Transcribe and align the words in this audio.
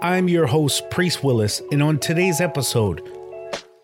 I'm 0.00 0.28
your 0.28 0.46
host, 0.46 0.88
Priest 0.90 1.24
Willis, 1.24 1.60
and 1.72 1.82
on 1.82 1.98
today's 1.98 2.40
episode, 2.40 3.02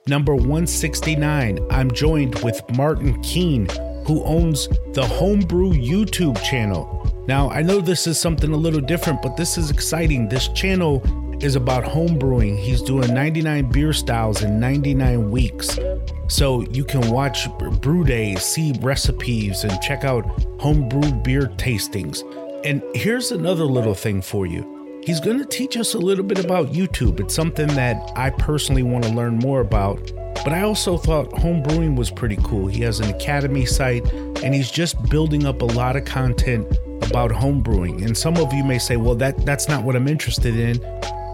number 0.07 0.33
169, 0.33 1.59
I'm 1.73 1.91
joined 1.91 2.37
with 2.45 2.63
Martin 2.77 3.21
Keen, 3.23 3.67
who 4.07 4.23
owns 4.23 4.69
the 4.93 5.05
Homebrew 5.05 5.73
YouTube 5.73 6.41
channel. 6.45 7.25
Now, 7.27 7.51
I 7.51 7.63
know 7.63 7.81
this 7.81 8.07
is 8.07 8.17
something 8.17 8.53
a 8.53 8.57
little 8.57 8.81
different, 8.81 9.23
but 9.23 9.37
this 9.37 9.59
is 9.59 9.73
exciting. 9.73 10.29
This 10.29 10.47
channel 10.49 11.03
is 11.43 11.57
about 11.57 11.83
homebrewing. 11.83 12.61
He's 12.61 12.81
doing 12.81 13.13
99 13.13 13.73
beer 13.73 13.93
styles 13.93 14.45
in 14.45 14.61
99 14.61 15.33
weeks. 15.33 15.81
So 16.29 16.61
you 16.71 16.85
can 16.85 17.11
watch 17.11 17.49
brew 17.81 18.05
days, 18.05 18.45
see 18.45 18.73
recipes, 18.83 19.65
and 19.65 19.83
check 19.83 20.05
out 20.05 20.25
homebrew 20.61 21.11
beer 21.23 21.49
tastings. 21.57 22.23
And 22.65 22.85
here's 22.95 23.33
another 23.33 23.65
little 23.65 23.95
thing 23.95 24.23
for 24.23 24.47
you 24.47 24.74
he's 25.05 25.21
going 25.21 25.39
to 25.39 25.45
teach 25.45 25.77
us 25.77 25.95
a 25.95 25.99
little 25.99 26.25
bit 26.25 26.43
about 26.43 26.73
YouTube. 26.73 27.21
It's 27.21 27.35
something 27.35 27.67
that 27.69 28.13
I 28.17 28.31
personally 28.31 28.83
want 28.83 29.05
to 29.05 29.11
learn 29.13 29.37
more 29.37 29.61
about. 29.61 30.13
But 30.43 30.53
I 30.53 30.63
also 30.63 30.97
thought 30.97 31.31
homebrewing 31.31 31.97
was 31.97 32.11
pretty 32.11 32.39
cool. 32.43 32.67
He 32.67 32.83
has 32.83 33.01
an 33.01 33.09
academy 33.15 33.67
site 33.67 34.05
and 34.13 34.55
he's 34.55 34.71
just 34.71 35.01
building 35.09 35.47
up 35.47 35.63
a 35.63 35.67
lot 35.67 35.97
of 35.97 36.05
content 36.05 36.67
about 37.03 37.31
homebrewing. 37.31 38.05
And 38.05 38.17
some 38.17 38.37
of 38.39 38.53
you 38.53 38.65
may 38.65 38.79
say, 38.79 38.97
well, 38.97 39.15
that, 39.17 39.45
that's 39.45 39.69
not 39.69 39.85
what 39.85 39.95
I'm 39.95 40.09
interested 40.09 40.57
in. 40.57 40.79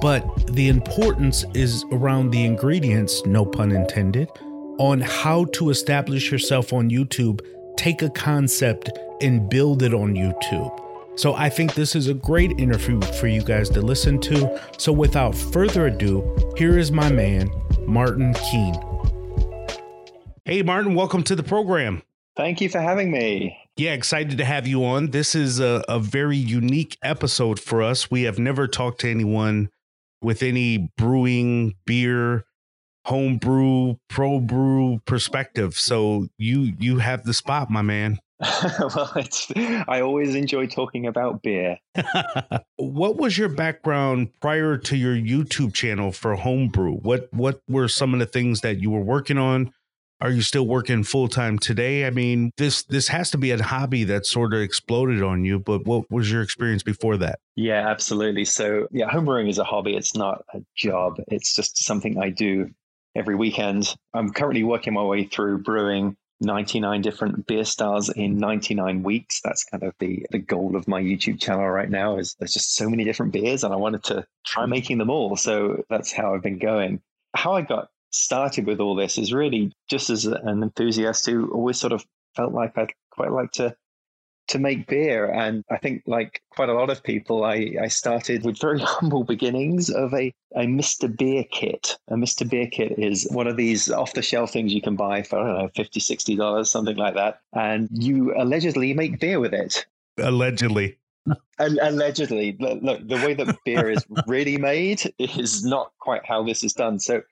But 0.00 0.24
the 0.54 0.68
importance 0.68 1.44
is 1.54 1.84
around 1.92 2.30
the 2.30 2.44
ingredients, 2.44 3.24
no 3.26 3.44
pun 3.44 3.70
intended, 3.70 4.28
on 4.78 5.00
how 5.00 5.44
to 5.52 5.70
establish 5.70 6.32
yourself 6.32 6.72
on 6.72 6.90
YouTube, 6.90 7.40
take 7.76 8.02
a 8.02 8.10
concept 8.10 8.90
and 9.20 9.48
build 9.48 9.82
it 9.82 9.92
on 9.92 10.14
YouTube. 10.14 10.89
So 11.16 11.34
I 11.34 11.48
think 11.48 11.74
this 11.74 11.94
is 11.96 12.08
a 12.08 12.14
great 12.14 12.52
interview 12.58 13.00
for 13.00 13.26
you 13.26 13.42
guys 13.42 13.68
to 13.70 13.82
listen 13.82 14.20
to. 14.20 14.60
So 14.78 14.92
without 14.92 15.34
further 15.34 15.86
ado, 15.88 16.54
here 16.56 16.78
is 16.78 16.92
my 16.92 17.10
man, 17.10 17.50
Martin 17.86 18.34
Keen. 18.34 18.74
Hey, 20.44 20.62
Martin, 20.62 20.94
welcome 20.94 21.22
to 21.24 21.34
the 21.34 21.42
program. 21.42 22.02
Thank 22.36 22.60
you 22.60 22.68
for 22.68 22.80
having 22.80 23.10
me. 23.10 23.56
Yeah, 23.76 23.92
excited 23.92 24.38
to 24.38 24.44
have 24.44 24.66
you 24.66 24.84
on. 24.84 25.10
This 25.10 25.34
is 25.34 25.60
a, 25.60 25.84
a 25.88 25.98
very 25.98 26.36
unique 26.36 26.96
episode 27.02 27.60
for 27.60 27.82
us. 27.82 28.10
We 28.10 28.22
have 28.22 28.38
never 28.38 28.66
talked 28.66 29.00
to 29.00 29.10
anyone 29.10 29.68
with 30.22 30.42
any 30.42 30.90
brewing, 30.96 31.74
beer, 31.86 32.44
home 33.04 33.38
brew, 33.38 33.98
pro 34.08 34.38
brew 34.40 35.00
perspective. 35.06 35.74
So 35.74 36.28
you 36.38 36.72
you 36.78 36.98
have 36.98 37.24
the 37.24 37.34
spot, 37.34 37.70
my 37.70 37.82
man. 37.82 38.18
well, 38.94 39.12
it's, 39.16 39.52
I 39.56 40.00
always 40.00 40.34
enjoy 40.34 40.66
talking 40.66 41.06
about 41.06 41.42
beer. 41.42 41.78
what 42.76 43.16
was 43.16 43.36
your 43.36 43.50
background 43.50 44.30
prior 44.40 44.78
to 44.78 44.96
your 44.96 45.14
YouTube 45.14 45.74
channel 45.74 46.10
for 46.10 46.34
homebrew? 46.36 46.94
What 46.94 47.28
what 47.32 47.60
were 47.68 47.88
some 47.88 48.14
of 48.14 48.20
the 48.20 48.26
things 48.26 48.62
that 48.62 48.78
you 48.78 48.90
were 48.90 49.02
working 49.02 49.36
on? 49.36 49.72
Are 50.22 50.30
you 50.30 50.42
still 50.42 50.66
working 50.66 51.02
full 51.02 51.28
time 51.28 51.58
today? 51.58 52.06
I 52.06 52.10
mean, 52.10 52.50
this 52.56 52.82
this 52.84 53.08
has 53.08 53.30
to 53.32 53.38
be 53.38 53.50
a 53.50 53.62
hobby 53.62 54.04
that 54.04 54.24
sort 54.24 54.54
of 54.54 54.60
exploded 54.60 55.22
on 55.22 55.44
you. 55.44 55.58
But 55.58 55.84
what 55.86 56.10
was 56.10 56.30
your 56.32 56.40
experience 56.40 56.82
before 56.82 57.18
that? 57.18 57.40
Yeah, 57.56 57.88
absolutely. 57.88 58.46
So 58.46 58.86
yeah, 58.90 59.10
homebrewing 59.10 59.50
is 59.50 59.58
a 59.58 59.64
hobby. 59.64 59.96
It's 59.96 60.16
not 60.16 60.44
a 60.54 60.60
job. 60.74 61.16
It's 61.28 61.54
just 61.54 61.84
something 61.84 62.18
I 62.18 62.30
do 62.30 62.70
every 63.14 63.34
weekend. 63.34 63.94
I'm 64.14 64.30
currently 64.30 64.62
working 64.62 64.94
my 64.94 65.02
way 65.02 65.24
through 65.24 65.62
brewing 65.62 66.16
99 66.40 67.02
different 67.02 67.46
beer 67.46 67.64
styles 67.64 68.08
in 68.08 68.38
99 68.38 69.02
weeks. 69.02 69.40
That's 69.42 69.64
kind 69.64 69.82
of 69.82 69.94
the, 69.98 70.26
the 70.30 70.38
goal 70.38 70.76
of 70.76 70.88
my 70.88 71.00
YouTube 71.00 71.40
channel 71.40 71.68
right 71.68 71.90
now 71.90 72.18
is 72.18 72.34
there's 72.38 72.52
just 72.52 72.74
so 72.74 72.88
many 72.88 73.04
different 73.04 73.32
beers 73.32 73.64
and 73.64 73.72
I 73.72 73.76
wanted 73.76 74.04
to 74.04 74.26
try 74.44 74.66
making 74.66 74.98
them 74.98 75.10
all. 75.10 75.36
So 75.36 75.84
that's 75.90 76.12
how 76.12 76.34
I've 76.34 76.42
been 76.42 76.58
going. 76.58 77.00
How 77.34 77.52
I 77.52 77.62
got 77.62 77.88
started 78.10 78.66
with 78.66 78.80
all 78.80 78.94
this 78.94 79.18
is 79.18 79.32
really 79.32 79.72
just 79.88 80.10
as 80.10 80.24
an 80.26 80.62
enthusiast 80.62 81.26
who 81.26 81.50
always 81.52 81.78
sort 81.78 81.92
of 81.92 82.04
felt 82.34 82.52
like 82.52 82.76
I'd 82.76 82.92
quite 83.10 83.32
like 83.32 83.52
to 83.52 83.76
to 84.50 84.58
make 84.58 84.86
beer. 84.86 85.30
And 85.30 85.64
I 85.70 85.78
think, 85.78 86.02
like 86.06 86.42
quite 86.50 86.68
a 86.68 86.74
lot 86.74 86.90
of 86.90 87.02
people, 87.02 87.44
I, 87.44 87.76
I 87.80 87.88
started 87.88 88.44
with 88.44 88.60
very 88.60 88.80
humble 88.84 89.24
beginnings 89.24 89.90
of 89.90 90.12
a, 90.12 90.32
a 90.54 90.66
Mr. 90.66 91.14
Beer 91.16 91.44
kit. 91.50 91.96
A 92.08 92.14
Mr. 92.14 92.48
Beer 92.48 92.66
kit 92.66 92.98
is 92.98 93.26
one 93.30 93.46
of 93.46 93.56
these 93.56 93.90
off 93.90 94.14
the 94.14 94.22
shelf 94.22 94.52
things 94.52 94.74
you 94.74 94.82
can 94.82 94.96
buy 94.96 95.22
for, 95.22 95.38
I 95.38 95.46
don't 95.46 95.58
know, 95.58 95.82
$50, 95.82 96.38
$60, 96.38 96.66
something 96.66 96.96
like 96.96 97.14
that. 97.14 97.40
And 97.52 97.88
you 97.92 98.34
allegedly 98.36 98.92
make 98.92 99.20
beer 99.20 99.40
with 99.40 99.54
it. 99.54 99.86
Allegedly. 100.18 100.98
allegedly. 101.58 102.56
Look, 102.58 103.06
the 103.06 103.16
way 103.16 103.34
that 103.34 103.56
beer 103.64 103.90
is 103.90 104.04
really 104.26 104.56
made 104.56 105.02
is 105.18 105.64
not 105.64 105.92
quite 106.00 106.26
how 106.26 106.42
this 106.42 106.64
is 106.64 106.72
done. 106.72 106.98
So, 106.98 107.22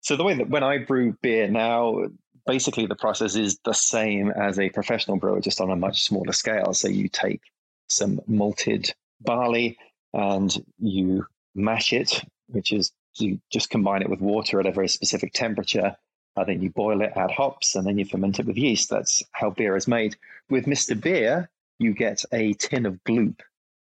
so 0.00 0.16
the 0.16 0.24
way 0.24 0.34
that 0.34 0.48
when 0.48 0.62
I 0.62 0.78
brew 0.78 1.16
beer 1.20 1.48
now, 1.48 2.06
basically 2.46 2.86
the 2.86 2.94
process 2.94 3.34
is 3.36 3.58
the 3.64 3.72
same 3.72 4.30
as 4.30 4.58
a 4.58 4.70
professional 4.70 5.18
brewer, 5.18 5.40
just 5.40 5.60
on 5.60 5.70
a 5.70 5.76
much 5.76 6.04
smaller 6.04 6.32
scale. 6.32 6.72
So 6.72 6.88
you 6.88 7.08
take 7.08 7.40
some 7.88 8.20
malted 8.26 8.94
barley 9.20 9.78
and 10.12 10.56
you 10.78 11.26
mash 11.54 11.92
it, 11.92 12.22
which 12.48 12.72
is 12.72 12.92
you 13.18 13.40
just 13.50 13.70
combine 13.70 14.02
it 14.02 14.10
with 14.10 14.20
water 14.20 14.60
at 14.60 14.66
a 14.66 14.72
very 14.72 14.88
specific 14.88 15.32
temperature. 15.32 15.96
Uh, 16.36 16.44
then 16.44 16.60
you 16.60 16.70
boil 16.70 17.00
it, 17.00 17.12
add 17.16 17.30
hops, 17.30 17.74
and 17.74 17.86
then 17.86 17.98
you 17.98 18.04
ferment 18.04 18.38
it 18.38 18.46
with 18.46 18.58
yeast. 18.58 18.90
That's 18.90 19.22
how 19.32 19.50
beer 19.50 19.74
is 19.76 19.88
made. 19.88 20.16
With 20.50 20.66
Mr. 20.66 21.00
Beer, 21.00 21.48
you 21.78 21.94
get 21.94 22.24
a 22.32 22.52
tin 22.54 22.86
of 22.86 23.02
gloop 23.04 23.40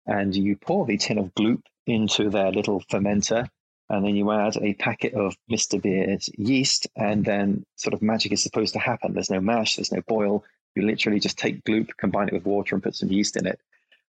and 0.06 0.34
you 0.34 0.56
pour 0.56 0.84
the 0.86 0.98
tin 0.98 1.18
of 1.18 1.34
gloop 1.34 1.62
into 1.86 2.30
their 2.30 2.52
little 2.52 2.82
fermenter 2.90 3.48
and 3.92 4.06
then 4.06 4.16
you 4.16 4.32
add 4.32 4.56
a 4.56 4.72
packet 4.72 5.12
of 5.12 5.36
Mr. 5.50 5.80
Beer's 5.80 6.30
yeast, 6.38 6.88
and 6.96 7.24
then 7.26 7.62
sort 7.76 7.92
of 7.92 8.00
magic 8.00 8.32
is 8.32 8.42
supposed 8.42 8.72
to 8.72 8.78
happen. 8.78 9.12
There's 9.12 9.30
no 9.30 9.40
mash, 9.40 9.76
there's 9.76 9.92
no 9.92 10.00
boil. 10.08 10.44
You 10.74 10.86
literally 10.86 11.20
just 11.20 11.38
take 11.38 11.62
gloop, 11.64 11.90
combine 11.98 12.28
it 12.28 12.32
with 12.32 12.46
water, 12.46 12.74
and 12.74 12.82
put 12.82 12.96
some 12.96 13.10
yeast 13.10 13.36
in 13.36 13.46
it. 13.46 13.60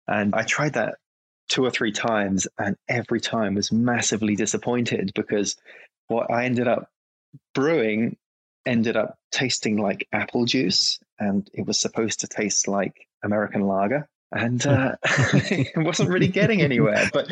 And 0.06 0.36
I 0.36 0.44
tried 0.44 0.74
that 0.74 0.98
two 1.48 1.64
or 1.64 1.70
three 1.72 1.90
times, 1.90 2.46
and 2.58 2.76
every 2.88 3.20
time 3.20 3.56
was 3.56 3.72
massively 3.72 4.36
disappointed 4.36 5.10
because 5.16 5.56
what 6.06 6.30
I 6.30 6.44
ended 6.44 6.68
up 6.68 6.88
brewing 7.52 8.16
ended 8.64 8.96
up 8.96 9.18
tasting 9.32 9.78
like 9.78 10.06
apple 10.12 10.44
juice, 10.44 11.00
and 11.18 11.50
it 11.52 11.66
was 11.66 11.80
supposed 11.80 12.20
to 12.20 12.28
taste 12.28 12.68
like 12.68 13.08
American 13.24 13.62
lager 13.62 14.08
and 14.32 14.66
uh, 14.66 14.96
wasn't 15.76 16.08
really 16.08 16.28
getting 16.28 16.62
anywhere. 16.62 17.08
But 17.12 17.30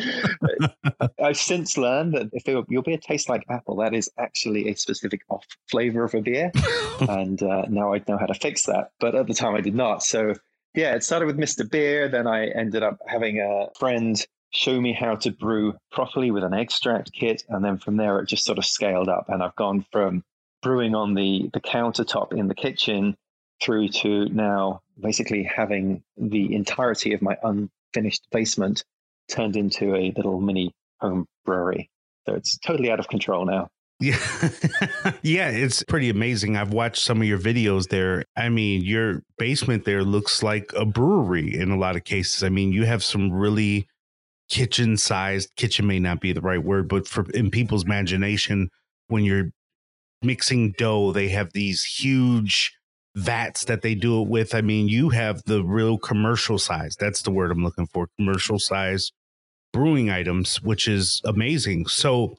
I've 1.22 1.36
since 1.36 1.76
learned 1.76 2.14
that 2.14 2.30
if 2.32 2.46
your 2.46 2.82
beer 2.82 2.98
tastes 2.98 3.28
like 3.28 3.44
apple, 3.48 3.76
that 3.76 3.94
is 3.94 4.10
actually 4.18 4.68
a 4.68 4.76
specific 4.76 5.22
off 5.28 5.44
flavor 5.70 6.04
of 6.04 6.14
a 6.14 6.20
beer, 6.20 6.52
and 7.00 7.42
uh, 7.42 7.66
now 7.68 7.94
I 7.94 8.02
know 8.06 8.18
how 8.18 8.26
to 8.26 8.34
fix 8.34 8.64
that. 8.66 8.90
But 9.00 9.14
at 9.14 9.26
the 9.26 9.34
time, 9.34 9.54
I 9.54 9.60
did 9.60 9.74
not. 9.74 10.02
So 10.02 10.34
yeah, 10.74 10.94
it 10.94 11.02
started 11.02 11.26
with 11.26 11.38
Mr. 11.38 11.68
Beer. 11.68 12.08
Then 12.08 12.26
I 12.26 12.46
ended 12.48 12.82
up 12.82 12.98
having 13.06 13.40
a 13.40 13.68
friend 13.78 14.24
show 14.52 14.80
me 14.80 14.92
how 14.92 15.14
to 15.14 15.30
brew 15.30 15.74
properly 15.92 16.32
with 16.32 16.42
an 16.42 16.54
extract 16.54 17.12
kit, 17.12 17.44
and 17.48 17.64
then 17.64 17.78
from 17.78 17.96
there, 17.96 18.18
it 18.18 18.28
just 18.28 18.44
sort 18.44 18.58
of 18.58 18.64
scaled 18.64 19.08
up, 19.08 19.28
and 19.28 19.42
I've 19.42 19.56
gone 19.56 19.84
from 19.90 20.24
brewing 20.62 20.94
on 20.94 21.14
the 21.14 21.50
the 21.52 21.60
countertop 21.60 22.32
in 22.32 22.48
the 22.48 22.54
kitchen 22.54 23.16
through 23.62 23.88
to 23.88 24.26
now 24.30 24.82
basically 25.00 25.42
having 25.42 26.02
the 26.16 26.54
entirety 26.54 27.12
of 27.12 27.22
my 27.22 27.36
unfinished 27.42 28.26
basement 28.30 28.84
turned 29.28 29.56
into 29.56 29.94
a 29.94 30.12
little 30.16 30.40
mini 30.40 30.72
home 31.00 31.26
brewery. 31.44 31.90
So 32.26 32.34
it's 32.34 32.58
totally 32.58 32.90
out 32.90 33.00
of 33.00 33.08
control 33.08 33.44
now. 33.44 33.68
Yeah. 34.00 34.18
yeah, 35.22 35.50
it's 35.50 35.82
pretty 35.82 36.08
amazing. 36.08 36.56
I've 36.56 36.72
watched 36.72 37.02
some 37.02 37.20
of 37.20 37.28
your 37.28 37.38
videos 37.38 37.88
there. 37.88 38.24
I 38.36 38.48
mean, 38.48 38.82
your 38.82 39.22
basement 39.38 39.84
there 39.84 40.02
looks 40.02 40.42
like 40.42 40.72
a 40.74 40.86
brewery 40.86 41.54
in 41.54 41.70
a 41.70 41.78
lot 41.78 41.96
of 41.96 42.04
cases. 42.04 42.42
I 42.42 42.48
mean, 42.48 42.72
you 42.72 42.86
have 42.86 43.04
some 43.04 43.30
really 43.30 43.86
kitchen 44.48 44.96
sized, 44.96 45.54
kitchen 45.56 45.86
may 45.86 45.98
not 45.98 46.20
be 46.20 46.32
the 46.32 46.40
right 46.40 46.62
word, 46.62 46.88
but 46.88 47.06
for 47.06 47.28
in 47.30 47.50
people's 47.50 47.84
imagination, 47.84 48.70
when 49.08 49.24
you're 49.24 49.50
mixing 50.22 50.72
dough, 50.72 51.12
they 51.12 51.28
have 51.28 51.52
these 51.52 51.84
huge 51.84 52.72
vats 53.14 53.64
that 53.64 53.82
they 53.82 53.94
do 53.94 54.22
it 54.22 54.28
with. 54.28 54.54
I 54.54 54.60
mean, 54.60 54.88
you 54.88 55.10
have 55.10 55.42
the 55.44 55.62
real 55.64 55.98
commercial 55.98 56.58
size. 56.58 56.96
That's 56.98 57.22
the 57.22 57.30
word 57.30 57.50
I'm 57.50 57.64
looking 57.64 57.86
for 57.86 58.08
commercial 58.18 58.58
size 58.58 59.10
brewing 59.72 60.10
items, 60.10 60.62
which 60.62 60.88
is 60.88 61.20
amazing. 61.24 61.86
So, 61.86 62.36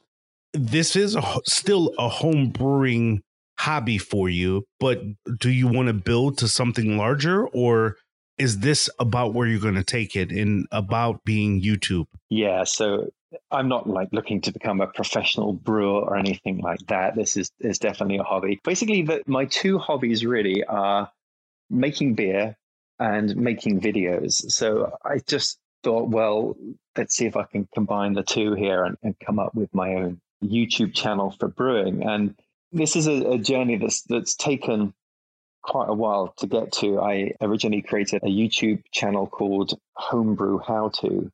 this 0.54 0.96
is 0.96 1.16
a, 1.16 1.22
still 1.46 1.94
a 1.98 2.08
home 2.08 2.50
brewing 2.50 3.22
hobby 3.58 3.96
for 3.96 4.28
you, 4.28 4.64
but 4.80 5.00
do 5.38 5.50
you 5.50 5.66
want 5.66 5.86
to 5.86 5.94
build 5.94 6.36
to 6.38 6.48
something 6.48 6.98
larger 6.98 7.46
or 7.48 7.96
is 8.38 8.58
this 8.58 8.90
about 8.98 9.34
where 9.34 9.46
you're 9.46 9.60
going 9.60 9.76
to 9.76 9.84
take 9.84 10.16
it 10.16 10.30
and 10.30 10.66
about 10.72 11.24
being 11.24 11.62
YouTube? 11.62 12.06
Yeah, 12.28 12.64
so 12.64 13.08
I'm 13.50 13.68
not 13.68 13.88
like 13.88 14.08
looking 14.12 14.40
to 14.42 14.52
become 14.52 14.80
a 14.80 14.86
professional 14.86 15.52
brewer 15.52 16.02
or 16.02 16.16
anything 16.16 16.58
like 16.58 16.80
that. 16.88 17.14
This 17.14 17.36
is 17.36 17.50
is 17.60 17.78
definitely 17.78 18.18
a 18.18 18.22
hobby. 18.22 18.60
Basically, 18.64 19.02
the, 19.02 19.22
my 19.26 19.44
two 19.46 19.78
hobbies 19.78 20.24
really 20.24 20.64
are 20.64 21.10
making 21.70 22.14
beer 22.14 22.56
and 22.98 23.34
making 23.36 23.80
videos. 23.80 24.50
So 24.50 24.92
I 25.04 25.20
just 25.26 25.58
thought, 25.82 26.08
well, 26.08 26.56
let's 26.96 27.16
see 27.16 27.26
if 27.26 27.36
I 27.36 27.44
can 27.44 27.68
combine 27.74 28.12
the 28.12 28.22
two 28.22 28.54
here 28.54 28.84
and, 28.84 28.96
and 29.02 29.16
come 29.24 29.38
up 29.38 29.54
with 29.54 29.74
my 29.74 29.94
own 29.94 30.20
YouTube 30.44 30.94
channel 30.94 31.34
for 31.38 31.48
brewing. 31.48 32.02
And 32.02 32.34
this 32.70 32.96
is 32.96 33.06
a, 33.06 33.32
a 33.32 33.38
journey 33.38 33.76
that's 33.76 34.02
that's 34.02 34.34
taken 34.34 34.94
quite 35.62 35.88
a 35.88 35.94
while 35.94 36.34
to 36.38 36.46
get 36.46 36.72
to. 36.72 37.00
I 37.00 37.32
originally 37.40 37.82
created 37.82 38.22
a 38.22 38.28
YouTube 38.28 38.82
channel 38.92 39.26
called 39.26 39.78
Homebrew 39.94 40.58
How 40.58 40.88
To, 41.00 41.30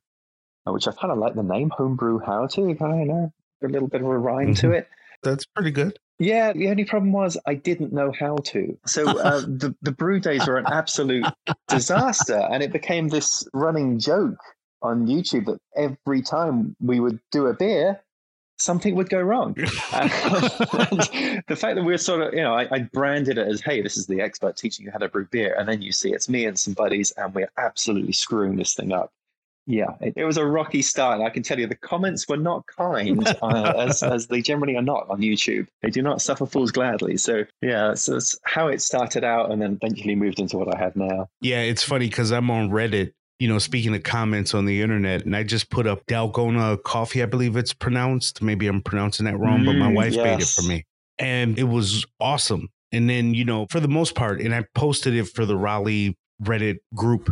which 0.73 0.87
I 0.87 0.91
kind 0.91 1.11
of 1.11 1.17
like 1.17 1.35
the 1.35 1.43
name 1.43 1.69
Homebrew 1.69 2.19
How 2.19 2.47
To. 2.47 2.75
Kind 2.75 3.01
of 3.01 3.07
know 3.07 3.33
a 3.63 3.67
little 3.67 3.87
bit 3.87 4.01
of 4.01 4.07
a 4.07 4.17
rhyme 4.17 4.53
to 4.55 4.67
mm-hmm. 4.67 4.75
it. 4.75 4.89
That's 5.23 5.45
pretty 5.45 5.71
good. 5.71 5.97
Yeah, 6.19 6.53
the 6.53 6.69
only 6.69 6.85
problem 6.85 7.13
was 7.13 7.37
I 7.45 7.55
didn't 7.55 7.93
know 7.93 8.11
how 8.11 8.37
to. 8.37 8.77
So 8.85 9.07
uh, 9.07 9.39
the 9.41 9.75
the 9.81 9.91
brew 9.91 10.19
days 10.19 10.47
were 10.47 10.57
an 10.57 10.65
absolute 10.67 11.25
disaster, 11.67 12.47
and 12.51 12.61
it 12.61 12.71
became 12.71 13.07
this 13.07 13.47
running 13.53 13.99
joke 13.99 14.37
on 14.81 15.07
YouTube 15.07 15.45
that 15.45 15.59
every 15.75 16.21
time 16.21 16.75
we 16.79 16.99
would 16.99 17.19
do 17.31 17.47
a 17.47 17.53
beer, 17.53 18.01
something 18.59 18.95
would 18.95 19.09
go 19.09 19.21
wrong. 19.21 19.53
the 19.53 21.55
fact 21.57 21.75
that 21.75 21.83
we're 21.83 21.97
sort 21.97 22.21
of, 22.21 22.33
you 22.33 22.41
know, 22.41 22.53
I, 22.53 22.67
I, 22.71 22.79
branded 22.79 23.37
it 23.37 23.47
as, 23.47 23.61
hey, 23.61 23.81
this 23.81 23.97
is 23.97 24.07
the 24.07 24.21
expert 24.21 24.57
teaching 24.57 24.85
you 24.85 24.91
how 24.91 24.99
to 24.99 25.09
brew 25.09 25.25
beer. 25.25 25.55
And 25.57 25.67
then 25.67 25.81
you 25.81 25.91
see 25.91 26.13
it's 26.13 26.29
me 26.29 26.45
and 26.45 26.57
some 26.57 26.73
buddies, 26.73 27.11
and 27.11 27.33
we're 27.33 27.51
absolutely 27.57 28.13
screwing 28.13 28.55
this 28.55 28.73
thing 28.73 28.91
up. 28.91 29.11
Yeah, 29.69 29.91
it, 30.01 30.13
it 30.17 30.25
was 30.25 30.37
a 30.37 30.45
rocky 30.45 30.81
start. 30.81 31.21
I 31.21 31.29
can 31.29 31.43
tell 31.43 31.59
you 31.59 31.67
the 31.67 31.75
comments 31.75 32.27
were 32.27 32.37
not 32.37 32.65
kind, 32.65 33.25
uh, 33.43 33.73
as, 33.77 34.01
as 34.01 34.25
they 34.25 34.41
generally 34.41 34.75
are 34.75 34.81
not 34.81 35.05
on 35.11 35.21
YouTube. 35.21 35.67
They 35.83 35.91
do 35.91 36.01
not 36.01 36.23
suffer 36.23 36.47
fools 36.47 36.71
gladly. 36.71 37.17
So, 37.17 37.45
yeah, 37.61 37.93
so 37.93 38.15
it's 38.15 38.37
how 38.45 38.67
it 38.67 38.81
started 38.81 39.23
out 39.23 39.51
and 39.51 39.61
then 39.61 39.79
eventually 39.79 40.15
moved 40.15 40.39
into 40.39 40.57
what 40.57 40.75
I 40.75 40.79
have 40.79 40.95
now. 40.95 41.29
Yeah, 41.39 41.61
it's 41.61 41.83
funny 41.83 42.09
because 42.09 42.31
I'm 42.31 42.49
on 42.49 42.71
Reddit 42.71 43.13
you 43.39 43.47
know, 43.47 43.57
speaking 43.57 43.95
of 43.95 44.03
comments 44.03 44.53
on 44.53 44.65
the 44.65 44.81
internet, 44.81 45.23
and 45.23 45.33
I 45.33 45.43
just 45.43 45.69
put 45.69 45.87
up 45.87 46.05
Dalgona 46.07 46.83
coffee, 46.83 47.23
I 47.23 47.25
believe 47.25 47.55
it's 47.55 47.73
pronounced. 47.73 48.41
Maybe 48.41 48.67
I'm 48.67 48.81
pronouncing 48.81 49.25
that 49.27 49.37
wrong, 49.37 49.61
mm, 49.61 49.65
but 49.67 49.75
my 49.75 49.89
mm, 49.89 49.95
wife 49.95 50.13
yes. 50.13 50.25
made 50.25 50.41
it 50.41 50.47
for 50.47 50.67
me. 50.67 50.85
And 51.19 51.57
it 51.57 51.63
was 51.63 52.05
awesome. 52.19 52.67
And 52.91 53.09
then, 53.09 53.33
you 53.33 53.45
know, 53.45 53.65
for 53.69 53.79
the 53.79 53.87
most 53.87 54.13
part, 54.13 54.41
and 54.41 54.53
I 54.53 54.65
posted 54.75 55.15
it 55.15 55.23
for 55.29 55.45
the 55.45 55.55
Raleigh 55.55 56.17
Reddit 56.43 56.79
group, 56.93 57.29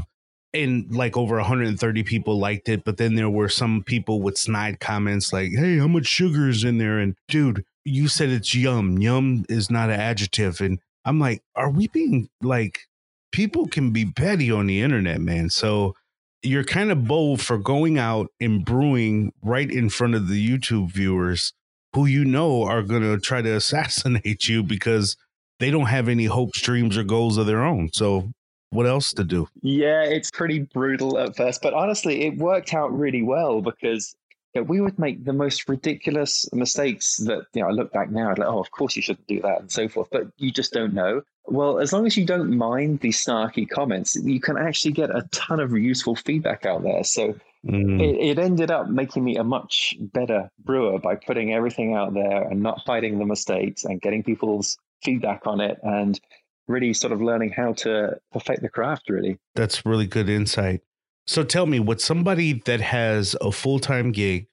and 0.53 0.93
like 0.95 1.17
over 1.17 1.35
130 1.35 2.03
people 2.03 2.39
liked 2.39 2.69
it. 2.69 2.83
But 2.83 2.97
then 2.97 3.15
there 3.15 3.29
were 3.29 3.49
some 3.49 3.83
people 3.83 4.21
with 4.21 4.37
snide 4.37 4.79
comments 4.79 5.33
like, 5.33 5.51
hey, 5.51 5.77
how 5.77 5.87
much 5.87 6.05
sugar 6.05 6.49
is 6.49 6.63
in 6.63 6.77
there? 6.77 6.99
And 6.99 7.15
dude, 7.27 7.63
you 7.85 8.07
said 8.07 8.29
it's 8.29 8.55
yum. 8.55 8.97
Yum 8.97 9.45
is 9.49 9.69
not 9.69 9.89
an 9.89 9.99
adjective. 9.99 10.61
And 10.61 10.79
I'm 11.05 11.19
like, 11.19 11.41
are 11.55 11.69
we 11.69 11.87
being 11.87 12.29
like 12.41 12.87
people 13.31 13.67
can 13.67 13.91
be 13.91 14.05
petty 14.05 14.51
on 14.51 14.67
the 14.67 14.81
internet, 14.81 15.21
man. 15.21 15.49
So 15.49 15.95
you're 16.43 16.63
kind 16.63 16.91
of 16.91 17.07
bold 17.07 17.41
for 17.41 17.57
going 17.57 17.97
out 17.97 18.31
and 18.39 18.63
brewing 18.63 19.31
right 19.41 19.69
in 19.69 19.89
front 19.89 20.15
of 20.15 20.27
the 20.27 20.43
YouTube 20.43 20.91
viewers 20.91 21.53
who 21.93 22.05
you 22.05 22.25
know 22.25 22.63
are 22.63 22.83
going 22.83 23.01
to 23.01 23.19
try 23.19 23.41
to 23.41 23.55
assassinate 23.55 24.47
you 24.47 24.63
because 24.63 25.17
they 25.59 25.71
don't 25.71 25.87
have 25.87 26.07
any 26.07 26.25
hopes, 26.25 26.61
dreams, 26.61 26.97
or 26.97 27.03
goals 27.03 27.37
of 27.37 27.47
their 27.47 27.63
own. 27.63 27.89
So 27.91 28.31
what 28.69 28.85
else 28.85 29.13
to 29.13 29.23
do? 29.23 29.47
Yeah, 29.61 30.03
it's 30.03 30.31
pretty 30.31 30.59
brutal 30.59 31.17
at 31.17 31.35
first, 31.35 31.61
but 31.61 31.73
honestly, 31.73 32.25
it 32.25 32.37
worked 32.37 32.73
out 32.73 32.97
really 32.97 33.23
well 33.23 33.61
because 33.61 34.15
you 34.53 34.61
know, 34.61 34.65
we 34.65 34.81
would 34.81 34.97
make 34.99 35.23
the 35.23 35.33
most 35.33 35.69
ridiculous 35.69 36.51
mistakes 36.53 37.17
that 37.17 37.45
you 37.53 37.61
know 37.61 37.69
I 37.69 37.71
look 37.71 37.93
back 37.93 38.09
now, 38.09 38.29
like, 38.29 38.39
oh, 38.47 38.59
of 38.59 38.71
course 38.71 38.95
you 38.95 39.01
shouldn't 39.01 39.27
do 39.27 39.41
that 39.41 39.61
and 39.61 39.71
so 39.71 39.87
forth, 39.87 40.09
but 40.11 40.27
you 40.37 40.51
just 40.51 40.73
don't 40.73 40.93
know. 40.93 41.21
Well, 41.45 41.79
as 41.79 41.93
long 41.93 42.05
as 42.05 42.17
you 42.17 42.25
don't 42.25 42.57
mind 42.57 42.99
these 42.99 43.23
snarky 43.23 43.69
comments, 43.69 44.15
you 44.15 44.39
can 44.41 44.57
actually 44.57 44.91
get 44.91 45.15
a 45.15 45.27
ton 45.31 45.61
of 45.61 45.71
useful 45.71 46.15
feedback 46.15 46.65
out 46.65 46.83
there. 46.83 47.05
So 47.05 47.35
mm. 47.65 48.01
it, 48.01 48.37
it 48.37 48.39
ended 48.39 48.69
up 48.69 48.89
making 48.89 49.23
me 49.23 49.37
a 49.37 49.45
much 49.45 49.95
better 49.99 50.51
brewer 50.59 50.99
by 50.99 51.15
putting 51.15 51.53
everything 51.53 51.93
out 51.93 52.13
there 52.13 52.43
and 52.43 52.61
not 52.61 52.81
hiding 52.85 53.19
the 53.19 53.25
mistakes 53.25 53.85
and 53.85 54.01
getting 54.01 54.23
people's 54.23 54.77
feedback 55.03 55.45
on 55.45 55.61
it 55.61 55.79
and 55.83 56.19
really 56.67 56.93
sort 56.93 57.13
of 57.13 57.21
learning 57.21 57.51
how 57.51 57.73
to 57.73 58.17
perfect 58.31 58.61
the 58.61 58.69
craft, 58.69 59.09
really. 59.09 59.37
That's 59.55 59.85
really 59.85 60.07
good 60.07 60.29
insight. 60.29 60.81
So 61.25 61.43
tell 61.43 61.65
me, 61.65 61.79
with 61.79 62.01
somebody 62.01 62.53
that 62.65 62.81
has 62.81 63.35
a 63.41 63.51
full 63.51 63.79
time 63.79 64.11
gig, 64.11 64.47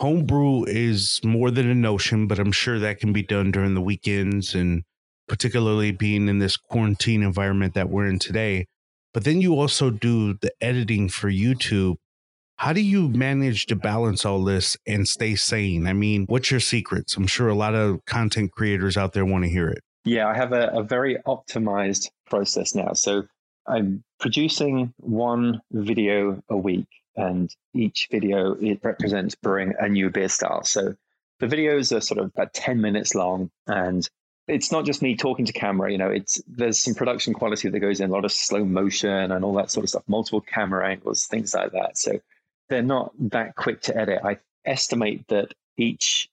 homebrew 0.00 0.64
is 0.64 1.20
more 1.24 1.50
than 1.50 1.68
a 1.68 1.74
notion, 1.74 2.26
but 2.26 2.38
I'm 2.38 2.52
sure 2.52 2.78
that 2.78 3.00
can 3.00 3.12
be 3.12 3.22
done 3.22 3.50
during 3.50 3.74
the 3.74 3.80
weekends 3.80 4.54
and 4.54 4.84
particularly 5.28 5.90
being 5.90 6.28
in 6.28 6.38
this 6.38 6.56
quarantine 6.56 7.22
environment 7.22 7.74
that 7.74 7.90
we're 7.90 8.06
in 8.06 8.18
today. 8.18 8.66
But 9.12 9.24
then 9.24 9.40
you 9.40 9.58
also 9.58 9.90
do 9.90 10.34
the 10.34 10.52
editing 10.60 11.08
for 11.08 11.30
YouTube. 11.30 11.96
How 12.56 12.72
do 12.72 12.80
you 12.80 13.08
manage 13.08 13.66
to 13.66 13.76
balance 13.76 14.24
all 14.24 14.44
this 14.44 14.76
and 14.86 15.06
stay 15.06 15.34
sane? 15.34 15.86
I 15.86 15.92
mean, 15.92 16.26
what's 16.26 16.50
your 16.50 16.60
secrets? 16.60 17.16
I'm 17.16 17.26
sure 17.26 17.48
a 17.48 17.54
lot 17.54 17.74
of 17.74 18.04
content 18.04 18.52
creators 18.52 18.96
out 18.96 19.12
there 19.12 19.24
want 19.24 19.44
to 19.44 19.50
hear 19.50 19.68
it. 19.68 19.82
Yeah, 20.04 20.28
I 20.28 20.34
have 20.34 20.52
a, 20.52 20.68
a 20.68 20.82
very 20.82 21.16
optimized 21.26 22.08
process 22.26 22.74
now. 22.74 22.92
So 22.94 23.24
I'm 23.66 24.02
producing 24.20 24.94
one 24.98 25.60
video 25.70 26.42
a 26.48 26.56
week, 26.56 26.88
and 27.16 27.54
each 27.74 28.08
video 28.10 28.52
it 28.54 28.80
represents 28.82 29.34
brewing 29.34 29.74
a 29.78 29.88
new 29.88 30.10
beer 30.10 30.28
style. 30.28 30.64
So 30.64 30.94
the 31.40 31.46
videos 31.46 31.94
are 31.94 32.00
sort 32.00 32.18
of 32.18 32.26
about 32.26 32.54
10 32.54 32.80
minutes 32.80 33.14
long 33.14 33.50
and 33.66 34.08
it's 34.46 34.72
not 34.72 34.86
just 34.86 35.02
me 35.02 35.14
talking 35.14 35.44
to 35.44 35.52
camera 35.52 35.90
you 35.92 35.98
know 35.98 36.08
it's 36.08 36.40
there's 36.46 36.82
some 36.82 36.94
production 36.94 37.34
quality 37.34 37.68
that 37.68 37.80
goes 37.80 38.00
in 38.00 38.10
a 38.10 38.12
lot 38.12 38.24
of 38.24 38.32
slow 38.32 38.64
motion 38.64 39.30
and 39.30 39.44
all 39.44 39.54
that 39.54 39.70
sort 39.70 39.84
of 39.84 39.90
stuff 39.90 40.02
multiple 40.06 40.40
camera 40.40 40.88
angles 40.88 41.26
things 41.26 41.54
like 41.54 41.72
that 41.72 41.96
so 41.96 42.18
they're 42.68 42.82
not 42.82 43.12
that 43.18 43.54
quick 43.54 43.80
to 43.80 43.96
edit 43.96 44.20
i 44.24 44.38
estimate 44.64 45.26
that 45.28 45.52
each 45.76 46.28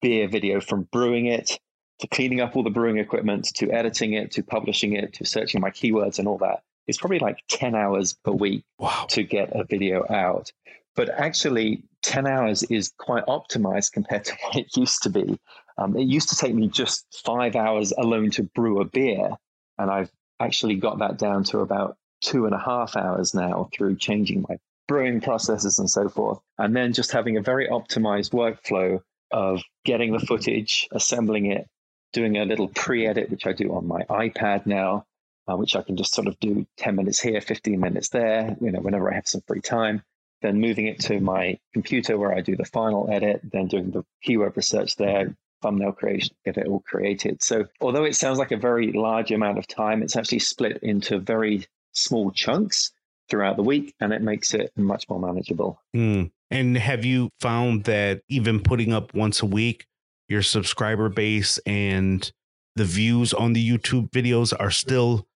beer 0.00 0.26
video 0.26 0.60
from 0.60 0.88
brewing 0.90 1.26
it 1.26 1.58
to 2.02 2.08
cleaning 2.08 2.40
up 2.40 2.54
all 2.54 2.62
the 2.62 2.70
brewing 2.70 2.98
equipment 2.98 3.46
to 3.54 3.70
editing 3.72 4.12
it 4.12 4.30
to 4.32 4.42
publishing 4.42 4.92
it 4.92 5.14
to 5.14 5.24
searching 5.24 5.60
my 5.60 5.70
keywords 5.70 6.18
and 6.18 6.28
all 6.28 6.38
that, 6.38 6.62
it's 6.86 6.98
probably 6.98 7.18
like 7.18 7.38
10 7.48 7.74
hours 7.74 8.14
per 8.24 8.32
week 8.32 8.64
wow. 8.78 9.06
to 9.08 9.22
get 9.22 9.50
a 9.54 9.64
video 9.64 10.04
out 10.10 10.52
but 10.94 11.08
actually 11.08 11.82
10 12.02 12.26
hours 12.26 12.62
is 12.64 12.92
quite 12.98 13.24
optimized 13.24 13.92
compared 13.92 14.24
to 14.24 14.34
what 14.42 14.56
it 14.56 14.76
used 14.76 15.02
to 15.02 15.10
be 15.10 15.38
um, 15.78 15.96
it 15.96 16.04
used 16.04 16.28
to 16.28 16.36
take 16.36 16.54
me 16.54 16.68
just 16.68 17.22
five 17.24 17.56
hours 17.56 17.92
alone 17.96 18.30
to 18.32 18.42
brew 18.42 18.80
a 18.80 18.84
beer, 18.84 19.30
and 19.78 19.90
I've 19.90 20.10
actually 20.40 20.76
got 20.76 20.98
that 20.98 21.18
down 21.18 21.44
to 21.44 21.60
about 21.60 21.96
two 22.20 22.46
and 22.46 22.54
a 22.54 22.58
half 22.58 22.96
hours 22.96 23.34
now 23.34 23.68
through 23.74 23.96
changing 23.96 24.44
my 24.48 24.58
brewing 24.86 25.20
processes 25.20 25.78
and 25.78 25.88
so 25.88 26.08
forth. 26.08 26.40
And 26.58 26.76
then 26.76 26.92
just 26.92 27.12
having 27.12 27.36
a 27.36 27.42
very 27.42 27.68
optimized 27.68 28.32
workflow 28.32 29.00
of 29.30 29.62
getting 29.84 30.12
the 30.12 30.20
footage, 30.20 30.88
assembling 30.92 31.46
it, 31.46 31.68
doing 32.12 32.36
a 32.36 32.44
little 32.44 32.68
pre 32.68 33.06
edit, 33.06 33.30
which 33.30 33.46
I 33.46 33.52
do 33.52 33.74
on 33.74 33.86
my 33.86 34.02
iPad 34.04 34.66
now, 34.66 35.06
uh, 35.48 35.56
which 35.56 35.76
I 35.76 35.82
can 35.82 35.96
just 35.96 36.14
sort 36.14 36.28
of 36.28 36.38
do 36.40 36.66
10 36.78 36.96
minutes 36.96 37.20
here, 37.20 37.40
15 37.40 37.78
minutes 37.80 38.10
there, 38.10 38.56
you 38.60 38.70
know, 38.70 38.80
whenever 38.80 39.10
I 39.10 39.16
have 39.16 39.28
some 39.28 39.42
free 39.46 39.60
time. 39.60 40.02
Then 40.42 40.60
moving 40.60 40.86
it 40.86 40.98
to 41.02 41.20
my 41.20 41.58
computer 41.72 42.18
where 42.18 42.34
I 42.34 42.40
do 42.40 42.56
the 42.56 42.64
final 42.64 43.08
edit, 43.10 43.42
then 43.44 43.68
doing 43.68 43.92
the 43.92 44.04
keyword 44.22 44.56
research 44.56 44.96
there, 44.96 45.36
thumbnail 45.62 45.92
creation, 45.92 46.34
get 46.44 46.58
it 46.58 46.66
all 46.66 46.80
created. 46.80 47.42
So 47.42 47.66
although 47.80 48.04
it 48.04 48.16
sounds 48.16 48.38
like 48.38 48.50
a 48.50 48.56
very 48.56 48.92
large 48.92 49.30
amount 49.30 49.58
of 49.58 49.68
time, 49.68 50.02
it's 50.02 50.16
actually 50.16 50.40
split 50.40 50.78
into 50.82 51.18
very 51.18 51.66
small 51.92 52.32
chunks 52.32 52.90
throughout 53.30 53.56
the 53.56 53.62
week 53.62 53.94
and 54.00 54.12
it 54.12 54.20
makes 54.20 54.52
it 54.52 54.72
much 54.76 55.08
more 55.08 55.20
manageable. 55.20 55.80
Mm. 55.94 56.32
And 56.50 56.76
have 56.76 57.04
you 57.04 57.30
found 57.40 57.84
that 57.84 58.20
even 58.28 58.60
putting 58.60 58.92
up 58.92 59.14
once 59.14 59.40
a 59.40 59.46
week 59.46 59.86
your 60.28 60.42
subscriber 60.42 61.08
base 61.08 61.58
and 61.66 62.32
the 62.76 62.84
views 62.84 63.32
on 63.34 63.52
the 63.52 63.68
YouTube 63.68 64.10
videos 64.10 64.52
are 64.58 64.70
still 64.70 65.26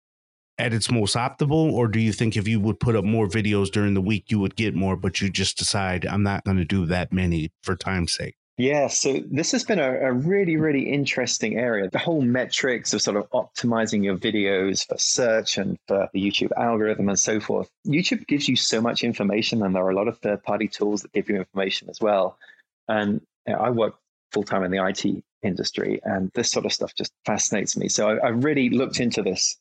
at 0.58 0.72
its 0.72 0.90
most 0.90 1.16
optimal? 1.16 1.72
Or 1.72 1.88
do 1.88 2.00
you 2.00 2.12
think 2.12 2.36
if 2.36 2.48
you 2.48 2.60
would 2.60 2.80
put 2.80 2.96
up 2.96 3.04
more 3.04 3.28
videos 3.28 3.70
during 3.70 3.94
the 3.94 4.00
week, 4.00 4.30
you 4.30 4.38
would 4.40 4.56
get 4.56 4.74
more, 4.74 4.96
but 4.96 5.20
you 5.20 5.30
just 5.30 5.58
decide, 5.58 6.06
I'm 6.06 6.22
not 6.22 6.44
going 6.44 6.56
to 6.56 6.64
do 6.64 6.86
that 6.86 7.12
many 7.12 7.52
for 7.62 7.76
time's 7.76 8.12
sake? 8.12 8.36
Yeah, 8.58 8.86
so 8.86 9.22
this 9.30 9.52
has 9.52 9.64
been 9.64 9.78
a, 9.78 10.08
a, 10.08 10.12
really, 10.14 10.56
really 10.56 10.90
interesting 10.90 11.58
area. 11.58 11.90
The 11.90 11.98
whole 11.98 12.22
metrics 12.22 12.94
of 12.94 13.02
sort 13.02 13.18
of 13.18 13.28
optimizing 13.30 14.02
your 14.02 14.16
videos 14.16 14.86
for 14.86 14.96
search 14.96 15.58
and 15.58 15.78
for 15.86 16.08
the 16.14 16.22
YouTube 16.22 16.52
algorithm 16.56 17.10
and 17.10 17.18
so 17.18 17.38
forth. 17.38 17.68
YouTube 17.86 18.26
gives 18.26 18.48
you 18.48 18.56
so 18.56 18.80
much 18.80 19.04
information, 19.04 19.62
and 19.62 19.74
there 19.74 19.84
are 19.84 19.90
a 19.90 19.94
lot 19.94 20.08
of 20.08 20.18
third 20.20 20.42
party 20.42 20.68
tools 20.68 21.02
that 21.02 21.12
give 21.12 21.28
you 21.28 21.36
information 21.36 21.90
as 21.90 22.00
well. 22.00 22.38
And 22.88 23.20
I 23.46 23.68
work 23.68 23.96
full 24.32 24.44
time 24.44 24.64
in 24.64 24.70
the 24.70 24.84
IT 24.84 25.22
industry, 25.42 26.00
and 26.04 26.30
this 26.34 26.50
sort 26.50 26.66
of 26.66 26.72
stuff 26.72 26.94
just 26.94 27.12
fascinates 27.24 27.76
me. 27.76 27.88
So 27.88 28.08
I, 28.10 28.26
I 28.26 28.28
really 28.28 28.70
looked 28.70 29.00
into 29.00 29.22
this 29.22 29.58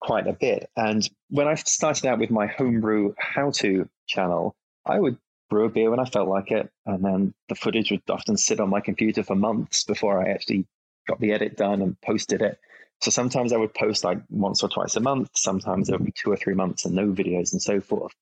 quite 0.00 0.26
a 0.26 0.32
bit. 0.32 0.70
And 0.76 1.08
when 1.28 1.46
I 1.46 1.54
started 1.54 2.06
out 2.06 2.18
with 2.18 2.30
my 2.30 2.46
homebrew 2.46 3.14
how 3.18 3.50
to 3.56 3.88
channel, 4.06 4.54
I 4.86 4.98
would 4.98 5.18
brew 5.50 5.66
a 5.66 5.68
beer 5.68 5.90
when 5.90 6.00
I 6.00 6.04
felt 6.04 6.28
like 6.28 6.50
it. 6.50 6.70
And 6.86 7.04
then 7.04 7.34
the 7.48 7.54
footage 7.54 7.90
would 7.90 8.02
often 8.08 8.36
sit 8.36 8.60
on 8.60 8.70
my 8.70 8.80
computer 8.80 9.22
for 9.22 9.34
months 9.34 9.84
before 9.84 10.24
I 10.24 10.30
actually 10.30 10.66
got 11.06 11.20
the 11.20 11.32
edit 11.32 11.56
done 11.56 11.82
and 11.82 12.00
posted 12.00 12.40
it. 12.40 12.58
So 13.00 13.10
sometimes 13.10 13.52
I 13.52 13.56
would 13.56 13.74
post 13.74 14.04
like 14.04 14.18
once 14.28 14.62
or 14.62 14.68
twice 14.68 14.96
a 14.96 15.00
month. 15.00 15.30
Sometimes 15.34 15.88
there 15.88 15.98
would 15.98 16.06
be 16.06 16.12
two 16.12 16.30
or 16.30 16.36
three 16.36 16.54
months 16.54 16.84
and 16.84 16.94
no 16.94 17.08
videos 17.08 17.52
and 17.52 17.62
so 17.62 17.80
forth. 17.80 18.12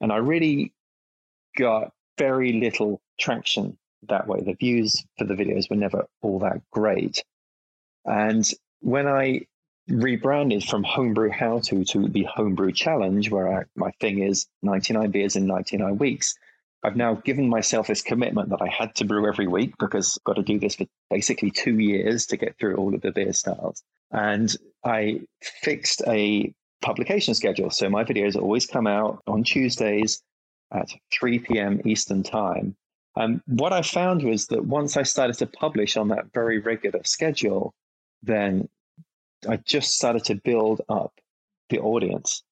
And 0.00 0.12
I 0.12 0.16
really 0.16 0.72
got 1.56 1.92
very 2.18 2.52
little 2.52 3.00
traction 3.18 3.78
that 4.08 4.26
way. 4.26 4.40
The 4.40 4.54
views 4.54 5.04
for 5.16 5.24
the 5.24 5.34
videos 5.34 5.68
were 5.70 5.76
never 5.76 6.06
all 6.22 6.38
that 6.40 6.60
great. 6.70 7.22
And 8.04 8.48
when 8.80 9.06
I 9.06 9.46
rebranded 9.88 10.64
from 10.64 10.84
Homebrew 10.84 11.30
How 11.30 11.60
To 11.60 11.84
to 11.84 12.08
the 12.08 12.24
Homebrew 12.24 12.72
Challenge, 12.72 13.30
where 13.30 13.60
I, 13.60 13.64
my 13.74 13.90
thing 14.00 14.22
is 14.22 14.46
99 14.62 15.10
beers 15.10 15.36
in 15.36 15.46
99 15.46 15.98
weeks, 15.98 16.34
I've 16.84 16.96
now 16.96 17.14
given 17.14 17.48
myself 17.48 17.88
this 17.88 18.02
commitment 18.02 18.50
that 18.50 18.62
I 18.62 18.68
had 18.68 18.94
to 18.96 19.04
brew 19.04 19.26
every 19.26 19.48
week 19.48 19.74
because 19.78 20.16
I've 20.16 20.24
got 20.24 20.36
to 20.36 20.42
do 20.42 20.60
this 20.60 20.76
for 20.76 20.86
basically 21.10 21.50
two 21.50 21.78
years 21.78 22.26
to 22.26 22.36
get 22.36 22.56
through 22.58 22.76
all 22.76 22.94
of 22.94 23.00
the 23.00 23.10
beer 23.10 23.32
styles. 23.32 23.82
And 24.12 24.54
I 24.84 25.22
fixed 25.42 26.02
a 26.06 26.54
publication 26.80 27.34
schedule. 27.34 27.70
So 27.70 27.90
my 27.90 28.04
videos 28.04 28.36
always 28.36 28.66
come 28.66 28.86
out 28.86 29.22
on 29.26 29.42
Tuesdays 29.42 30.22
at 30.72 30.88
3 31.18 31.40
p.m. 31.40 31.80
Eastern 31.84 32.22
Time. 32.22 32.76
And 33.18 33.40
what 33.46 33.72
I 33.72 33.82
found 33.82 34.22
was 34.22 34.46
that 34.46 34.64
once 34.64 34.96
I 34.96 35.02
started 35.02 35.36
to 35.38 35.46
publish 35.46 35.96
on 35.96 36.08
that 36.08 36.32
very 36.32 36.60
regular 36.60 37.00
schedule, 37.04 37.74
then 38.22 38.68
I 39.48 39.56
just 39.56 39.96
started 39.96 40.24
to 40.26 40.36
build 40.36 40.82
up 40.88 41.12
the 41.68 41.80
audience. 41.80 42.44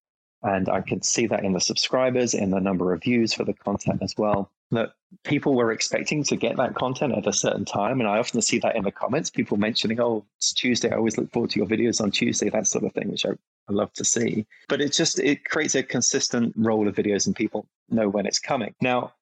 And 0.43 0.69
I 0.69 0.81
could 0.81 1.05
see 1.05 1.29
that 1.29 1.45
in 1.45 1.53
the 1.53 1.61
subscribers, 1.61 2.35
in 2.35 2.51
the 2.51 2.61
number 2.61 2.93
of 2.93 3.03
views 3.03 3.33
for 3.33 3.45
the 3.45 3.55
content 3.55 4.03
as 4.03 4.15
well. 4.19 4.51
That 4.73 4.95
people 5.23 5.55
were 5.55 5.71
expecting 5.71 6.25
to 6.25 6.35
get 6.35 6.57
that 6.57 6.75
content 6.75 7.17
at 7.17 7.29
a 7.29 7.33
certain 7.33 7.65
time. 7.65 8.01
And 8.01 8.09
I 8.09 8.19
often 8.19 8.43
see 8.43 8.59
that 8.59 8.75
in 8.75 8.83
the 8.83 8.91
comments, 8.91 9.31
people 9.31 9.57
mentioning, 9.57 10.01
oh, 10.01 10.25
it's 10.37 10.53
Tuesday. 10.53 10.91
I 10.91 10.97
always 10.97 11.17
look 11.17 11.31
forward 11.31 11.51
to 11.51 11.61
your 11.61 11.69
videos 11.69 12.01
on 12.01 12.11
Tuesday, 12.11 12.51
that 12.51 12.67
sort 12.67 12.85
of 12.85 12.93
thing, 12.93 13.09
which 13.13 13.25
I, 13.25 13.31
I 13.69 13.73
love 13.73 13.93
to 13.93 14.05
see. 14.05 14.47
But 14.69 14.81
it 14.81 14.93
just 14.93 15.21
it 15.21 15.45
creates 15.45 15.77
a 15.77 15.85
consistent 15.85 16.55
roll 16.57 16.89
of 16.89 16.97
videos 16.97 17.27
and 17.27 17.37
people 17.37 17.69
know 17.89 18.09
when 18.09 18.27
it's 18.27 18.41
coming. 18.41 18.75
Now, 18.81 19.13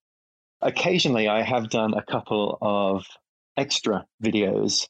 occasionally 0.64 1.28
I 1.28 1.42
have 1.42 1.70
done 1.70 1.94
a 1.94 2.02
couple 2.02 2.58
of 2.60 3.06
extra 3.56 4.04
videos 4.22 4.88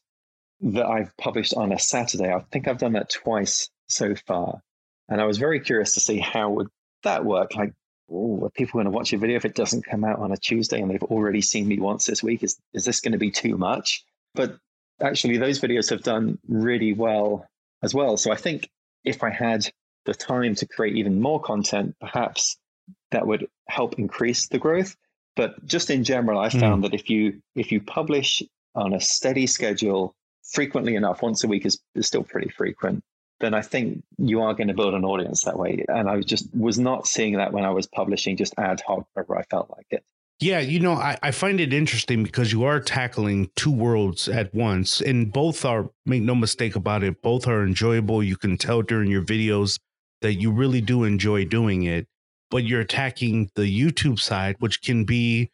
that 0.61 0.85
I've 0.85 1.15
published 1.17 1.53
on 1.53 1.71
a 1.71 1.77
Saturday. 1.77 2.31
I 2.31 2.39
think 2.51 2.67
I've 2.67 2.79
done 2.79 2.93
that 2.93 3.09
twice 3.11 3.69
so 3.87 4.15
far. 4.25 4.61
And 5.09 5.21
I 5.21 5.25
was 5.25 5.37
very 5.37 5.59
curious 5.59 5.93
to 5.93 5.99
see 5.99 6.17
how 6.17 6.49
would 6.51 6.69
that 7.03 7.25
work. 7.25 7.55
Like, 7.55 7.73
are 8.11 8.49
people 8.51 8.79
going 8.79 8.85
to 8.85 8.91
watch 8.91 9.13
a 9.13 9.17
video 9.17 9.35
if 9.35 9.45
it 9.45 9.53
doesn't 9.53 9.85
come 9.85 10.03
out 10.03 10.19
on 10.19 10.31
a 10.31 10.37
Tuesday 10.37 10.81
and 10.81 10.89
they've 10.89 11.03
already 11.03 11.41
seen 11.41 11.67
me 11.67 11.79
once 11.79 12.05
this 12.05 12.23
week? 12.23 12.41
Is 12.41 12.57
is 12.73 12.85
this 12.85 13.01
going 13.01 13.11
to 13.11 13.19
be 13.19 13.31
too 13.31 13.57
much? 13.57 14.03
But 14.33 14.57
actually, 15.01 15.37
those 15.37 15.59
videos 15.59 15.89
have 15.89 16.03
done 16.03 16.39
really 16.47 16.93
well 16.93 17.45
as 17.83 17.93
well. 17.93 18.17
So 18.17 18.31
I 18.31 18.35
think 18.35 18.69
if 19.03 19.23
I 19.23 19.29
had 19.29 19.69
the 20.05 20.13
time 20.13 20.55
to 20.55 20.65
create 20.65 20.95
even 20.95 21.21
more 21.21 21.41
content, 21.41 21.95
perhaps 21.99 22.57
that 23.11 23.27
would 23.27 23.47
help 23.67 23.99
increase 23.99 24.47
the 24.47 24.59
growth. 24.59 24.95
But 25.35 25.65
just 25.65 25.89
in 25.89 26.03
general, 26.03 26.39
I 26.39 26.49
found 26.49 26.81
mm. 26.83 26.89
that 26.89 26.93
if 26.93 27.09
you 27.09 27.41
if 27.55 27.71
you 27.71 27.81
publish 27.81 28.41
on 28.73 28.93
a 28.93 29.01
steady 29.01 29.47
schedule 29.47 30.15
frequently 30.43 30.95
enough, 30.95 31.21
once 31.21 31.43
a 31.43 31.47
week 31.47 31.65
is, 31.65 31.79
is 31.95 32.07
still 32.07 32.23
pretty 32.23 32.49
frequent, 32.49 33.03
then 33.39 33.53
I 33.53 33.61
think 33.61 34.03
you 34.17 34.41
are 34.41 34.53
going 34.53 34.67
to 34.67 34.73
build 34.73 34.93
an 34.93 35.03
audience 35.03 35.43
that 35.43 35.57
way. 35.57 35.85
And 35.87 36.09
I 36.09 36.21
just 36.21 36.47
was 36.55 36.79
not 36.79 37.07
seeing 37.07 37.35
that 37.37 37.51
when 37.51 37.65
I 37.65 37.71
was 37.71 37.87
publishing 37.87 38.37
just 38.37 38.53
ad 38.57 38.81
hoc 38.85 39.07
wherever 39.13 39.37
I 39.37 39.43
felt 39.43 39.69
like 39.69 39.87
it. 39.89 40.03
Yeah, 40.39 40.59
you 40.59 40.81
know, 40.81 40.93
I, 40.93 41.17
I 41.23 41.31
find 41.31 41.61
it 41.61 41.71
interesting 41.71 42.23
because 42.23 42.51
you 42.51 42.65
are 42.65 42.81
tackling 42.81 43.49
two 43.55 43.71
worlds 43.71 44.27
at 44.27 44.53
once, 44.53 44.99
and 44.99 45.31
both 45.31 45.63
are, 45.63 45.89
make 46.05 46.23
no 46.23 46.35
mistake 46.35 46.75
about 46.75 47.03
it, 47.03 47.21
both 47.21 47.47
are 47.47 47.63
enjoyable. 47.63 48.21
You 48.21 48.35
can 48.35 48.57
tell 48.57 48.81
during 48.81 49.09
your 49.09 49.21
videos 49.21 49.79
that 50.21 50.33
you 50.33 50.51
really 50.51 50.81
do 50.81 51.05
enjoy 51.05 51.45
doing 51.45 51.83
it, 51.83 52.07
but 52.55 52.63
you're 52.63 52.79
attacking 52.79 53.49
the 53.55 53.63
YouTube 53.63 54.17
side, 54.17 54.55
which 54.59 54.81
can 54.81 55.03
be 55.03 55.49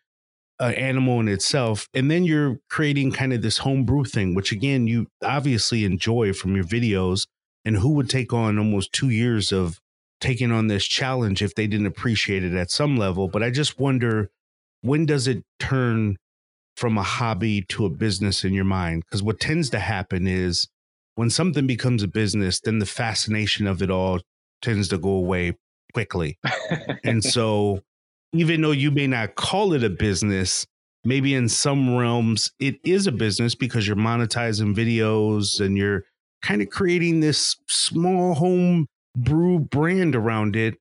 an 0.60 0.76
animal 0.76 1.20
in 1.20 1.28
itself. 1.28 1.90
And 1.96 2.12
then 2.12 2.26
you're 2.26 2.60
creating 2.70 3.12
kind 3.12 3.34
of 3.34 3.42
this 3.42 3.58
homebrew 3.58 4.04
thing, 4.04 4.36
which 4.36 4.52
again, 4.52 4.86
you 4.86 5.08
obviously 5.24 5.84
enjoy 5.84 6.32
from 6.32 6.56
your 6.56 6.64
videos 6.64 7.26
and 7.66 7.78
who 7.78 7.94
would 7.94 8.08
take 8.08 8.34
on 8.34 8.60
almost 8.60 8.94
two 8.94 9.10
years 9.10 9.52
of 9.52 9.80
taking 10.20 10.52
on 10.52 10.68
this 10.68 10.86
challenge 10.86 11.42
if 11.42 11.56
they 11.56 11.66
didn't 11.66 11.88
appreciate 11.88 12.44
it 12.44 12.54
at 12.54 12.70
some 12.70 12.98
level? 12.98 13.28
But 13.28 13.42
I 13.42 13.50
just 13.50 13.80
wonder 13.80 14.30
when 14.82 15.08
does 15.08 15.28
it 15.28 15.44
turn 15.58 16.18
from 16.76 17.00
a 17.00 17.04
hobby 17.04 17.64
to 17.70 17.88
a 17.88 17.90
business 17.90 18.44
in 18.44 18.54
your 18.54 18.64
mind? 18.64 19.06
Because 19.08 19.24
what 19.24 19.40
tends 19.40 19.72
to 19.72 19.80
happen 19.80 20.28
is 20.28 20.68
when 21.16 21.32
something 21.32 21.66
becomes 21.66 22.04
a 22.04 22.08
business, 22.08 22.60
then 22.60 22.78
the 22.78 22.86
fascination 22.86 23.66
of 23.66 23.82
it 23.82 23.90
all 23.90 24.20
tends 24.62 24.88
to 24.90 25.00
go 25.00 25.10
away 25.10 25.56
quickly. 25.92 26.38
and 27.04 27.24
so, 27.24 27.82
even 28.34 28.62
though 28.62 28.72
you 28.72 28.92
may 28.92 29.08
not 29.08 29.36
call 29.36 29.74
it 29.74 29.84
a 29.84 29.90
business, 29.90 30.66
maybe 31.04 31.34
in 31.34 31.50
some 31.50 31.96
realms 31.96 32.52
it 32.60 32.76
is 32.84 33.08
a 33.08 33.12
business 33.12 33.56
because 33.56 33.88
you're 33.88 33.96
monetizing 33.96 34.76
videos 34.76 35.60
and 35.60 35.78
you're 35.78 36.04
kind 36.42 36.62
of 36.62 36.70
creating 36.70 37.20
this 37.20 37.56
small 37.68 38.34
home 38.34 38.88
brew 39.16 39.60
brand 39.60 40.16
around 40.16 40.56
it. 40.56 40.76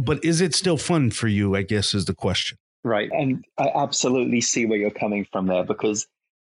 But 0.00 0.24
is 0.24 0.40
it 0.40 0.54
still 0.54 0.76
fun 0.76 1.10
for 1.10 1.28
you? 1.28 1.54
I 1.54 1.62
guess 1.62 1.94
is 1.94 2.06
the 2.06 2.14
question. 2.14 2.58
Right. 2.82 3.10
And 3.12 3.44
I 3.56 3.70
absolutely 3.74 4.40
see 4.40 4.66
where 4.66 4.78
you're 4.78 4.90
coming 4.90 5.26
from 5.32 5.46
there 5.46 5.64
because 5.64 6.06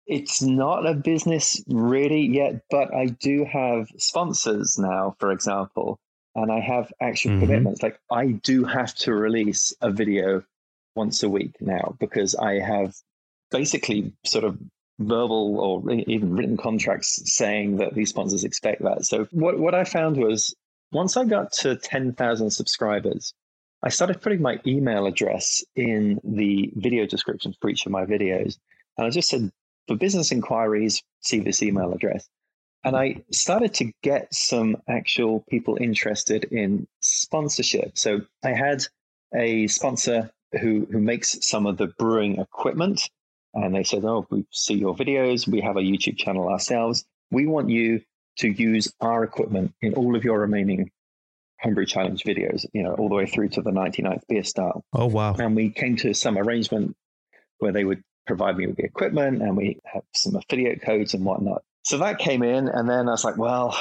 it's 0.07 0.43
not 0.43 0.87
a 0.87 0.95
business 0.95 1.63
really 1.69 2.23
yet, 2.23 2.63
but 2.71 2.95
I 2.95 3.07
do 3.07 3.45
have 3.51 3.89
sponsors 3.97 4.79
now, 4.79 5.17
for 5.19 5.33
example, 5.33 5.99
and 6.35 6.51
I 6.51 6.61
have 6.61 6.93
actual 7.01 7.33
mm-hmm. 7.33 7.41
commitments. 7.41 7.83
Like 7.83 7.99
I 8.11 8.29
do 8.29 8.65
have 8.65 8.95
to 8.97 9.13
release 9.13 9.75
a 9.81 9.91
video 9.91 10.45
once 10.95 11.23
a 11.23 11.29
week 11.29 11.61
now 11.61 11.97
because 11.99 12.35
I 12.35 12.61
have 12.61 12.95
basically 13.51 14.13
sort 14.25 14.45
of 14.45 14.59
verbal 14.99 15.59
or 15.59 15.91
even 15.91 16.37
written 16.37 16.57
contracts 16.57 17.21
saying 17.35 17.79
that 17.79 17.95
these 17.95 18.11
sponsors 18.11 18.45
expect 18.45 18.83
that. 18.83 19.07
So 19.07 19.27
what, 19.31 19.59
what 19.59 19.75
I 19.75 19.85
found 19.85 20.17
was 20.17 20.55
once 20.93 21.17
I 21.17 21.25
got 21.25 21.53
to 21.53 21.77
10,000 21.77 22.51
subscribers, 22.51 23.33
I 23.83 23.89
started 23.89 24.21
putting 24.21 24.43
my 24.43 24.61
email 24.67 25.07
address 25.07 25.65
in 25.75 26.21
the 26.23 26.71
video 26.77 27.07
description 27.07 27.55
for 27.61 27.71
each 27.71 27.87
of 27.87 27.93
my 27.93 28.05
videos. 28.05 28.59
And 28.99 29.07
I 29.07 29.11
just 29.11 29.31
said, 29.31 29.51
for 29.89 29.97
business 29.97 30.33
inquiries, 30.33 31.03
see 31.21 31.41
this 31.41 31.63
email 31.63 31.93
address. 31.93 32.29
And 32.85 32.97
I 32.97 33.23
started 33.31 33.75
to 33.75 33.93
get 34.03 34.33
some 34.33 34.77
actual 34.89 35.45
people 35.51 35.77
interested 35.81 36.45
in 36.45 36.87
sponsorship. 37.01 37.99
So 37.99 38.23
I 38.43 38.53
had 38.53 38.85
a 39.35 39.67
sponsor 39.67 40.31
who, 40.61 40.87
who 40.91 40.99
makes 40.99 41.47
some 41.47 41.67
of 41.67 41.77
the 41.77 41.89
brewing 41.89 42.41
equipment 42.41 43.03
and 43.55 43.75
they 43.75 43.85
said, 43.85 44.05
"Oh, 44.05 44.27
we 44.31 44.45
see 44.51 44.75
your 44.75 44.95
videos. 44.95 45.49
We 45.49 45.61
have 45.61 45.77
a 45.77 45.81
YouTube 45.81 46.17
channel 46.17 46.49
ourselves. 46.49 47.05
We 47.31 47.47
want 47.47 47.69
you 47.69 48.03
to 48.39 48.49
use 48.49 48.93
our 49.01 49.25
equipment 49.25 49.75
in 49.83 49.95
all 49.95 50.17
of 50.17 50.25
your 50.25 50.41
remaining 50.41 50.91
homebrew 51.61 51.87
challenge 51.87 52.23
videos. 52.23 52.65
You 52.73 52.83
know, 52.83 52.95
all 52.95 53.09
the 53.09 53.15
way 53.15 53.27
through 53.27 53.49
to 53.51 53.63
the 53.63 53.71
99th 53.71 54.23
beer 54.29 54.45
style." 54.45 54.85
Oh 54.93 55.07
wow! 55.07 55.35
And 55.35 55.57
we 55.57 55.71
came 55.71 55.97
to 55.97 56.15
some 56.15 56.39
arrangement 56.39 56.97
where 57.59 57.73
they 57.73 57.85
would 57.85 58.03
provide 58.27 58.57
me 58.57 58.67
with 58.67 58.77
the 58.77 58.85
equipment, 58.85 59.43
and 59.43 59.57
we 59.57 59.79
have 59.85 60.03
some 60.15 60.37
affiliate 60.37 60.83
codes 60.83 61.15
and 61.15 61.25
whatnot. 61.25 61.63
So 61.91 61.99
that 61.99 62.21
came 62.21 62.45
in, 62.45 62.69
and 62.69 62.89
then 62.89 63.09
I 63.09 63.11
was 63.11 63.25
like, 63.25 63.37
"Well, 63.37 63.77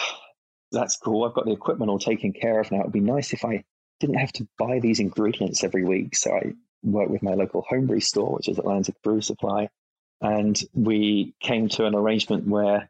that's 0.72 0.98
cool. 0.98 1.26
I've 1.26 1.36
got 1.36 1.46
the 1.46 1.52
equipment 1.52 1.92
all 1.92 2.00
taken 2.00 2.34
care 2.34 2.60
of 2.60 2.72
now. 2.72 2.80
It'd 2.80 2.92
be 2.92 3.02
nice 3.02 3.34
if 3.34 3.46
I 3.46 3.64
didn't 4.00 4.18
have 4.18 4.34
to 4.34 4.48
buy 4.58 4.80
these 4.80 5.00
ingredients 5.00 5.64
every 5.64 5.84
week." 5.84 6.16
So 6.16 6.32
I 6.32 6.54
worked 6.82 7.12
with 7.12 7.22
my 7.22 7.36
local 7.36 7.64
homebrew 7.70 8.00
store, 8.00 8.34
which 8.34 8.50
is 8.50 8.58
Atlantic 8.58 9.00
Brew 9.04 9.22
Supply. 9.22 9.70
And 10.22 10.60
we 10.74 11.36
came 11.40 11.70
to 11.70 11.86
an 11.86 11.94
arrangement 11.94 12.48
where 12.48 12.90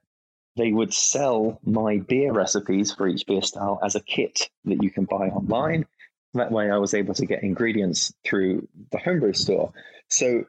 they 0.55 0.71
would 0.71 0.93
sell 0.93 1.59
my 1.65 1.97
beer 1.97 2.31
recipes 2.31 2.93
for 2.93 3.05
each 3.05 3.27
beer 3.27 3.41
style 3.41 3.77
as 3.83 3.95
a 3.95 4.03
kit 4.15 4.49
that 4.63 4.81
you 4.81 4.89
can 4.89 5.03
buy 5.03 5.27
online. 5.27 5.85
That 6.33 6.53
way, 6.53 6.71
I 6.71 6.77
was 6.77 6.93
able 6.93 7.15
to 7.15 7.25
get 7.25 7.43
ingredients 7.43 8.13
through 8.23 8.69
the 8.93 8.99
homebrew 8.99 9.33
store. 9.33 9.73
So 10.07 10.45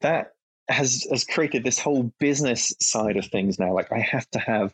that 0.00 0.32
has 0.70 1.06
has 1.10 1.24
created 1.24 1.64
this 1.64 1.78
whole 1.78 2.12
business 2.18 2.74
side 2.80 3.16
of 3.16 3.26
things 3.26 3.58
now. 3.58 3.72
Like 3.72 3.92
I 3.92 3.98
have 3.98 4.28
to 4.30 4.38
have 4.38 4.72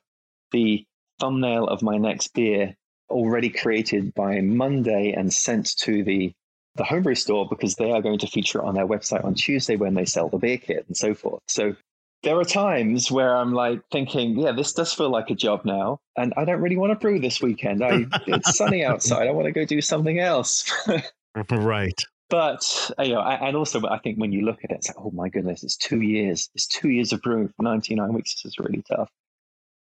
the 0.52 0.84
thumbnail 1.18 1.66
of 1.66 1.82
my 1.82 1.96
next 1.96 2.34
beer 2.34 2.76
already 3.08 3.50
created 3.50 4.14
by 4.14 4.40
Monday 4.40 5.12
and 5.16 5.32
sent 5.32 5.76
to 5.78 6.02
the 6.04 6.32
the 6.76 6.84
homebrew 6.84 7.14
store 7.14 7.48
because 7.48 7.74
they 7.76 7.90
are 7.90 8.02
going 8.02 8.18
to 8.18 8.26
feature 8.26 8.60
it 8.60 8.64
on 8.64 8.74
their 8.74 8.86
website 8.86 9.24
on 9.24 9.34
Tuesday 9.34 9.76
when 9.76 9.94
they 9.94 10.04
sell 10.04 10.28
the 10.28 10.36
beer 10.36 10.58
kit 10.58 10.84
and 10.86 10.96
so 10.96 11.14
forth. 11.14 11.40
So 11.48 11.74
there 12.22 12.38
are 12.38 12.44
times 12.44 13.10
where 13.10 13.34
I'm 13.34 13.54
like 13.54 13.80
thinking, 13.90 14.38
yeah, 14.38 14.52
this 14.52 14.72
does 14.72 14.92
feel 14.92 15.10
like 15.10 15.30
a 15.30 15.34
job 15.34 15.64
now, 15.64 16.00
and 16.16 16.34
I 16.36 16.44
don't 16.44 16.60
really 16.60 16.76
want 16.76 16.92
to 16.92 16.98
brew 16.98 17.18
this 17.18 17.40
weekend. 17.40 17.82
I 17.82 18.06
it's 18.26 18.56
sunny 18.56 18.84
outside. 18.90 19.28
I 19.28 19.30
want 19.30 19.46
to 19.46 19.52
go 19.52 19.64
do 19.64 19.80
something 19.80 20.18
else. 20.18 20.70
right. 21.50 22.04
But 22.28 22.90
uh, 22.98 23.04
you 23.04 23.14
know, 23.14 23.20
and 23.20 23.56
also, 23.56 23.86
I 23.86 23.98
think 23.98 24.18
when 24.18 24.32
you 24.32 24.44
look 24.44 24.64
at 24.64 24.70
it, 24.70 24.78
it's 24.78 24.88
like, 24.88 24.96
oh 24.98 25.12
my 25.12 25.28
goodness, 25.28 25.62
it's 25.62 25.76
two 25.76 26.00
years. 26.00 26.50
It's 26.54 26.66
two 26.66 26.90
years 26.90 27.12
of 27.12 27.22
brewing 27.22 27.48
for 27.48 27.62
99 27.62 28.12
weeks. 28.12 28.34
This 28.34 28.52
is 28.52 28.58
really 28.58 28.82
tough. 28.82 29.10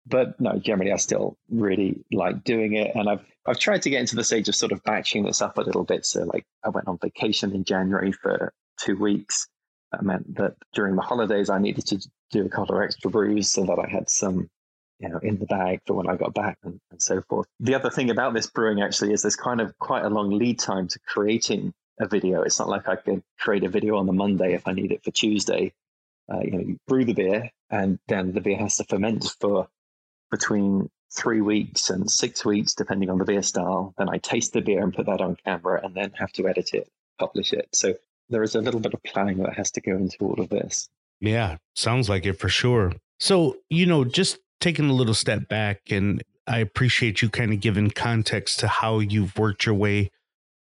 But 0.06 0.38
no, 0.38 0.58
generally, 0.58 0.92
I 0.92 0.96
still 0.96 1.38
really 1.48 2.04
like 2.12 2.44
doing 2.44 2.74
it, 2.74 2.94
and 2.94 3.08
I've 3.08 3.24
I've 3.46 3.58
tried 3.58 3.82
to 3.82 3.90
get 3.90 4.00
into 4.00 4.16
the 4.16 4.24
stage 4.24 4.48
of 4.48 4.54
sort 4.54 4.72
of 4.72 4.82
batching 4.84 5.24
this 5.24 5.40
up 5.40 5.56
a 5.56 5.62
little 5.62 5.84
bit. 5.84 6.04
So, 6.04 6.24
like, 6.24 6.44
I 6.64 6.68
went 6.68 6.88
on 6.88 6.98
vacation 7.00 7.52
in 7.52 7.64
January 7.64 8.12
for 8.12 8.52
two 8.78 8.96
weeks. 8.96 9.48
That 9.92 10.02
meant 10.02 10.36
that 10.36 10.56
during 10.74 10.96
the 10.96 11.02
holidays, 11.02 11.48
I 11.48 11.58
needed 11.58 11.86
to 11.86 11.98
do 12.30 12.44
a 12.44 12.48
couple 12.50 12.76
of 12.76 12.82
extra 12.82 13.10
brews 13.10 13.48
so 13.48 13.64
that 13.64 13.78
I 13.78 13.88
had 13.88 14.10
some 14.10 14.50
you 15.00 15.08
know, 15.08 15.18
in 15.18 15.38
the 15.38 15.46
bag 15.46 15.80
for 15.86 15.94
when 15.94 16.08
I 16.08 16.16
got 16.16 16.34
back 16.34 16.56
and, 16.62 16.80
and, 16.90 17.02
so 17.02 17.20
forth. 17.28 17.48
The 17.58 17.74
other 17.74 17.90
thing 17.90 18.10
about 18.10 18.32
this 18.32 18.46
brewing 18.46 18.80
actually 18.80 19.12
is 19.12 19.22
there's 19.22 19.34
kind 19.34 19.60
of 19.60 19.76
quite 19.78 20.04
a 20.04 20.08
long 20.08 20.30
lead 20.30 20.58
time 20.60 20.86
to 20.86 20.98
creating 21.00 21.74
a 22.00 22.08
video. 22.08 22.42
It's 22.42 22.58
not 22.58 22.68
like 22.68 22.88
I 22.88 22.96
could 22.96 23.22
create 23.38 23.64
a 23.64 23.68
video 23.68 23.96
on 23.96 24.06
the 24.06 24.12
Monday 24.12 24.54
if 24.54 24.66
I 24.66 24.72
need 24.72 24.92
it 24.92 25.04
for 25.04 25.10
Tuesday. 25.10 25.72
Uh, 26.32 26.40
you 26.40 26.50
know, 26.50 26.60
you 26.60 26.78
brew 26.86 27.04
the 27.04 27.12
beer, 27.12 27.50
and 27.70 27.98
then 28.08 28.32
the 28.32 28.40
beer 28.40 28.56
has 28.56 28.76
to 28.76 28.84
ferment 28.84 29.34
for 29.40 29.68
between 30.30 30.90
three 31.16 31.40
weeks 31.40 31.90
and 31.90 32.10
six 32.10 32.44
weeks, 32.44 32.74
depending 32.74 33.10
on 33.10 33.18
the 33.18 33.24
beer 33.24 33.42
style. 33.42 33.94
Then 33.98 34.08
I 34.08 34.18
taste 34.18 34.52
the 34.52 34.62
beer 34.62 34.82
and 34.82 34.94
put 34.94 35.06
that 35.06 35.20
on 35.20 35.36
camera, 35.44 35.80
and 35.84 35.94
then 35.94 36.12
have 36.12 36.32
to 36.32 36.48
edit 36.48 36.70
it, 36.72 36.88
publish 37.18 37.52
it. 37.52 37.68
So 37.72 37.94
there 38.30 38.42
is 38.42 38.54
a 38.54 38.60
little 38.60 38.80
bit 38.80 38.94
of 38.94 39.02
planning 39.02 39.38
that 39.38 39.54
has 39.54 39.70
to 39.72 39.80
go 39.80 39.92
into 39.92 40.16
all 40.20 40.40
of 40.40 40.48
this. 40.48 40.88
Yeah, 41.20 41.58
sounds 41.74 42.08
like 42.08 42.26
it 42.26 42.34
for 42.34 42.48
sure. 42.48 42.92
So, 43.20 43.58
you 43.70 43.86
know, 43.86 44.04
just 44.04 44.38
taking 44.60 44.88
a 44.88 44.94
little 44.94 45.14
step 45.14 45.48
back, 45.48 45.82
and 45.90 46.22
I 46.46 46.58
appreciate 46.58 47.22
you 47.22 47.28
kind 47.28 47.52
of 47.52 47.60
giving 47.60 47.90
context 47.90 48.60
to 48.60 48.68
how 48.68 48.98
you've 48.98 49.38
worked 49.38 49.66
your 49.66 49.74
way 49.74 50.10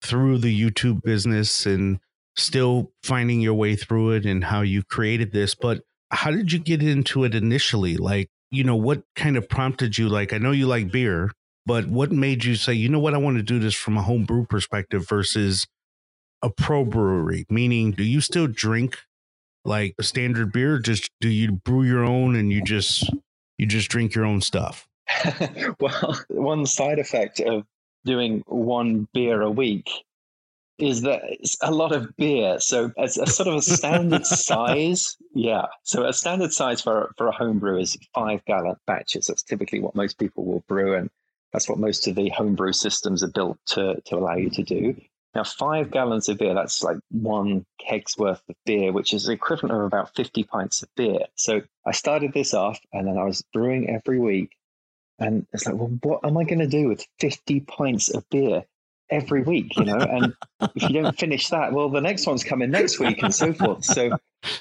through 0.03 0.39
the 0.39 0.61
YouTube 0.61 1.03
business 1.03 1.67
and 1.67 2.01
still 2.37 2.93
finding 3.03 3.41
your 3.41 3.55
way 3.55 3.77
through 3.77 4.13
it 4.13 4.25
and 4.25 4.45
how 4.45 4.63
you 4.63 4.83
created 4.83 5.33
this. 5.33 5.55
But 5.55 5.83
how 6.11 6.31
did 6.31 6.53
you 6.53 6.59
get 6.59 6.83
into 6.83 7.25
it 7.25 7.35
initially? 7.35 7.97
Like, 7.97 8.29
you 8.51 8.65
know, 8.65 8.77
what 8.77 9.03
kind 9.15 9.37
of 9.37 9.49
prompted 9.49 9.99
you? 9.99 10.09
Like, 10.09 10.33
I 10.33 10.39
know 10.39 10.51
you 10.51 10.67
like 10.67 10.91
beer, 10.91 11.31
but 11.67 11.87
what 11.87 12.11
made 12.11 12.45
you 12.45 12.57
say, 12.57 12.73
you 12.73 12.89
know 12.89 12.99
what, 12.99 13.15
I 13.15 13.19
want 13.19 13.37
to 13.37 13.43
do 13.43 13.59
this 13.59 13.75
from 13.75 13.97
a 13.97 14.03
home 14.03 14.25
brew 14.25 14.45
perspective 14.45 15.07
versus 15.09 15.67
a 16.43 16.51
pro 16.51 16.85
brewery? 16.85 17.47
Meaning, 17.51 17.93
do 17.93 18.03
you 18.03 18.21
still 18.21 18.47
drink 18.47 18.99
like 19.65 19.95
a 19.99 20.03
standard 20.03 20.53
beer? 20.53 20.79
Just 20.79 21.11
do 21.21 21.29
you 21.29 21.53
brew 21.53 21.83
your 21.83 22.05
own 22.05 22.35
and 22.35 22.53
you 22.53 22.63
just 22.63 23.11
you 23.59 23.67
just 23.67 23.91
drink 23.91 24.15
your 24.15 24.25
own 24.25 24.41
stuff? 24.41 24.89
well, 25.81 26.19
one 26.29 26.67
side 26.67 26.99
effect 26.99 27.41
of 27.41 27.65
doing 28.05 28.43
one 28.47 29.09
beer 29.13 29.43
a 29.43 29.51
week 29.51 29.91
is 30.79 31.03
that 31.03 31.23
it's 31.25 31.57
a 31.61 31.71
lot 31.71 31.93
of 31.93 32.17
beer. 32.17 32.59
So 32.59 32.93
it's 32.97 33.19
a 33.19 33.27
sort 33.27 33.49
of 33.49 33.57
a 33.57 33.63
standard 33.63 34.27
size. 34.27 35.17
Yeah. 35.35 35.67
So 35.83 36.07
a 36.07 36.13
standard 36.13 36.53
size 36.53 36.81
for, 36.81 37.13
for 37.17 37.29
a 37.29 37.33
home 37.33 37.59
brew 37.59 37.79
is 37.79 37.99
five 38.15 38.45
gallon 38.47 38.77
batches. 38.87 39.27
That's 39.27 39.43
typically 39.43 39.81
what 39.81 39.95
most 39.95 40.19
people 40.19 40.45
will 40.45 40.65
brew. 40.69 40.95
And 40.95 41.11
that's 41.53 41.69
what 41.69 41.79
most 41.79 42.09
of 42.09 42.15
the 42.15 42.31
homebrew 42.31 42.73
systems 42.73 43.23
are 43.23 43.31
built 43.31 43.59
to, 43.67 44.01
to 44.07 44.17
allow 44.17 44.37
you 44.37 44.51
to 44.51 44.63
do. 44.63 44.97
Now, 45.35 45.45
five 45.45 45.93
gallons 45.93 46.29
of 46.29 46.39
beer, 46.39 46.55
that's 46.55 46.83
like 46.83 46.97
one 47.11 47.65
keg's 47.79 48.19
worth 48.19 48.43
of 48.49 48.57
beer, 48.67 48.93
which 48.93 49.13
is 49.13 49.25
the 49.25 49.33
equivalent 49.33 49.79
of 49.79 49.85
about 49.85 50.15
50 50.17 50.43
pints 50.45 50.83
of 50.83 50.89
beer. 50.97 51.27
So 51.37 51.63
I 51.87 51.93
started 51.93 52.33
this 52.33 52.53
off 52.53 52.81
and 52.93 53.07
then 53.07 53.17
I 53.17 53.25
was 53.25 53.45
brewing 53.53 53.89
every 53.89 54.19
week. 54.19 54.57
And 55.21 55.47
it's 55.53 55.67
like, 55.67 55.77
well, 55.77 55.93
what 56.03 56.25
am 56.25 56.37
I 56.37 56.45
going 56.45 56.61
to 56.61 56.67
do 56.67 56.89
with 56.89 57.07
50 57.21 57.61
pints 57.61 58.09
of 58.09 58.29
beer 58.31 58.65
every 59.11 59.43
week, 59.43 59.77
you 59.77 59.85
know? 59.85 59.99
And 59.99 60.35
if 60.75 60.83
you 60.83 61.03
don't 61.03 61.19
finish 61.19 61.49
that, 61.49 61.73
well, 61.73 61.91
the 61.91 62.01
next 62.01 62.27
one's 62.27 62.43
coming 62.43 62.71
next 62.71 62.99
week 62.99 63.23
and 63.23 63.35
so 63.35 63.53
forth. 63.53 63.85
So, 63.85 64.11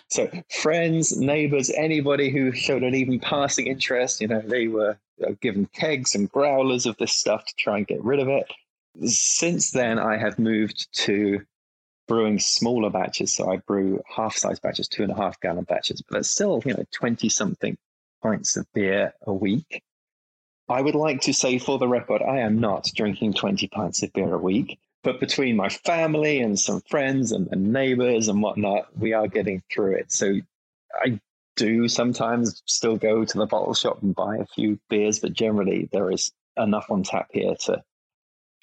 so 0.09 0.29
friends, 0.61 1.17
neighbors, 1.17 1.69
anybody 1.69 2.29
who 2.29 2.51
showed 2.51 2.83
an 2.83 2.93
even 2.93 3.19
passing 3.19 3.67
interest, 3.67 4.19
you 4.19 4.27
know, 4.27 4.41
they 4.41 4.67
were 4.67 4.97
uh, 5.25 5.31
given 5.41 5.65
kegs 5.67 6.13
and 6.13 6.29
growlers 6.29 6.85
of 6.85 6.97
this 6.97 7.13
stuff 7.13 7.45
to 7.45 7.53
try 7.55 7.77
and 7.77 7.87
get 7.87 8.03
rid 8.03 8.19
of 8.19 8.27
it. 8.27 8.51
Since 9.05 9.71
then, 9.71 9.97
I 9.97 10.17
have 10.17 10.37
moved 10.39 10.91
to 11.05 11.41
brewing 12.09 12.39
smaller 12.39 12.89
batches. 12.89 13.33
So 13.33 13.49
I 13.49 13.57
brew 13.57 14.01
half 14.13 14.35
size 14.35 14.59
batches, 14.59 14.89
two 14.89 15.03
and 15.03 15.11
a 15.11 15.15
half 15.15 15.39
gallon 15.39 15.63
batches, 15.63 16.01
but 16.01 16.17
that's 16.17 16.29
still, 16.29 16.61
you 16.65 16.73
know, 16.73 16.83
20 16.91 17.29
something 17.29 17.77
pints 18.21 18.57
of 18.57 18.65
beer 18.73 19.13
a 19.25 19.33
week. 19.33 19.83
I 20.69 20.81
would 20.81 20.95
like 20.95 21.21
to 21.21 21.33
say 21.33 21.57
for 21.57 21.77
the 21.79 21.87
record, 21.87 22.21
I 22.21 22.39
am 22.39 22.59
not 22.59 22.89
drinking 22.95 23.33
20 23.33 23.67
pints 23.67 24.03
of 24.03 24.13
beer 24.13 24.33
a 24.33 24.37
week, 24.37 24.77
but 25.03 25.19
between 25.19 25.55
my 25.55 25.69
family 25.69 26.39
and 26.41 26.59
some 26.59 26.81
friends 26.81 27.31
and, 27.31 27.47
and 27.51 27.73
neighbors 27.73 28.27
and 28.27 28.41
whatnot, 28.41 28.87
we 28.97 29.13
are 29.13 29.27
getting 29.27 29.63
through 29.71 29.95
it. 29.95 30.11
So 30.11 30.35
I 31.01 31.19
do 31.55 31.87
sometimes 31.87 32.61
still 32.65 32.97
go 32.97 33.25
to 33.25 33.37
the 33.37 33.47
bottle 33.47 33.73
shop 33.73 34.01
and 34.03 34.15
buy 34.15 34.37
a 34.37 34.45
few 34.45 34.79
beers, 34.89 35.19
but 35.19 35.33
generally 35.33 35.89
there 35.91 36.11
is 36.11 36.31
enough 36.55 36.91
on 36.91 37.03
tap 37.03 37.29
here 37.31 37.55
to 37.61 37.83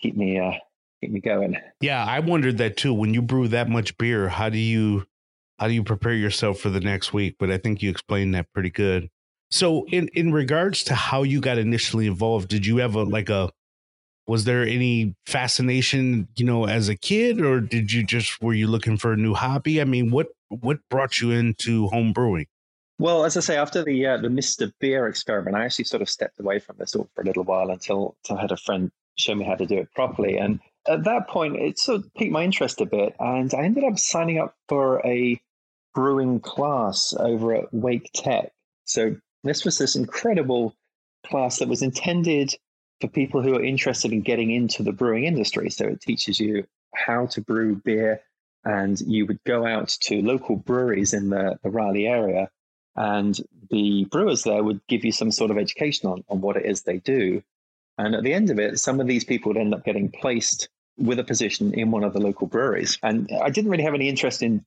keep 0.00 0.16
me 0.16 0.38
uh, 0.38 0.52
keep 1.00 1.10
me 1.10 1.20
going. 1.20 1.56
Yeah, 1.80 2.04
I 2.04 2.20
wondered 2.20 2.58
that 2.58 2.76
too. 2.76 2.94
When 2.94 3.14
you 3.14 3.22
brew 3.22 3.48
that 3.48 3.68
much 3.68 3.98
beer, 3.98 4.28
how 4.28 4.48
do 4.48 4.58
you 4.58 5.06
how 5.58 5.68
do 5.68 5.74
you 5.74 5.82
prepare 5.82 6.14
yourself 6.14 6.58
for 6.58 6.70
the 6.70 6.80
next 6.80 7.12
week? 7.12 7.36
But 7.38 7.50
I 7.50 7.58
think 7.58 7.82
you 7.82 7.90
explained 7.90 8.34
that 8.34 8.52
pretty 8.52 8.70
good. 8.70 9.10
So 9.50 9.86
in 9.92 10.08
in 10.08 10.32
regards 10.32 10.82
to 10.84 10.94
how 10.94 11.22
you 11.22 11.40
got 11.40 11.58
initially 11.58 12.06
involved, 12.06 12.48
did 12.48 12.66
you 12.66 12.78
have 12.78 12.94
a 12.94 13.02
like 13.02 13.28
a 13.28 13.50
was 14.26 14.44
there 14.44 14.62
any 14.62 15.14
fascination, 15.26 16.26
you 16.36 16.44
know, 16.44 16.66
as 16.66 16.88
a 16.88 16.96
kid 16.96 17.40
or 17.40 17.60
did 17.60 17.92
you 17.92 18.04
just 18.04 18.42
were 18.42 18.54
you 18.54 18.66
looking 18.66 18.96
for 18.96 19.12
a 19.12 19.16
new 19.16 19.34
hobby? 19.34 19.80
I 19.80 19.84
mean, 19.84 20.10
what 20.10 20.28
what 20.48 20.78
brought 20.90 21.20
you 21.20 21.30
into 21.30 21.86
home 21.88 22.12
brewing? 22.12 22.46
Well, 22.98 23.24
as 23.24 23.36
I 23.36 23.40
say, 23.40 23.56
after 23.56 23.84
the 23.84 24.06
uh, 24.06 24.16
the 24.16 24.28
Mr. 24.28 24.72
Beer 24.80 25.06
experiment, 25.06 25.56
I 25.56 25.64
actually 25.64 25.84
sort 25.84 26.02
of 26.02 26.08
stepped 26.08 26.40
away 26.40 26.58
from 26.58 26.76
this 26.78 26.96
all 26.96 27.08
for 27.14 27.22
a 27.22 27.24
little 27.24 27.44
while 27.44 27.70
until, 27.70 28.16
until 28.24 28.38
I 28.38 28.40
had 28.42 28.52
a 28.52 28.56
friend 28.56 28.90
show 29.18 29.34
me 29.34 29.44
how 29.44 29.54
to 29.54 29.66
do 29.66 29.78
it 29.78 29.92
properly. 29.94 30.38
And 30.38 30.60
at 30.88 31.04
that 31.04 31.28
point, 31.28 31.56
it 31.56 31.78
sort 31.78 32.00
of 32.00 32.14
piqued 32.14 32.32
my 32.32 32.42
interest 32.42 32.80
a 32.80 32.86
bit, 32.86 33.14
and 33.20 33.52
I 33.52 33.64
ended 33.64 33.84
up 33.84 33.98
signing 33.98 34.38
up 34.38 34.54
for 34.68 35.06
a 35.06 35.40
brewing 35.94 36.40
class 36.40 37.14
over 37.18 37.54
at 37.54 37.72
Wake 37.72 38.10
Tech. 38.14 38.50
So 38.84 39.16
this 39.48 39.64
was 39.64 39.78
this 39.78 39.96
incredible 39.96 40.74
class 41.26 41.58
that 41.58 41.68
was 41.68 41.82
intended 41.82 42.54
for 43.00 43.08
people 43.08 43.42
who 43.42 43.56
are 43.56 43.64
interested 43.64 44.12
in 44.12 44.22
getting 44.22 44.50
into 44.50 44.82
the 44.82 44.92
brewing 44.92 45.24
industry. 45.24 45.70
So 45.70 45.86
it 45.86 46.00
teaches 46.00 46.40
you 46.40 46.66
how 46.94 47.26
to 47.26 47.40
brew 47.40 47.76
beer, 47.76 48.22
and 48.64 48.98
you 49.00 49.26
would 49.26 49.42
go 49.44 49.66
out 49.66 49.88
to 50.02 50.22
local 50.22 50.56
breweries 50.56 51.12
in 51.12 51.30
the, 51.30 51.58
the 51.62 51.70
Raleigh 51.70 52.06
area, 52.06 52.50
and 52.94 53.38
the 53.70 54.04
brewers 54.04 54.44
there 54.44 54.62
would 54.62 54.80
give 54.88 55.04
you 55.04 55.12
some 55.12 55.30
sort 55.30 55.50
of 55.50 55.58
education 55.58 56.08
on, 56.08 56.24
on 56.28 56.40
what 56.40 56.56
it 56.56 56.64
is 56.64 56.82
they 56.82 56.98
do. 56.98 57.42
And 57.98 58.14
at 58.14 58.22
the 58.22 58.32
end 58.32 58.50
of 58.50 58.58
it, 58.58 58.78
some 58.78 59.00
of 59.00 59.06
these 59.06 59.24
people 59.24 59.50
would 59.50 59.60
end 59.60 59.74
up 59.74 59.84
getting 59.84 60.10
placed 60.10 60.68
with 60.98 61.18
a 61.18 61.24
position 61.24 61.74
in 61.74 61.90
one 61.90 62.04
of 62.04 62.12
the 62.12 62.20
local 62.20 62.46
breweries. 62.46 62.98
And 63.02 63.30
I 63.42 63.50
didn't 63.50 63.70
really 63.70 63.84
have 63.84 63.94
any 63.94 64.08
interest 64.08 64.42
in 64.42 64.64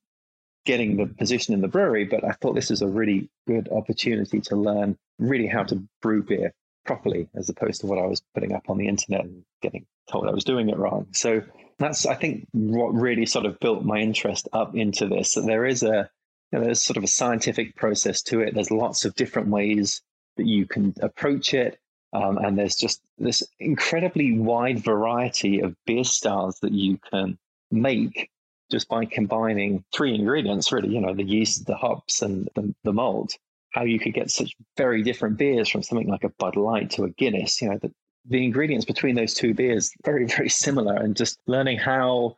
getting 0.65 0.97
the 0.97 1.05
position 1.05 1.53
in 1.53 1.61
the 1.61 1.67
brewery, 1.67 2.05
but 2.05 2.23
I 2.23 2.31
thought 2.33 2.55
this 2.55 2.69
was 2.69 2.81
a 2.81 2.87
really 2.87 3.29
good 3.47 3.69
opportunity 3.71 4.39
to 4.41 4.55
learn 4.55 4.97
really 5.17 5.47
how 5.47 5.63
to 5.63 5.83
brew 6.01 6.23
beer 6.23 6.53
properly, 6.85 7.27
as 7.35 7.49
opposed 7.49 7.81
to 7.81 7.87
what 7.87 7.99
I 7.99 8.05
was 8.05 8.21
putting 8.33 8.53
up 8.53 8.69
on 8.69 8.77
the 8.77 8.87
internet 8.87 9.25
and 9.25 9.43
getting 9.61 9.85
told 10.09 10.27
I 10.27 10.31
was 10.31 10.43
doing 10.43 10.69
it 10.69 10.77
wrong. 10.77 11.07
So 11.11 11.41
that's, 11.77 12.05
I 12.05 12.15
think, 12.15 12.47
what 12.51 12.93
really 12.93 13.25
sort 13.25 13.45
of 13.45 13.59
built 13.59 13.83
my 13.83 13.99
interest 13.99 14.47
up 14.53 14.75
into 14.75 15.07
this. 15.07 15.33
That 15.33 15.45
there 15.45 15.65
is 15.65 15.83
a, 15.83 16.09
you 16.51 16.59
know, 16.59 16.65
there's 16.65 16.83
sort 16.83 16.97
of 16.97 17.03
a 17.03 17.07
scientific 17.07 17.75
process 17.75 18.21
to 18.23 18.41
it. 18.41 18.53
There's 18.53 18.71
lots 18.71 19.05
of 19.05 19.15
different 19.15 19.49
ways 19.49 20.01
that 20.37 20.45
you 20.45 20.65
can 20.65 20.93
approach 21.01 21.53
it. 21.53 21.79
Um, 22.11 22.37
and 22.39 22.57
there's 22.57 22.75
just 22.75 23.01
this 23.19 23.43
incredibly 23.59 24.37
wide 24.37 24.83
variety 24.83 25.59
of 25.59 25.75
beer 25.85 26.03
styles 26.03 26.57
that 26.61 26.73
you 26.73 26.97
can 27.11 27.37
make 27.71 28.31
just 28.71 28.87
by 28.87 29.05
combining 29.05 29.83
three 29.93 30.15
ingredients, 30.15 30.71
really, 30.71 30.89
you 30.89 31.01
know, 31.01 31.13
the 31.13 31.23
yeast, 31.23 31.65
the 31.65 31.75
hops, 31.75 32.21
and 32.21 32.49
the, 32.55 32.73
the 32.83 32.93
malt, 32.93 33.37
how 33.73 33.83
you 33.83 33.99
could 33.99 34.13
get 34.13 34.31
such 34.31 34.55
very 34.77 35.03
different 35.03 35.37
beers 35.37 35.69
from 35.69 35.83
something 35.83 36.07
like 36.07 36.23
a 36.23 36.29
Bud 36.29 36.55
Light 36.55 36.91
to 36.91 37.03
a 37.03 37.09
Guinness. 37.09 37.61
You 37.61 37.69
know, 37.69 37.79
the, 37.81 37.91
the 38.25 38.43
ingredients 38.43 38.85
between 38.85 39.15
those 39.15 39.33
two 39.33 39.53
beers 39.53 39.91
very, 40.05 40.25
very 40.25 40.49
similar, 40.49 40.95
and 40.95 41.15
just 41.15 41.39
learning 41.47 41.77
how 41.77 42.37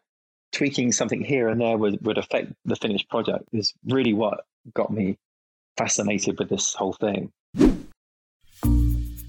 tweaking 0.51 0.91
something 0.91 1.23
here 1.23 1.47
and 1.47 1.61
there 1.61 1.77
would, 1.77 2.05
would 2.05 2.17
affect 2.17 2.51
the 2.65 2.75
finished 2.75 3.09
product 3.09 3.45
is 3.53 3.73
really 3.85 4.13
what 4.13 4.45
got 4.73 4.91
me 4.91 5.17
fascinated 5.77 6.37
with 6.37 6.49
this 6.49 6.73
whole 6.73 6.93
thing. 6.93 7.31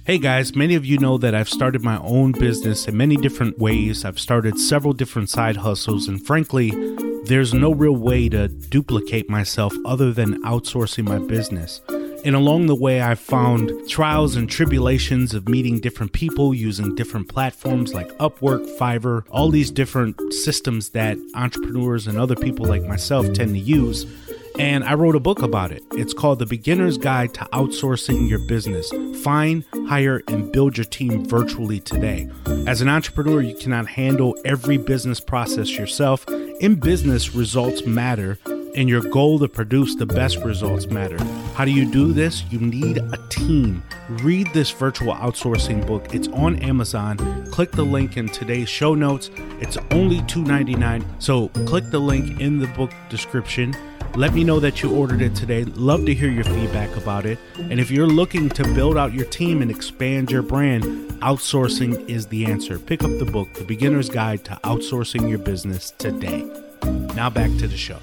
Hey 0.04 0.18
guys, 0.18 0.56
many 0.56 0.74
of 0.74 0.84
you 0.84 0.98
know 0.98 1.16
that 1.18 1.32
I've 1.32 1.48
started 1.48 1.84
my 1.84 1.96
own 1.98 2.32
business 2.32 2.88
in 2.88 2.96
many 2.96 3.16
different 3.16 3.60
ways. 3.60 4.04
I've 4.04 4.18
started 4.18 4.58
several 4.58 4.92
different 4.92 5.30
side 5.30 5.58
hustles, 5.58 6.08
and 6.08 6.20
frankly, 6.26 6.72
there's 7.26 7.54
no 7.54 7.72
real 7.72 7.94
way 7.94 8.28
to 8.30 8.48
duplicate 8.48 9.30
myself 9.30 9.72
other 9.84 10.12
than 10.12 10.42
outsourcing 10.42 11.04
my 11.04 11.20
business. 11.20 11.82
And 12.24 12.34
along 12.34 12.66
the 12.66 12.74
way, 12.74 13.00
I've 13.00 13.20
found 13.20 13.70
trials 13.88 14.34
and 14.34 14.50
tribulations 14.50 15.34
of 15.34 15.48
meeting 15.48 15.78
different 15.78 16.12
people 16.12 16.52
using 16.52 16.96
different 16.96 17.28
platforms 17.28 17.94
like 17.94 18.08
Upwork, 18.18 18.66
Fiverr, 18.76 19.22
all 19.30 19.50
these 19.50 19.70
different 19.70 20.32
systems 20.32 20.88
that 20.90 21.16
entrepreneurs 21.36 22.08
and 22.08 22.18
other 22.18 22.34
people 22.34 22.66
like 22.66 22.82
myself 22.82 23.32
tend 23.34 23.54
to 23.54 23.60
use 23.60 24.04
and 24.58 24.84
I 24.84 24.94
wrote 24.94 25.16
a 25.16 25.20
book 25.20 25.42
about 25.42 25.72
it. 25.72 25.82
It's 25.92 26.14
called 26.14 26.38
The 26.38 26.46
Beginner's 26.46 26.98
Guide 26.98 27.34
to 27.34 27.40
Outsourcing 27.52 28.28
Your 28.28 28.38
Business. 28.40 28.90
Find, 29.22 29.64
hire, 29.88 30.22
and 30.28 30.52
build 30.52 30.76
your 30.76 30.84
team 30.84 31.24
virtually 31.24 31.80
today. 31.80 32.28
As 32.66 32.80
an 32.80 32.88
entrepreneur, 32.88 33.40
you 33.40 33.54
cannot 33.54 33.86
handle 33.88 34.36
every 34.44 34.76
business 34.76 35.20
process 35.20 35.70
yourself. 35.70 36.28
In 36.60 36.76
business, 36.76 37.34
results 37.34 37.86
matter, 37.86 38.38
and 38.74 38.88
your 38.88 39.02
goal 39.02 39.38
to 39.38 39.48
produce 39.48 39.96
the 39.96 40.06
best 40.06 40.38
results 40.38 40.86
matter. 40.86 41.22
How 41.54 41.64
do 41.64 41.70
you 41.70 41.90
do 41.90 42.12
this? 42.12 42.44
You 42.50 42.58
need 42.58 42.98
a 42.98 43.18
team. 43.28 43.82
Read 44.08 44.48
this 44.54 44.70
virtual 44.70 45.14
outsourcing 45.14 45.86
book. 45.86 46.14
It's 46.14 46.28
on 46.28 46.56
Amazon. 46.62 47.16
Click 47.50 47.70
the 47.72 47.84
link 47.84 48.16
in 48.16 48.28
today's 48.28 48.68
show 48.68 48.94
notes. 48.94 49.30
It's 49.60 49.76
only 49.90 50.20
$2.99. 50.20 51.04
So 51.18 51.48
click 51.66 51.90
the 51.90 51.98
link 51.98 52.40
in 52.40 52.58
the 52.58 52.66
book 52.68 52.92
description 53.10 53.74
let 54.14 54.34
me 54.34 54.44
know 54.44 54.60
that 54.60 54.82
you 54.82 54.94
ordered 54.94 55.22
it 55.22 55.34
today. 55.34 55.64
Love 55.64 56.04
to 56.04 56.14
hear 56.14 56.30
your 56.30 56.44
feedback 56.44 56.94
about 56.96 57.24
it. 57.24 57.38
And 57.56 57.80
if 57.80 57.90
you're 57.90 58.06
looking 58.06 58.48
to 58.50 58.64
build 58.74 58.98
out 58.98 59.14
your 59.14 59.24
team 59.26 59.62
and 59.62 59.70
expand 59.70 60.30
your 60.30 60.42
brand, 60.42 60.84
outsourcing 61.22 62.08
is 62.10 62.26
the 62.26 62.44
answer. 62.44 62.78
Pick 62.78 63.02
up 63.02 63.10
the 63.18 63.24
book, 63.24 63.52
The 63.54 63.64
Beginner's 63.64 64.10
Guide 64.10 64.44
to 64.44 64.60
Outsourcing 64.64 65.30
Your 65.30 65.38
Business 65.38 65.92
today. 65.96 66.42
Now 67.14 67.30
back 67.30 67.50
to 67.58 67.66
the 67.66 67.76
show. 67.76 67.98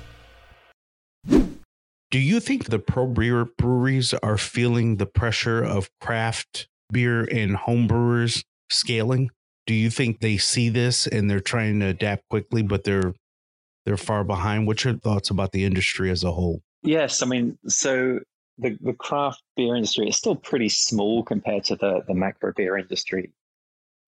Do 2.11 2.17
you 2.17 2.39
think 2.39 2.65
the 2.65 2.79
pro 2.79 3.05
beer 3.05 3.45
breweries 3.45 4.15
are 4.15 4.37
feeling 4.37 4.95
the 4.95 5.05
pressure 5.05 5.63
of 5.63 5.91
craft 6.01 6.67
beer 6.91 7.23
and 7.23 7.55
home 7.55 7.85
brewers 7.85 8.43
scaling? 8.71 9.29
Do 9.67 9.75
you 9.75 9.91
think 9.91 10.21
they 10.21 10.37
see 10.37 10.69
this 10.69 11.05
and 11.05 11.29
they're 11.29 11.39
trying 11.39 11.81
to 11.81 11.85
adapt 11.85 12.27
quickly, 12.29 12.63
but 12.63 12.83
they're 12.83 13.13
they're 13.89 13.97
far 13.97 14.23
behind. 14.23 14.67
What's 14.67 14.83
your 14.83 14.93
thoughts 14.93 15.31
about 15.31 15.51
the 15.51 15.65
industry 15.65 16.11
as 16.11 16.23
a 16.23 16.31
whole? 16.31 16.61
Yes, 16.83 17.23
I 17.23 17.25
mean, 17.25 17.57
so 17.67 18.19
the, 18.59 18.77
the 18.81 18.93
craft 18.93 19.41
beer 19.57 19.75
industry 19.75 20.07
is 20.07 20.15
still 20.15 20.35
pretty 20.35 20.69
small 20.69 21.23
compared 21.23 21.63
to 21.65 21.75
the, 21.75 22.03
the 22.07 22.13
macro 22.13 22.53
beer 22.55 22.77
industry. 22.77 23.31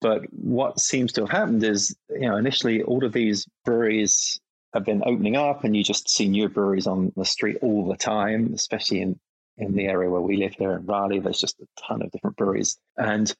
But 0.00 0.22
what 0.30 0.78
seems 0.78 1.10
to 1.14 1.22
have 1.22 1.30
happened 1.30 1.64
is, 1.64 1.96
you 2.10 2.28
know, 2.28 2.36
initially 2.36 2.84
all 2.84 3.04
of 3.04 3.12
these 3.12 3.44
breweries 3.64 4.40
have 4.72 4.84
been 4.84 5.02
opening 5.04 5.34
up, 5.34 5.64
and 5.64 5.76
you 5.76 5.82
just 5.82 6.08
see 6.08 6.28
new 6.28 6.48
breweries 6.48 6.86
on 6.86 7.12
the 7.16 7.24
street 7.24 7.58
all 7.60 7.88
the 7.88 7.96
time, 7.96 8.52
especially 8.54 9.00
in, 9.00 9.18
in 9.58 9.74
the 9.74 9.86
area 9.86 10.08
where 10.08 10.20
we 10.20 10.36
live 10.36 10.54
here 10.54 10.76
in 10.76 10.86
Raleigh. 10.86 11.18
There's 11.18 11.40
just 11.40 11.58
a 11.60 11.66
ton 11.88 12.02
of 12.02 12.12
different 12.12 12.36
breweries. 12.36 12.78
And 12.96 13.34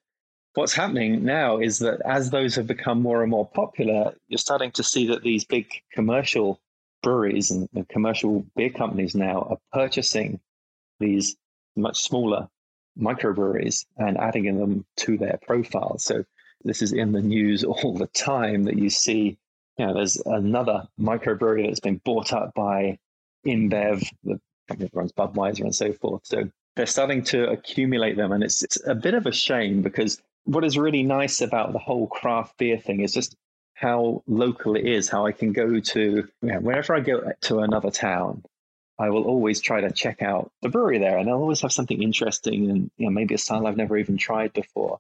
what's 0.55 0.75
happening 0.75 1.25
now 1.25 1.59
is 1.59 1.79
that 1.79 2.01
as 2.03 2.31
those 2.31 2.55
have 2.57 2.67
become 2.67 3.01
more 3.01 3.23
and 3.23 3.31
more 3.31 3.47
popular, 3.47 4.15
you're 4.29 4.39
starting 4.39 4.71
to 4.73 4.83
see 4.83 5.07
that 5.09 5.23
these 5.23 5.45
big 5.45 5.71
commercial 5.93 6.61
breweries 7.03 7.51
and, 7.51 7.69
and 7.75 7.89
commercial 7.89 8.45
beer 8.57 8.71
companies 8.71 9.15
now 9.15 9.43
are 9.43 9.59
purchasing 9.73 10.41
these 11.01 11.37
much 11.77 12.03
smaller 12.03 12.49
microbreweries 12.99 13.87
and 13.97 14.19
adding 14.19 14.45
them 14.57 14.85
to 14.97 15.17
their 15.17 15.39
profile. 15.47 15.99
So 15.99 16.25
this 16.65 16.83
is 16.83 16.93
in 16.93 17.13
the 17.13 17.23
news 17.23 17.65
all 17.65 17.95
the 17.95 18.07
time 18.09 18.65
that 18.65 18.79
you 18.79 18.91
see, 18.91 19.39
you 19.79 19.87
know, 19.87 19.95
there's 19.95 20.17
another 20.27 20.87
microbrewery 21.01 21.67
that's 21.67 21.81
been 21.81 22.01
bought 22.05 22.33
up 22.33 22.55
by 22.55 22.99
InBev, 23.47 24.07
the 24.23 24.41
company 24.69 24.89
that 24.89 24.97
runs 24.97 25.13
Budweiser 25.13 25.63
and 25.63 25.75
so 25.75 25.93
forth. 25.93 26.23
So 26.25 26.51
they're 26.77 26.87
starting 26.87 27.23
to 27.25 27.51
accumulate 27.51 28.17
them. 28.17 28.33
And 28.33 28.45
it's, 28.45 28.63
it's 28.63 28.79
a 28.87 28.95
bit 28.95 29.15
of 29.15 29.27
a 29.27 29.33
shame 29.33 29.83
because 29.83 30.23
what 30.45 30.65
is 30.65 30.77
really 30.77 31.03
nice 31.03 31.41
about 31.41 31.73
the 31.73 31.79
whole 31.79 32.07
craft 32.07 32.59
beer 32.59 32.79
thing 32.79 33.01
is 33.01 33.13
just 33.13 33.37
how 33.75 34.23
local 34.27 34.77
it 34.77 34.87
is, 34.87 35.09
how 35.09 35.27
I 35.27 35.33
can 35.33 35.53
go 35.53 35.81
to, 35.81 36.29
whenever 36.41 36.95
I 36.95 37.01
go 37.01 37.33
to 37.43 37.59
another 37.61 37.91
town, 37.91 38.45
I 38.99 39.11
will 39.11 39.25
always 39.25 39.61
try 39.61 39.81
to 39.81 39.91
check 39.91 40.23
out 40.23 40.53
the 40.63 40.69
brewery 40.69 40.99
there 40.99 41.19
and 41.19 41.27
they'll 41.27 41.35
always 41.37 41.63
have 41.63 41.73
something 41.73 42.03
interesting 42.03 42.71
and 42.71 42.91
you 42.97 43.07
know, 43.07 43.11
maybe 43.11 43.35
a 43.35 43.39
style 43.39 43.67
I've 43.67 43.77
never 43.77 43.97
even 43.97 44.17
tried 44.17 44.53
before. 44.53 44.99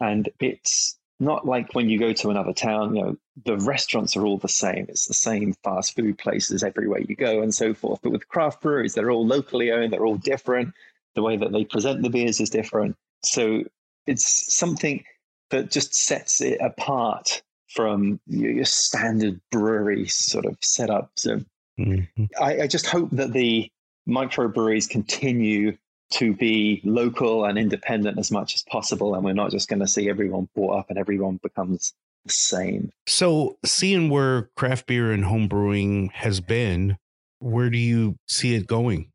And 0.00 0.28
it's 0.40 0.98
not 1.20 1.46
like 1.46 1.74
when 1.74 1.88
you 1.88 1.98
go 1.98 2.12
to 2.12 2.30
another 2.30 2.52
town, 2.52 2.96
you 2.96 3.02
know, 3.02 3.16
the 3.44 3.58
restaurants 3.58 4.16
are 4.16 4.24
all 4.24 4.38
the 4.38 4.48
same. 4.48 4.86
It's 4.88 5.06
the 5.06 5.14
same 5.14 5.54
fast 5.62 5.94
food 5.94 6.18
places 6.18 6.64
everywhere 6.64 7.00
you 7.00 7.14
go 7.14 7.42
and 7.42 7.54
so 7.54 7.74
forth. 7.74 8.00
But 8.02 8.12
with 8.12 8.28
craft 8.28 8.62
breweries, 8.62 8.94
they're 8.94 9.10
all 9.10 9.26
locally 9.26 9.70
owned, 9.70 9.92
they're 9.92 10.06
all 10.06 10.16
different. 10.16 10.74
The 11.14 11.22
way 11.22 11.36
that 11.36 11.52
they 11.52 11.64
present 11.64 12.02
the 12.02 12.10
beers 12.10 12.40
is 12.40 12.50
different. 12.50 12.96
So 13.22 13.64
it's 14.06 14.54
something 14.54 15.04
that 15.50 15.70
just 15.70 15.94
sets 15.94 16.40
it 16.40 16.58
apart 16.60 17.42
from 17.68 18.20
your 18.26 18.64
standard 18.64 19.40
brewery 19.50 20.06
sort 20.08 20.44
of 20.44 20.56
setup. 20.60 21.10
So 21.16 21.40
mm-hmm. 21.78 22.24
I, 22.40 22.62
I 22.62 22.66
just 22.66 22.86
hope 22.86 23.10
that 23.12 23.32
the 23.32 23.70
microbreweries 24.08 24.88
continue 24.88 25.76
to 26.12 26.34
be 26.34 26.80
local 26.84 27.44
and 27.46 27.58
independent 27.58 28.18
as 28.18 28.30
much 28.30 28.54
as 28.54 28.62
possible. 28.62 29.14
And 29.14 29.24
we're 29.24 29.32
not 29.32 29.50
just 29.50 29.68
going 29.68 29.80
to 29.80 29.86
see 29.86 30.10
everyone 30.10 30.48
bought 30.54 30.78
up 30.78 30.90
and 30.90 30.98
everyone 30.98 31.40
becomes 31.42 31.94
the 32.26 32.32
same. 32.32 32.90
So, 33.06 33.56
seeing 33.64 34.10
where 34.10 34.50
craft 34.56 34.86
beer 34.86 35.10
and 35.12 35.24
home 35.24 35.48
brewing 35.48 36.10
has 36.14 36.40
been, 36.40 36.98
where 37.38 37.70
do 37.70 37.78
you 37.78 38.16
see 38.28 38.54
it 38.54 38.66
going? 38.66 39.10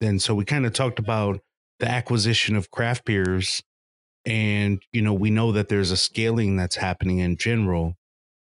And 0.00 0.22
so 0.22 0.34
we 0.34 0.44
kind 0.44 0.66
of 0.66 0.72
talked 0.72 0.98
about 0.98 1.40
the 1.80 1.88
acquisition 1.88 2.56
of 2.56 2.70
craft 2.70 3.04
beers 3.04 3.62
and 4.28 4.82
you 4.92 5.00
know 5.00 5.14
we 5.14 5.30
know 5.30 5.52
that 5.52 5.68
there's 5.68 5.90
a 5.90 5.96
scaling 5.96 6.56
that's 6.56 6.76
happening 6.76 7.18
in 7.18 7.36
general 7.36 7.96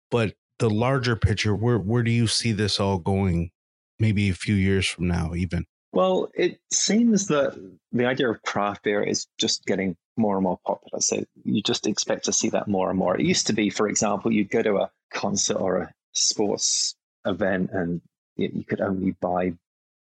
but 0.09 0.33
the 0.59 0.69
larger 0.69 1.15
picture 1.15 1.53
where 1.53 1.77
where 1.77 2.01
do 2.01 2.11
you 2.11 2.27
see 2.27 2.53
this 2.53 2.79
all 2.79 2.97
going 2.97 3.51
maybe 3.99 4.29
a 4.29 4.33
few 4.33 4.55
years 4.55 4.87
from 4.87 5.07
now 5.07 5.33
even? 5.35 5.65
Well 5.91 6.29
it 6.33 6.59
seems 6.71 7.27
that 7.27 7.55
the 7.91 8.05
idea 8.05 8.29
of 8.29 8.41
craft 8.43 8.83
beer 8.83 9.03
is 9.03 9.27
just 9.37 9.65
getting 9.65 9.95
more 10.17 10.37
and 10.37 10.43
more 10.43 10.59
popular 10.65 11.01
so 11.01 11.23
you 11.43 11.61
just 11.61 11.87
expect 11.87 12.25
to 12.25 12.33
see 12.33 12.49
that 12.49 12.69
more 12.69 12.89
and 12.89 12.97
more. 12.97 13.17
It 13.19 13.25
used 13.25 13.47
to 13.47 13.53
be 13.53 13.69
for 13.69 13.89
example 13.89 14.31
you'd 14.31 14.49
go 14.49 14.61
to 14.61 14.77
a 14.77 14.91
concert 15.13 15.57
or 15.57 15.77
a 15.77 15.93
sports 16.13 16.95
event 17.25 17.71
and 17.73 18.01
you 18.37 18.63
could 18.63 18.81
only 18.81 19.11
buy 19.19 19.53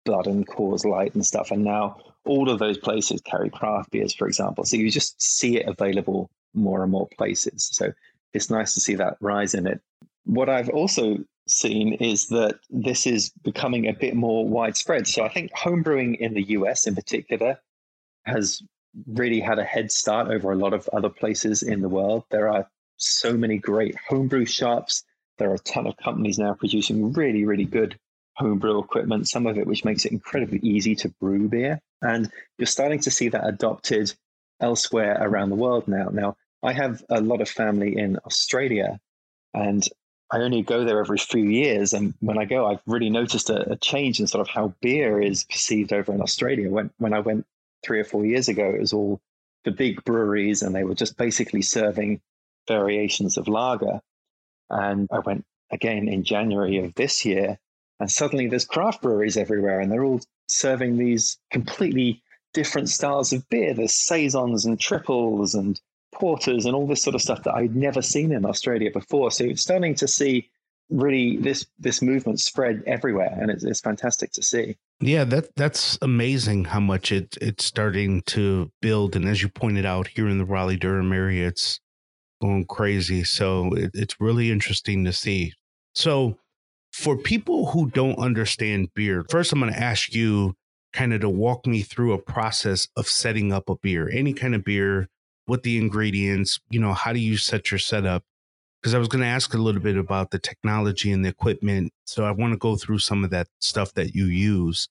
blood 0.04 0.26
and 0.26 0.46
Coors 0.46 0.84
Light 0.84 1.14
and 1.14 1.24
stuff 1.24 1.50
and 1.50 1.64
now 1.64 1.98
all 2.24 2.50
of 2.50 2.58
those 2.58 2.78
places 2.78 3.20
carry 3.22 3.50
craft 3.50 3.90
beers, 3.90 4.14
for 4.14 4.26
example. 4.26 4.64
So 4.64 4.76
you 4.76 4.90
just 4.90 5.20
see 5.20 5.58
it 5.58 5.66
available 5.66 6.30
more 6.54 6.82
and 6.82 6.92
more 6.92 7.08
places. 7.16 7.70
So 7.72 7.92
it's 8.32 8.50
nice 8.50 8.74
to 8.74 8.80
see 8.80 8.94
that 8.94 9.16
rise 9.20 9.54
in 9.54 9.66
it. 9.66 9.80
What 10.24 10.48
I've 10.48 10.68
also 10.68 11.18
seen 11.48 11.94
is 11.94 12.28
that 12.28 12.58
this 12.70 13.06
is 13.06 13.30
becoming 13.42 13.88
a 13.88 13.92
bit 13.92 14.14
more 14.14 14.46
widespread. 14.46 15.06
So 15.06 15.24
I 15.24 15.28
think 15.28 15.50
homebrewing 15.52 16.18
in 16.18 16.34
the 16.34 16.44
US 16.50 16.86
in 16.86 16.94
particular 16.94 17.58
has 18.24 18.62
really 19.06 19.40
had 19.40 19.58
a 19.58 19.64
head 19.64 19.90
start 19.90 20.28
over 20.28 20.52
a 20.52 20.56
lot 20.56 20.72
of 20.72 20.88
other 20.92 21.08
places 21.08 21.62
in 21.62 21.80
the 21.80 21.88
world. 21.88 22.24
There 22.30 22.48
are 22.48 22.68
so 22.96 23.36
many 23.36 23.58
great 23.58 23.96
homebrew 24.08 24.44
shops. 24.44 25.02
There 25.38 25.50
are 25.50 25.54
a 25.54 25.60
ton 25.60 25.86
of 25.86 25.96
companies 25.96 26.38
now 26.38 26.54
producing 26.54 27.12
really, 27.12 27.44
really 27.44 27.64
good 27.64 27.98
homebrew 28.36 28.78
equipment, 28.78 29.28
some 29.28 29.46
of 29.46 29.58
it 29.58 29.66
which 29.66 29.84
makes 29.84 30.04
it 30.04 30.12
incredibly 30.12 30.58
easy 30.60 30.94
to 30.96 31.08
brew 31.20 31.48
beer. 31.48 31.80
And 32.00 32.30
you're 32.58 32.66
starting 32.66 33.00
to 33.00 33.10
see 33.10 33.28
that 33.28 33.46
adopted 33.46 34.12
elsewhere 34.60 35.18
around 35.20 35.50
the 35.50 35.56
world 35.56 35.88
now. 35.88 36.08
Now, 36.12 36.36
I 36.62 36.72
have 36.72 37.02
a 37.08 37.20
lot 37.20 37.40
of 37.40 37.48
family 37.48 37.96
in 37.96 38.18
Australia, 38.24 39.00
and 39.52 39.86
I 40.30 40.38
only 40.38 40.62
go 40.62 40.84
there 40.84 41.00
every 41.00 41.18
few 41.18 41.44
years. 41.44 41.92
And 41.92 42.14
when 42.20 42.38
I 42.38 42.44
go, 42.44 42.66
I've 42.66 42.80
really 42.86 43.10
noticed 43.10 43.50
a, 43.50 43.72
a 43.72 43.76
change 43.76 44.20
in 44.20 44.26
sort 44.26 44.40
of 44.40 44.48
how 44.48 44.74
beer 44.80 45.20
is 45.20 45.44
perceived 45.44 45.92
over 45.92 46.12
in 46.14 46.22
Australia. 46.22 46.70
When 46.70 46.90
when 46.98 47.12
I 47.12 47.20
went 47.20 47.46
three 47.84 48.00
or 48.00 48.04
four 48.04 48.24
years 48.24 48.48
ago, 48.48 48.70
it 48.70 48.80
was 48.80 48.92
all 48.92 49.20
the 49.64 49.72
big 49.72 50.04
breweries, 50.04 50.62
and 50.62 50.74
they 50.74 50.84
were 50.84 50.94
just 50.94 51.16
basically 51.16 51.62
serving 51.62 52.20
variations 52.68 53.36
of 53.36 53.48
lager. 53.48 54.00
And 54.70 55.08
I 55.12 55.18
went 55.18 55.44
again 55.70 56.08
in 56.08 56.24
January 56.24 56.78
of 56.78 56.94
this 56.94 57.24
year, 57.24 57.58
and 58.02 58.10
suddenly 58.10 58.48
there's 58.48 58.64
craft 58.64 59.00
breweries 59.00 59.36
everywhere, 59.36 59.78
and 59.78 59.90
they're 59.90 60.04
all 60.04 60.20
serving 60.48 60.98
these 60.98 61.38
completely 61.52 62.20
different 62.52 62.88
styles 62.88 63.32
of 63.32 63.48
beer. 63.48 63.72
There's 63.72 63.94
saisons 63.94 64.66
and 64.66 64.78
triples 64.78 65.54
and 65.54 65.80
porters 66.12 66.66
and 66.66 66.74
all 66.74 66.88
this 66.88 67.00
sort 67.00 67.14
of 67.14 67.22
stuff 67.22 67.44
that 67.44 67.54
I'd 67.54 67.76
never 67.76 68.02
seen 68.02 68.32
in 68.32 68.44
Australia 68.44 68.90
before. 68.90 69.30
So 69.30 69.44
it's 69.44 69.62
starting 69.62 69.94
to 69.94 70.08
see 70.08 70.50
really 70.90 71.36
this 71.36 71.64
this 71.78 72.02
movement 72.02 72.40
spread 72.40 72.82
everywhere, 72.88 73.38
and 73.40 73.52
it's, 73.52 73.62
it's 73.62 73.80
fantastic 73.80 74.32
to 74.32 74.42
see. 74.42 74.76
Yeah, 75.00 75.22
that 75.24 75.54
that's 75.54 75.96
amazing 76.02 76.64
how 76.64 76.80
much 76.80 77.12
it 77.12 77.38
it's 77.40 77.64
starting 77.64 78.22
to 78.22 78.72
build, 78.82 79.14
and 79.14 79.28
as 79.28 79.42
you 79.42 79.48
pointed 79.48 79.86
out 79.86 80.08
here 80.08 80.28
in 80.28 80.38
the 80.38 80.44
Raleigh 80.44 80.76
Durham 80.76 81.12
area, 81.12 81.46
it's 81.46 81.78
going 82.42 82.64
crazy. 82.64 83.22
So 83.22 83.72
it, 83.74 83.92
it's 83.94 84.20
really 84.20 84.50
interesting 84.50 85.04
to 85.04 85.12
see. 85.12 85.52
So 85.94 86.38
for 86.92 87.16
people 87.16 87.66
who 87.70 87.90
don't 87.90 88.18
understand 88.18 88.88
beer, 88.94 89.24
first 89.30 89.52
I'm 89.52 89.60
going 89.60 89.72
to 89.72 89.78
ask 89.78 90.14
you 90.14 90.54
kind 90.92 91.14
of 91.14 91.22
to 91.22 91.28
walk 91.28 91.66
me 91.66 91.80
through 91.80 92.12
a 92.12 92.18
process 92.18 92.86
of 92.96 93.08
setting 93.08 93.52
up 93.52 93.68
a 93.68 93.76
beer, 93.76 94.10
any 94.12 94.32
kind 94.34 94.54
of 94.54 94.62
beer, 94.62 95.08
what 95.46 95.62
the 95.62 95.78
ingredients, 95.78 96.60
you 96.70 96.78
know, 96.78 96.92
how 96.92 97.12
do 97.12 97.18
you 97.18 97.36
set 97.36 97.70
your 97.70 97.78
setup? 97.78 98.22
Because 98.80 98.94
I 98.94 98.98
was 98.98 99.08
going 99.08 99.22
to 99.22 99.28
ask 99.28 99.54
a 99.54 99.58
little 99.58 99.80
bit 99.80 99.96
about 99.96 100.32
the 100.32 100.38
technology 100.38 101.10
and 101.12 101.24
the 101.24 101.30
equipment. 101.30 101.92
So 102.04 102.24
I 102.24 102.30
want 102.30 102.52
to 102.52 102.58
go 102.58 102.76
through 102.76 102.98
some 102.98 103.24
of 103.24 103.30
that 103.30 103.48
stuff 103.60 103.94
that 103.94 104.14
you 104.14 104.26
use. 104.26 104.88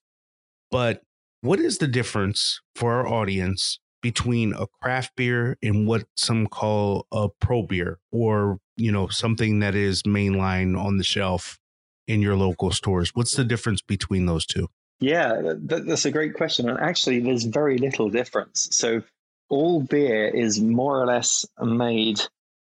But 0.70 1.02
what 1.42 1.60
is 1.60 1.78
the 1.78 1.86
difference 1.86 2.60
for 2.74 2.92
our 2.94 3.06
audience 3.06 3.78
between 4.00 4.54
a 4.54 4.66
craft 4.80 5.14
beer 5.14 5.56
and 5.62 5.86
what 5.86 6.04
some 6.16 6.46
call 6.48 7.06
a 7.12 7.28
pro 7.40 7.62
beer 7.62 7.98
or, 8.10 8.58
you 8.76 8.90
know, 8.90 9.08
something 9.08 9.60
that 9.60 9.74
is 9.74 10.02
mainline 10.02 10.76
on 10.76 10.96
the 10.96 11.04
shelf 11.04 11.58
in 12.06 12.22
your 12.22 12.36
local 12.36 12.70
stores? 12.70 13.10
What's 13.14 13.36
the 13.36 13.44
difference 13.44 13.80
between 13.80 14.26
those 14.26 14.46
two? 14.46 14.68
Yeah, 15.00 15.54
that's 15.58 16.04
a 16.04 16.12
great 16.12 16.34
question. 16.34 16.68
And 16.68 16.78
actually, 16.78 17.20
there's 17.20 17.44
very 17.44 17.78
little 17.78 18.08
difference. 18.08 18.68
So, 18.70 19.02
all 19.48 19.82
beer 19.82 20.28
is 20.28 20.60
more 20.60 21.02
or 21.02 21.06
less 21.06 21.44
made 21.60 22.20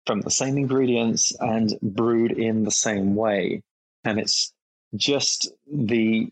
from 0.06 0.20
the 0.20 0.30
same 0.30 0.56
ingredients 0.58 1.34
and 1.40 1.72
brewed 1.82 2.32
in 2.32 2.64
the 2.64 2.70
same 2.70 3.14
way. 3.14 3.62
And 4.04 4.20
it's 4.20 4.52
just 4.94 5.50
the 5.66 6.28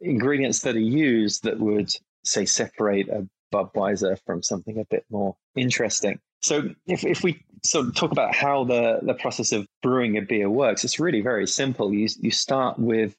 ingredients 0.00 0.60
that 0.60 0.74
are 0.74 0.80
used 0.80 1.44
that 1.44 1.60
would, 1.60 1.92
say, 2.24 2.46
separate 2.46 3.08
a 3.08 3.28
Budweiser 3.52 4.18
from 4.26 4.42
something 4.42 4.78
a 4.78 4.84
bit 4.90 5.04
more 5.10 5.36
interesting. 5.54 6.18
So, 6.40 6.70
if, 6.86 7.04
if 7.04 7.22
we 7.22 7.44
sort 7.64 7.86
of 7.86 7.94
talk 7.94 8.12
about 8.12 8.34
how 8.34 8.64
the, 8.64 9.00
the 9.02 9.14
process 9.14 9.52
of 9.52 9.66
brewing 9.82 10.16
a 10.16 10.22
beer 10.22 10.48
works, 10.48 10.84
it's 10.84 11.00
really 11.00 11.20
very 11.20 11.46
simple. 11.46 11.92
You, 11.92 12.08
you 12.20 12.30
start 12.30 12.78
with 12.78 13.16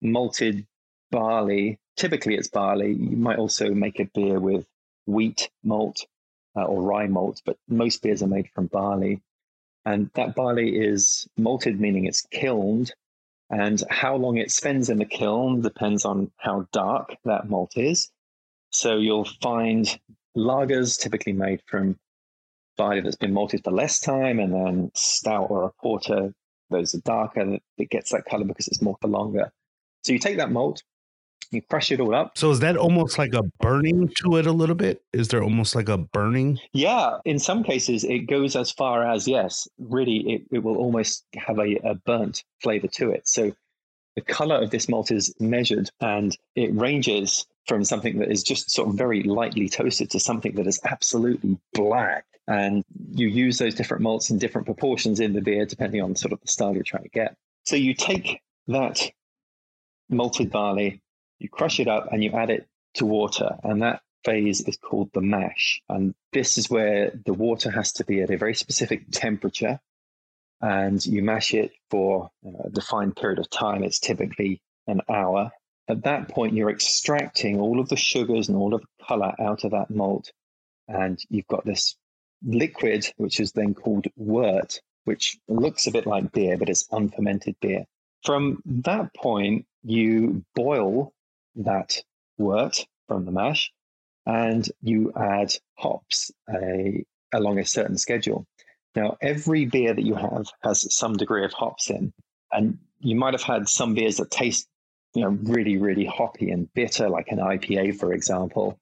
malted 0.00 0.66
barley. 1.10 1.78
Typically, 1.96 2.34
it's 2.34 2.48
barley. 2.48 2.92
You 2.92 3.16
might 3.16 3.38
also 3.38 3.70
make 3.70 4.00
a 4.00 4.10
beer 4.14 4.40
with 4.40 4.66
wheat 5.06 5.50
malt 5.62 6.06
uh, 6.56 6.64
or 6.64 6.82
rye 6.82 7.06
malt, 7.06 7.42
but 7.44 7.56
most 7.68 8.02
beers 8.02 8.22
are 8.22 8.28
made 8.28 8.48
from 8.54 8.66
barley. 8.66 9.20
And 9.84 10.10
that 10.14 10.34
barley 10.34 10.76
is 10.76 11.28
malted, 11.36 11.80
meaning 11.80 12.06
it's 12.06 12.22
kilned. 12.22 12.92
And 13.50 13.82
how 13.90 14.16
long 14.16 14.38
it 14.38 14.50
spends 14.50 14.88
in 14.88 14.98
the 14.98 15.04
kiln 15.04 15.60
depends 15.60 16.04
on 16.04 16.30
how 16.38 16.66
dark 16.72 17.14
that 17.24 17.50
malt 17.50 17.76
is. 17.76 18.10
So 18.70 18.96
you'll 18.96 19.28
find 19.42 19.98
lagers 20.36 20.98
typically 20.98 21.34
made 21.34 21.60
from 21.66 21.98
barley 22.76 23.00
that's 23.00 23.16
been 23.16 23.32
malted 23.32 23.62
for 23.64 23.70
less 23.70 24.00
time, 24.00 24.38
and 24.38 24.52
then 24.52 24.90
stout 24.94 25.48
or 25.50 25.64
a 25.64 25.72
porter, 25.80 26.32
those 26.70 26.94
are 26.94 27.00
darker. 27.00 27.58
It 27.78 27.90
gets 27.90 28.12
that 28.12 28.24
color 28.24 28.44
because 28.44 28.68
it's 28.68 28.82
more 28.82 28.96
for 29.00 29.08
longer. 29.08 29.52
So 30.02 30.12
you 30.12 30.18
take 30.18 30.38
that 30.38 30.50
malt, 30.50 30.82
you 31.52 31.62
crush 31.62 31.92
it 31.92 32.00
all 32.00 32.14
up. 32.14 32.36
So 32.36 32.50
is 32.50 32.60
that 32.60 32.76
almost 32.76 33.18
like 33.18 33.34
a 33.34 33.42
burning 33.60 34.08
to 34.22 34.36
it 34.38 34.46
a 34.46 34.52
little 34.52 34.74
bit? 34.74 35.02
Is 35.12 35.28
there 35.28 35.42
almost 35.42 35.74
like 35.74 35.88
a 35.88 35.98
burning? 35.98 36.58
Yeah, 36.72 37.18
in 37.24 37.38
some 37.38 37.62
cases 37.62 38.04
it 38.04 38.20
goes 38.20 38.56
as 38.56 38.72
far 38.72 39.08
as 39.08 39.28
yes, 39.28 39.68
really 39.78 40.18
it, 40.32 40.42
it 40.50 40.58
will 40.60 40.76
almost 40.76 41.24
have 41.36 41.58
a, 41.58 41.76
a 41.84 41.94
burnt 41.94 42.42
flavor 42.62 42.88
to 42.88 43.10
it. 43.10 43.28
So 43.28 43.52
the 44.14 44.22
color 44.22 44.56
of 44.56 44.70
this 44.70 44.88
malt 44.88 45.10
is 45.10 45.34
measured 45.40 45.90
and 46.00 46.36
it 46.54 46.74
ranges 46.74 47.46
from 47.66 47.84
something 47.84 48.18
that 48.18 48.30
is 48.30 48.42
just 48.42 48.70
sort 48.70 48.88
of 48.88 48.94
very 48.94 49.22
lightly 49.22 49.68
toasted 49.68 50.10
to 50.10 50.20
something 50.20 50.54
that 50.56 50.66
is 50.66 50.80
absolutely 50.84 51.58
black. 51.72 52.24
And 52.48 52.84
you 53.12 53.28
use 53.28 53.58
those 53.58 53.74
different 53.74 54.02
malts 54.02 54.30
in 54.30 54.38
different 54.38 54.66
proportions 54.66 55.20
in 55.20 55.32
the 55.32 55.40
beer, 55.40 55.64
depending 55.64 56.02
on 56.02 56.16
sort 56.16 56.32
of 56.32 56.40
the 56.40 56.48
style 56.48 56.74
you're 56.74 56.82
trying 56.82 57.04
to 57.04 57.08
get. 57.08 57.36
So 57.64 57.76
you 57.76 57.94
take 57.94 58.40
that 58.66 59.10
malted 60.08 60.50
barley, 60.50 61.00
you 61.38 61.48
crush 61.48 61.78
it 61.78 61.88
up 61.88 62.12
and 62.12 62.22
you 62.22 62.32
add 62.32 62.50
it 62.50 62.66
to 62.94 63.06
water. 63.06 63.56
And 63.62 63.82
that 63.82 64.02
phase 64.24 64.60
is 64.62 64.76
called 64.76 65.10
the 65.12 65.20
mash. 65.20 65.80
And 65.88 66.14
this 66.32 66.58
is 66.58 66.68
where 66.68 67.12
the 67.24 67.32
water 67.32 67.70
has 67.70 67.92
to 67.94 68.04
be 68.04 68.22
at 68.22 68.30
a 68.30 68.36
very 68.36 68.54
specific 68.54 69.04
temperature. 69.10 69.80
And 70.62 71.04
you 71.04 71.22
mash 71.22 71.54
it 71.54 71.72
for 71.90 72.30
uh, 72.46 72.64
a 72.64 72.70
defined 72.70 73.16
period 73.16 73.40
of 73.40 73.50
time. 73.50 73.82
It's 73.82 73.98
typically 73.98 74.62
an 74.86 75.00
hour. 75.10 75.50
At 75.88 76.04
that 76.04 76.28
point, 76.28 76.54
you're 76.54 76.70
extracting 76.70 77.60
all 77.60 77.80
of 77.80 77.88
the 77.88 77.96
sugars 77.96 78.48
and 78.48 78.56
all 78.56 78.74
of 78.74 78.80
the 78.80 79.04
color 79.04 79.34
out 79.40 79.64
of 79.64 79.72
that 79.72 79.90
malt. 79.90 80.30
And 80.88 81.18
you've 81.28 81.48
got 81.48 81.64
this 81.64 81.96
liquid, 82.44 83.12
which 83.16 83.40
is 83.40 83.52
then 83.52 83.74
called 83.74 84.06
wort, 84.16 84.80
which 85.04 85.36
looks 85.48 85.86
a 85.86 85.90
bit 85.90 86.06
like 86.06 86.32
beer, 86.32 86.56
but 86.56 86.68
it's 86.68 86.86
unfermented 86.92 87.56
beer. 87.60 87.84
From 88.24 88.62
that 88.66 89.12
point, 89.14 89.66
you 89.82 90.44
boil 90.54 91.12
that 91.56 91.98
wort 92.38 92.86
from 93.08 93.24
the 93.24 93.32
mash 93.32 93.72
and 94.26 94.68
you 94.80 95.12
add 95.16 95.52
hops 95.74 96.30
a, 96.48 97.04
along 97.34 97.58
a 97.58 97.66
certain 97.66 97.98
schedule. 97.98 98.46
Now, 98.94 99.16
every 99.22 99.64
beer 99.64 99.94
that 99.94 100.04
you 100.04 100.14
have 100.14 100.46
has 100.62 100.94
some 100.94 101.16
degree 101.16 101.44
of 101.44 101.52
hops 101.52 101.88
in, 101.90 102.12
and 102.50 102.78
you 103.00 103.16
might 103.16 103.34
have 103.34 103.42
had 103.42 103.68
some 103.68 103.94
beers 103.94 104.18
that 104.18 104.30
taste, 104.30 104.68
you 105.14 105.22
know, 105.22 105.30
really, 105.42 105.78
really 105.78 106.04
hoppy 106.04 106.50
and 106.50 106.72
bitter, 106.74 107.08
like 107.08 107.28
an 107.28 107.38
IPA, 107.38 107.98
for 107.98 108.12
example. 108.12 108.78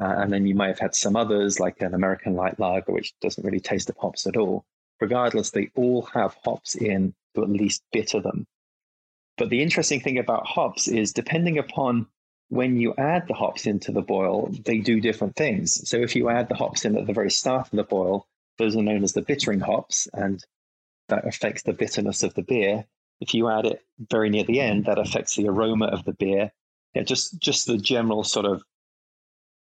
Uh, 0.00 0.14
and 0.18 0.32
then 0.32 0.46
you 0.46 0.54
may 0.54 0.66
have 0.66 0.80
had 0.80 0.94
some 0.94 1.14
others, 1.14 1.60
like 1.60 1.80
an 1.80 1.94
American 1.94 2.34
light 2.34 2.58
lager, 2.58 2.92
which 2.92 3.14
doesn't 3.20 3.44
really 3.44 3.60
taste 3.60 3.88
of 3.88 3.96
hops 3.96 4.26
at 4.26 4.36
all. 4.36 4.64
Regardless, 5.00 5.50
they 5.50 5.70
all 5.76 6.02
have 6.14 6.36
hops 6.44 6.74
in 6.74 7.14
to 7.34 7.42
at 7.42 7.48
least 7.48 7.82
bitter 7.92 8.20
them. 8.20 8.46
But 9.36 9.50
the 9.50 9.62
interesting 9.62 10.00
thing 10.00 10.18
about 10.18 10.46
hops 10.46 10.88
is 10.88 11.12
depending 11.12 11.58
upon 11.58 12.06
when 12.48 12.76
you 12.76 12.94
add 12.96 13.26
the 13.26 13.34
hops 13.34 13.66
into 13.66 13.92
the 13.92 14.02
boil, 14.02 14.48
they 14.64 14.78
do 14.78 15.00
different 15.00 15.36
things. 15.36 15.88
So 15.88 15.96
if 15.96 16.14
you 16.14 16.28
add 16.28 16.48
the 16.48 16.54
hops 16.54 16.84
in 16.84 16.96
at 16.96 17.06
the 17.06 17.12
very 17.12 17.30
start 17.30 17.66
of 17.66 17.76
the 17.76 17.84
boil, 17.84 18.26
those 18.58 18.76
are 18.76 18.82
known 18.82 19.04
as 19.04 19.12
the 19.12 19.22
bittering 19.22 19.60
hops, 19.60 20.08
and 20.12 20.44
that 21.08 21.26
affects 21.26 21.62
the 21.62 21.72
bitterness 21.72 22.22
of 22.22 22.34
the 22.34 22.42
beer. 22.42 22.84
If 23.20 23.34
you 23.34 23.48
add 23.48 23.66
it 23.66 23.80
very 24.10 24.30
near 24.30 24.44
the 24.44 24.60
end, 24.60 24.86
that 24.86 24.98
affects 24.98 25.36
the 25.36 25.48
aroma 25.48 25.86
of 25.86 26.04
the 26.04 26.12
beer. 26.12 26.52
Yeah, 26.94 27.02
just 27.02 27.40
just 27.40 27.66
the 27.66 27.78
general 27.78 28.24
sort 28.24 28.46
of 28.46 28.62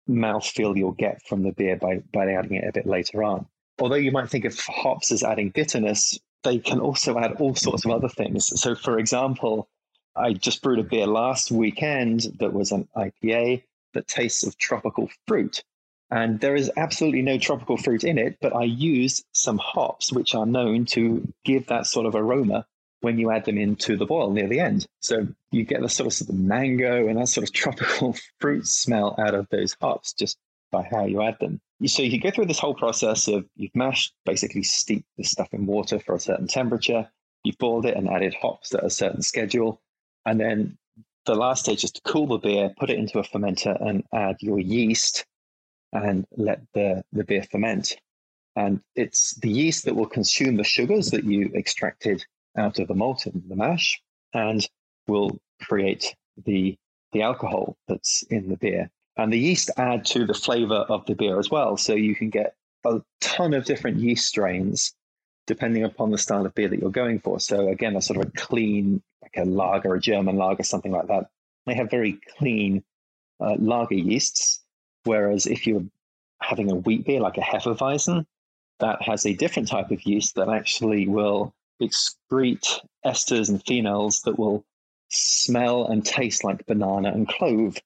mouthfeel 0.09 0.77
you'll 0.77 0.91
get 0.91 1.21
from 1.27 1.43
the 1.43 1.51
beer 1.51 1.77
by 1.77 2.01
by 2.13 2.31
adding 2.31 2.55
it 2.55 2.67
a 2.67 2.71
bit 2.71 2.85
later 2.85 3.23
on. 3.23 3.45
Although 3.79 3.95
you 3.95 4.11
might 4.11 4.29
think 4.29 4.45
of 4.45 4.59
hops 4.59 5.11
as 5.11 5.23
adding 5.23 5.49
bitterness, 5.49 6.19
they 6.43 6.59
can 6.59 6.79
also 6.79 7.17
add 7.17 7.33
all 7.33 7.55
sorts 7.55 7.85
of 7.85 7.91
other 7.91 8.09
things. 8.09 8.47
So, 8.59 8.75
for 8.75 8.99
example, 8.99 9.69
I 10.15 10.33
just 10.33 10.61
brewed 10.61 10.79
a 10.79 10.83
beer 10.83 11.07
last 11.07 11.51
weekend 11.51 12.27
that 12.39 12.53
was 12.53 12.71
an 12.71 12.87
IPA 12.95 13.63
that 13.93 14.07
tastes 14.07 14.45
of 14.45 14.57
tropical 14.57 15.09
fruit. 15.27 15.63
And 16.11 16.41
there 16.41 16.55
is 16.55 16.69
absolutely 16.75 17.21
no 17.21 17.37
tropical 17.37 17.77
fruit 17.77 18.03
in 18.03 18.17
it, 18.17 18.37
but 18.41 18.53
I 18.53 18.63
used 18.63 19.25
some 19.31 19.57
hops 19.57 20.11
which 20.11 20.35
are 20.35 20.45
known 20.45 20.85
to 20.87 21.25
give 21.45 21.67
that 21.67 21.87
sort 21.87 22.05
of 22.05 22.15
aroma 22.15 22.65
when 22.99 23.17
you 23.17 23.31
add 23.31 23.45
them 23.45 23.57
into 23.57 23.95
the 23.95 24.05
boil 24.05 24.29
near 24.29 24.47
the 24.47 24.59
end. 24.59 24.85
So 24.99 25.27
you 25.51 25.63
get 25.63 25.81
the 25.81 25.89
sort 25.89 26.07
of, 26.07 26.13
sort 26.13 26.29
of 26.29 26.35
mango 26.35 27.07
and 27.07 27.17
that 27.17 27.29
sort 27.29 27.47
of 27.47 27.53
tropical 27.53 28.15
fruit 28.39 28.67
smell 28.67 29.15
out 29.17 29.33
of 29.33 29.47
those 29.49 29.75
hops 29.81 30.13
just 30.13 30.37
by 30.69 30.83
how 30.83 31.05
you 31.05 31.21
add 31.21 31.37
them. 31.39 31.61
So 31.85 32.03
you 32.03 32.19
go 32.19 32.29
through 32.29 32.45
this 32.45 32.59
whole 32.59 32.75
process 32.75 33.27
of 33.27 33.45
you've 33.55 33.75
mashed, 33.75 34.13
basically 34.25 34.63
steeped 34.63 35.07
the 35.17 35.23
stuff 35.23 35.47
in 35.53 35.65
water 35.65 35.99
for 35.99 36.13
a 36.13 36.19
certain 36.19 36.47
temperature, 36.47 37.09
you've 37.43 37.57
boiled 37.57 37.85
it 37.85 37.97
and 37.97 38.07
added 38.07 38.35
hops 38.39 38.73
at 38.75 38.83
a 38.83 38.89
certain 38.89 39.21
schedule, 39.21 39.81
and 40.25 40.39
then 40.39 40.77
the 41.25 41.35
last 41.35 41.65
stage 41.65 41.83
is 41.83 41.91
to 41.91 42.01
cool 42.01 42.27
the 42.27 42.37
beer, 42.37 42.71
put 42.79 42.89
it 42.89 42.99
into 42.99 43.19
a 43.19 43.23
fermenter, 43.23 43.75
and 43.83 44.03
add 44.13 44.37
your 44.41 44.59
yeast 44.59 45.25
and 45.93 46.25
let 46.37 46.61
the, 46.73 47.03
the 47.11 47.23
beer 47.23 47.43
ferment. 47.43 47.95
And 48.55 48.81
it's 48.95 49.35
the 49.35 49.49
yeast 49.49 49.85
that 49.85 49.95
will 49.95 50.07
consume 50.07 50.57
the 50.57 50.63
sugars 50.63 51.11
that 51.11 51.23
you 51.23 51.51
extracted 51.55 52.25
out 52.57 52.79
of 52.79 52.87
the 52.87 52.95
malt 52.95 53.25
and 53.25 53.41
the 53.47 53.55
mash 53.55 54.01
and 54.33 54.67
will 55.07 55.39
create 55.61 56.15
the, 56.45 56.77
the 57.13 57.21
alcohol 57.21 57.77
that's 57.87 58.23
in 58.23 58.49
the 58.49 58.57
beer. 58.57 58.89
And 59.17 59.31
the 59.31 59.39
yeast 59.39 59.69
add 59.77 60.05
to 60.05 60.25
the 60.25 60.33
flavor 60.33 60.85
of 60.89 61.05
the 61.05 61.15
beer 61.15 61.39
as 61.39 61.49
well. 61.49 61.77
So 61.77 61.93
you 61.93 62.15
can 62.15 62.29
get 62.29 62.55
a 62.85 63.01
ton 63.19 63.53
of 63.53 63.65
different 63.65 63.97
yeast 63.97 64.27
strains 64.27 64.93
depending 65.47 65.83
upon 65.83 66.11
the 66.11 66.17
style 66.17 66.45
of 66.45 66.53
beer 66.53 66.69
that 66.69 66.79
you're 66.79 66.91
going 66.91 67.19
for. 67.19 67.39
So 67.39 67.67
again, 67.67 67.95
a 67.95 68.01
sort 68.01 68.19
of 68.19 68.27
a 68.27 68.31
clean, 68.31 69.01
like 69.21 69.35
a 69.37 69.43
lager, 69.43 69.95
a 69.95 69.99
German 69.99 70.37
lager, 70.37 70.63
something 70.63 70.91
like 70.91 71.07
that. 71.07 71.29
They 71.65 71.75
have 71.75 71.89
very 71.89 72.19
clean 72.37 72.83
uh, 73.39 73.55
lager 73.59 73.95
yeasts. 73.95 74.63
Whereas 75.03 75.47
if 75.47 75.65
you're 75.65 75.85
having 76.41 76.71
a 76.71 76.75
wheat 76.75 77.05
beer 77.05 77.19
like 77.19 77.37
a 77.37 77.41
Hefeweizen, 77.41 78.25
that 78.79 79.01
has 79.01 79.25
a 79.25 79.33
different 79.33 79.67
type 79.67 79.91
of 79.91 80.03
yeast 80.05 80.35
that 80.35 80.49
actually 80.49 81.07
will 81.07 81.53
excrete 81.81 82.79
esters 83.05 83.49
and 83.49 83.63
phenols 83.63 84.23
that 84.23 84.37
will 84.37 84.63
smell 85.09 85.87
and 85.87 86.05
taste 86.05 86.43
like 86.43 86.65
banana 86.65 87.11
and 87.11 87.27
clove. 87.27 87.77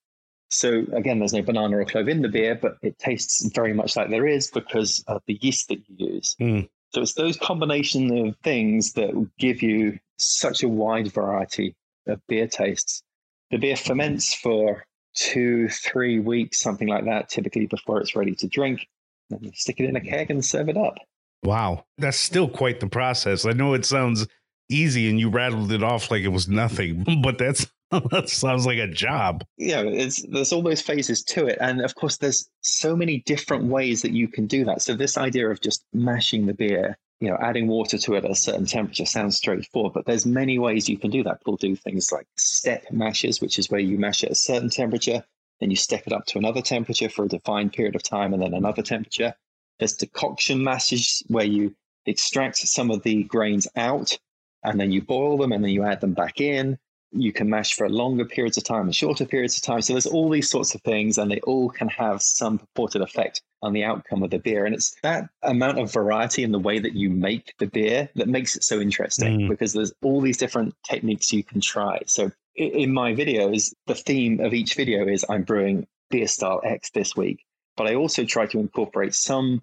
So 0.50 0.86
again, 0.94 1.20
there's 1.20 1.34
no 1.34 1.42
banana 1.42 1.78
or 1.80 1.86
clove 1.86 2.08
in 2.08 2.22
the 2.22 2.30
beer, 2.30 2.56
but 2.56 2.78
it 2.82 2.98
tastes 2.98 3.46
very 3.54 3.74
much 3.74 3.96
like 3.96 4.10
there 4.10 4.28
is 4.28 4.50
because 4.52 5.04
of 5.08 5.22
the 5.28 5.38
yeast 5.42 5.70
that 5.70 5.80
you 5.88 6.14
use. 6.14 6.36
Mm. 6.40 6.70
So 6.94 7.02
it's 7.02 7.14
those 7.14 7.38
combination 7.38 8.28
of 8.28 8.38
things 8.38 8.94
that 8.94 9.30
give 9.38 9.62
you 9.62 10.00
such 10.18 10.64
a 10.64 10.70
wide 10.70 11.12
variety 11.12 11.76
of 12.08 12.26
beer 12.28 12.48
tastes. 12.48 13.04
The 13.52 13.58
beer 13.58 13.76
ferments 13.76 14.34
for 14.34 14.86
two, 15.16 15.70
three 15.70 16.20
weeks, 16.20 16.60
something 16.60 16.88
like 16.88 17.06
that, 17.06 17.30
typically 17.30 17.66
before 17.66 18.00
it's 18.00 18.16
ready 18.16 18.36
to 18.36 18.48
drink. 18.48 18.88
Then 19.30 19.40
you 19.42 19.52
stick 19.54 19.80
it 19.80 19.86
in 19.86 19.96
a 19.96 20.00
mm-hmm. 20.00 20.10
keg 20.10 20.32
and 20.32 20.44
serve 20.44 20.70
it 20.70 20.78
up. 20.78 20.98
Wow. 21.44 21.86
That's 21.98 22.18
still 22.18 22.48
quite 22.48 22.80
the 22.80 22.88
process. 22.88 23.46
I 23.46 23.52
know 23.52 23.74
it 23.74 23.86
sounds 23.86 24.28
easy 24.70 25.10
and 25.10 25.20
you 25.20 25.30
rattled 25.30 25.72
it 25.72 25.84
off 25.84 26.12
like 26.12 26.24
it 26.24 26.30
was 26.30 26.48
nothing, 26.48 27.06
but 27.24 27.38
that's 27.38 27.68
that 28.12 28.30
sounds 28.30 28.66
like 28.66 28.80
a 28.80 28.88
job. 28.88 29.44
Yeah, 29.58 29.82
it's 29.82 30.26
there's 30.28 30.52
all 30.52 30.64
those 30.64 30.82
phases 30.82 31.24
to 31.24 31.46
it. 31.48 31.58
And 31.62 31.82
of 31.82 31.96
course 31.96 32.18
there's 32.18 32.50
so 32.62 32.96
many 32.96 33.20
different 33.26 33.66
ways 33.66 34.02
that 34.02 34.12
you 34.12 34.28
can 34.28 34.48
do 34.48 34.66
that. 34.66 34.82
So 34.82 34.96
this 34.96 35.18
idea 35.18 35.50
of 35.50 35.62
just 35.62 35.84
mashing 35.94 36.46
the 36.46 36.54
beer, 36.54 36.98
you 37.20 37.30
know, 37.30 37.38
adding 37.40 37.68
water 37.68 37.98
to 37.98 38.16
it 38.16 38.26
at 38.26 38.32
a 38.32 38.36
certain 38.36 38.66
temperature 38.66 39.06
sounds 39.06 39.38
straightforward, 39.38 39.94
but 39.94 40.06
there's 40.06 40.26
many 40.26 40.60
ways 40.60 40.90
you 40.90 40.98
can 40.98 41.12
do 41.12 41.24
that. 41.24 41.40
People 41.40 41.56
do 41.56 41.76
things 41.76 42.12
like 42.12 42.28
step 42.36 42.86
mashes, 42.92 43.40
which 43.40 43.58
is 43.58 43.70
where 43.70 43.80
you 43.80 43.98
mash 43.98 44.24
at 44.24 44.32
a 44.32 44.36
certain 44.36 44.70
temperature, 44.70 45.24
then 45.60 45.70
you 45.70 45.76
step 45.76 46.04
it 46.06 46.14
up 46.14 46.26
to 46.28 46.38
another 46.38 46.62
temperature 46.62 47.10
for 47.10 47.26
a 47.26 47.30
defined 47.30 47.74
period 47.74 47.96
of 47.96 48.04
time 48.04 48.34
and 48.34 48.42
then 48.44 48.54
another 48.54 48.82
temperature. 48.82 49.34
There's 49.80 49.94
decoction 49.94 50.64
mashes 50.64 51.24
where 51.28 51.46
you 51.46 51.76
extract 52.06 52.58
some 52.58 52.92
of 52.92 53.04
the 53.04 53.24
grains 53.24 53.68
out 53.76 54.18
and 54.64 54.80
then 54.80 54.92
you 54.92 55.02
boil 55.02 55.38
them 55.38 55.52
and 55.52 55.64
then 55.64 55.72
you 55.72 55.84
add 55.84 56.02
them 56.02 56.14
back 56.14 56.42
in. 56.42 56.78
You 57.18 57.32
can 57.32 57.50
mash 57.50 57.76
for 57.76 57.90
longer 57.90 58.26
periods 58.26 58.58
of 58.58 58.66
time 58.66 58.84
and 58.84 58.96
shorter 58.96 59.26
periods 59.26 59.56
of 59.56 59.64
time. 59.64 59.82
So 59.82 59.94
there's 59.94 60.06
all 60.06 60.30
these 60.30 60.50
sorts 60.50 60.76
of 60.76 60.82
things, 60.82 61.18
and 61.18 61.32
they 61.32 61.40
all 61.42 61.70
can 61.70 61.88
have 61.88 62.22
some 62.22 62.60
purported 62.60 63.02
effect 63.02 63.42
on 63.62 63.74
the 63.74 63.84
outcome 63.84 64.22
of 64.22 64.30
the 64.32 64.38
beer. 64.40 64.66
And 64.66 64.76
it's 64.76 64.96
that 65.02 65.30
amount 65.44 65.80
of 65.80 65.92
variety 65.92 66.44
in 66.44 66.52
the 66.52 66.60
way 66.60 66.78
that 66.80 66.94
you 66.94 67.10
make 67.10 67.54
the 67.58 67.68
beer 67.68 68.10
that 68.16 68.28
makes 68.28 68.56
it 68.56 68.64
so 68.64 68.80
interesting 68.80 69.40
Mm. 69.40 69.50
because 69.50 69.74
there's 69.74 69.94
all 70.04 70.22
these 70.22 70.38
different 70.38 70.76
techniques 70.84 71.32
you 71.34 71.44
can 71.44 71.62
try. 71.62 72.00
So 72.06 72.32
in 72.56 72.94
my 72.94 73.14
videos, 73.14 73.74
the 73.88 73.96
theme 73.96 74.40
of 74.40 74.54
each 74.54 74.76
video 74.76 75.08
is 75.08 75.26
I'm 75.30 75.44
brewing 75.44 75.88
beer 76.12 76.28
style 76.28 76.62
X 76.64 76.92
this 76.92 77.16
week, 77.16 77.44
but 77.78 77.88
I 77.88 77.96
also 77.96 78.24
try 78.24 78.46
to 78.48 78.60
incorporate 78.60 79.16
some 79.16 79.62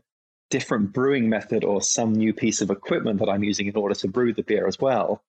different 0.50 0.92
brewing 0.92 1.28
method 1.28 1.64
or 1.64 1.80
some 1.80 2.12
new 2.12 2.34
piece 2.34 2.60
of 2.60 2.70
equipment 2.70 3.18
that 3.20 3.28
I'm 3.28 3.42
using 3.44 3.66
in 3.68 3.76
order 3.76 3.94
to 3.94 4.08
brew 4.08 4.32
the 4.34 4.42
beer 4.42 4.66
as 4.66 4.78
well. 4.78 5.22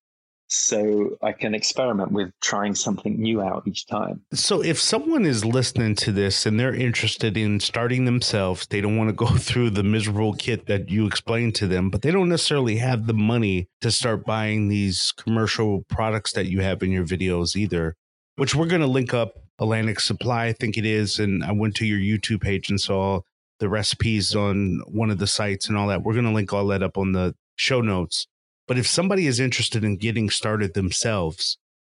So 0.56 1.18
I 1.24 1.32
can 1.32 1.56
experiment 1.56 2.12
with 2.12 2.32
trying 2.40 2.76
something 2.76 3.20
new 3.20 3.42
out 3.42 3.64
each 3.66 3.88
time. 3.88 4.22
So 4.34 4.64
if 4.64 4.80
someone 4.80 5.26
is 5.26 5.44
listening 5.44 5.96
to 5.96 6.12
this 6.12 6.46
and 6.46 6.60
they're 6.60 6.76
interested 6.76 7.36
in 7.36 7.60
starting 7.60 8.06
themselves, 8.06 8.68
they 8.68 8.80
don't 8.80 8.96
want 8.96 9.10
to 9.10 9.16
go 9.16 9.26
through 9.38 9.72
the 9.72 9.82
miserable 9.82 10.34
kit 10.34 10.68
that 10.68 10.90
you 10.90 11.08
explained 11.08 11.56
to 11.56 11.68
them, 11.68 11.90
but 11.90 12.04
they 12.04 12.12
don't 12.12 12.30
necessarily 12.30 12.76
have 12.76 13.08
the 13.08 13.16
money 13.16 13.68
to 13.82 13.90
start 13.90 14.26
buying 14.26 14.68
these 14.68 15.12
commercial 15.14 15.86
products 15.90 16.34
that 16.34 16.46
you 16.46 16.62
have 16.62 16.84
in 16.84 16.92
your 16.92 17.04
videos 17.04 17.56
either, 17.56 17.96
which 18.36 18.54
we're 18.54 18.68
going 18.68 18.82
to 18.82 18.88
link 18.88 19.12
up 19.12 19.34
Atlantic 19.60 20.00
Supply, 20.00 20.46
I 20.46 20.54
think 20.54 20.78
it 20.78 20.86
is. 20.86 21.18
And 21.18 21.44
I 21.44 21.52
went 21.52 21.76
to 21.78 21.86
your 21.88 21.98
YouTube 21.98 22.42
page 22.42 22.70
and 22.70 22.80
saw 22.80 23.22
the 23.60 23.70
recipes 23.70 24.36
on 24.36 24.82
one 24.86 25.10
of 25.10 25.18
the 25.18 25.26
sites 25.26 25.68
and 25.68 25.76
all 25.76 25.88
that. 25.88 26.04
We're 26.04 26.14
going 26.14 26.26
to 26.26 26.32
link 26.32 26.54
all 26.54 26.68
that 26.68 26.84
up 26.84 26.98
on 27.00 27.14
the 27.14 27.34
show 27.56 27.82
notes. 27.82 28.28
But 28.68 28.78
if 28.78 28.88
somebody 28.88 29.28
is 29.28 29.40
interested 29.40 29.84
in 29.84 29.98
getting 29.98 30.30
started 30.30 30.74
themselves, 30.74 31.58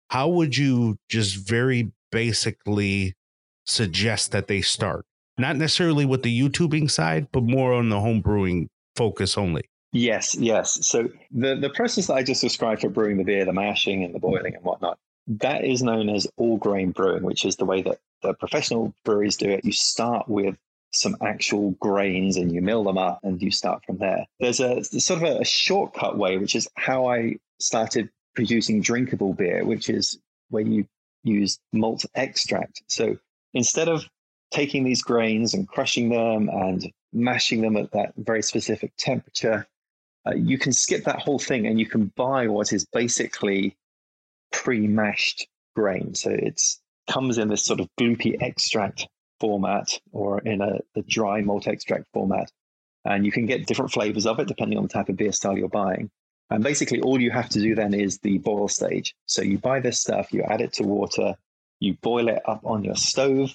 how 0.09 0.29
would 0.29 0.57
you 0.57 0.98
just 1.09 1.37
very 1.37 1.92
basically 2.11 3.14
suggest 3.64 4.33
that 4.33 4.48
they 4.48 4.62
start? 4.62 5.05
Not 5.37 5.57
necessarily 5.57 6.07
with 6.07 6.22
the 6.22 6.40
YouTubing 6.40 6.90
side, 6.90 7.29
but 7.33 7.42
more 7.42 7.72
on 7.72 7.88
the 7.88 8.00
home 8.00 8.20
brewing 8.20 8.68
focus 8.96 9.37
only. 9.37 9.62
Yes, 9.92 10.35
yes. 10.35 10.87
So 10.87 11.09
the, 11.31 11.57
the 11.57 11.70
process 11.70 12.09
that 12.09 12.14
I 12.14 12.22
just 12.22 12.40
described 12.40 12.81
for 12.81 12.88
brewing 12.88 13.16
the 13.16 13.24
beer, 13.24 13.44
the 13.44 13.53
mashing 13.53 14.03
and 14.05 14.14
the 14.14 14.18
boiling 14.18 14.55
and 14.55 14.64
whatnot, 14.64 14.98
that 15.27 15.64
is 15.64 15.83
known 15.83 16.09
as 16.09 16.27
all 16.37 16.57
grain 16.57 16.90
brewing, 16.90 17.22
which 17.22 17.44
is 17.44 17.57
the 17.57 17.64
way 17.64 17.83
that 17.83 17.98
the 18.22 18.35
professional 18.35 18.94
breweries 19.05 19.37
do 19.37 19.50
it. 19.50 19.64
You 19.64 19.72
start 19.72 20.29
with 20.29 20.57
some 20.94 21.16
actual 21.22 21.72
grains 21.72 22.37
and 22.37 22.52
you 22.52 22.62
mill 22.62 22.85
them 22.85 22.98
up 22.98 23.20
and 23.22 23.40
you 23.42 23.50
start 23.50 23.85
from 23.85 23.98
there. 23.98 24.26
There's 24.40 24.61
a 24.61 24.83
sort 24.85 25.22
of 25.22 25.28
a, 25.28 25.40
a 25.40 25.44
shortcut 25.44 26.16
way, 26.16 26.38
which 26.38 26.54
is 26.54 26.68
how 26.76 27.07
I 27.07 27.37
started 27.59 28.11
producing 28.35 28.80
drinkable 28.80 29.33
beer, 29.33 29.64
which 29.64 29.88
is 29.88 30.18
where 30.50 30.62
you 30.62 30.87
use 31.22 31.59
malt 31.72 32.04
extract. 32.14 32.83
So 32.88 33.16
instead 33.54 33.88
of 33.88 34.04
taking 34.50 34.85
these 34.85 35.02
grains 35.02 35.54
and 35.54 35.66
crushing 35.66 36.11
them 36.11 36.48
and 36.48 36.90
mashing 37.12 37.62
them 37.62 37.76
at 37.76 37.92
that 37.92 38.12
very 38.16 38.42
specific 38.42 38.92
temperature, 38.96 39.66
uh, 40.26 40.35
you 40.35 40.59
can 40.59 40.72
skip 40.72 41.04
that 41.04 41.20
whole 41.20 41.38
thing 41.38 41.66
and 41.66 41.78
you 41.78 41.87
can 41.87 42.12
buy 42.16 42.46
what 42.48 42.72
is 42.72 42.87
basically 42.92 43.76
pre-mashed 44.52 45.46
grain. 45.74 46.14
So 46.14 46.30
it 46.30 46.61
comes 47.11 47.38
in 47.38 47.48
this 47.48 47.64
sort 47.64 47.80
of 47.80 47.88
gloopy 47.98 48.40
extract 48.40 49.09
format 49.40 49.99
or 50.12 50.40
in 50.40 50.61
a, 50.61 50.79
a 50.97 51.03
dry 51.03 51.40
malt 51.40 51.66
extract 51.66 52.07
format. 52.12 52.51
And 53.05 53.27
you 53.27 53.33
can 53.33 53.47
get 53.47 53.66
different 53.66 53.92
flavors 53.92 54.27
of 54.27 54.38
it 54.38 54.49
depending 54.49 54.79
on 54.79 54.85
the 54.85 54.88
type 54.88 55.09
of 55.09 55.16
beer 55.16 55.33
style 55.33 55.59
you're 55.59 55.68
buying. 55.68 56.11
And 56.51 56.62
basically, 56.62 57.01
all 57.01 57.20
you 57.20 57.31
have 57.31 57.49
to 57.51 57.61
do 57.61 57.75
then 57.75 57.94
is 57.94 58.18
the 58.18 58.38
boil 58.38 58.68
stage. 58.68 59.14
So 59.27 59.42
you 59.42 59.59
buy 59.59 59.81
this 59.81 60.01
stuff, 60.01 60.33
you 60.33 60.42
add 60.42 60.61
it 60.61 60.75
to 60.75 60.83
water, 60.83 61.35
you 61.81 61.94
boil 62.03 62.29
it 62.29 62.42
up 62.47 62.61
on 62.64 62.85
your 62.85 62.97
stove. 62.97 63.55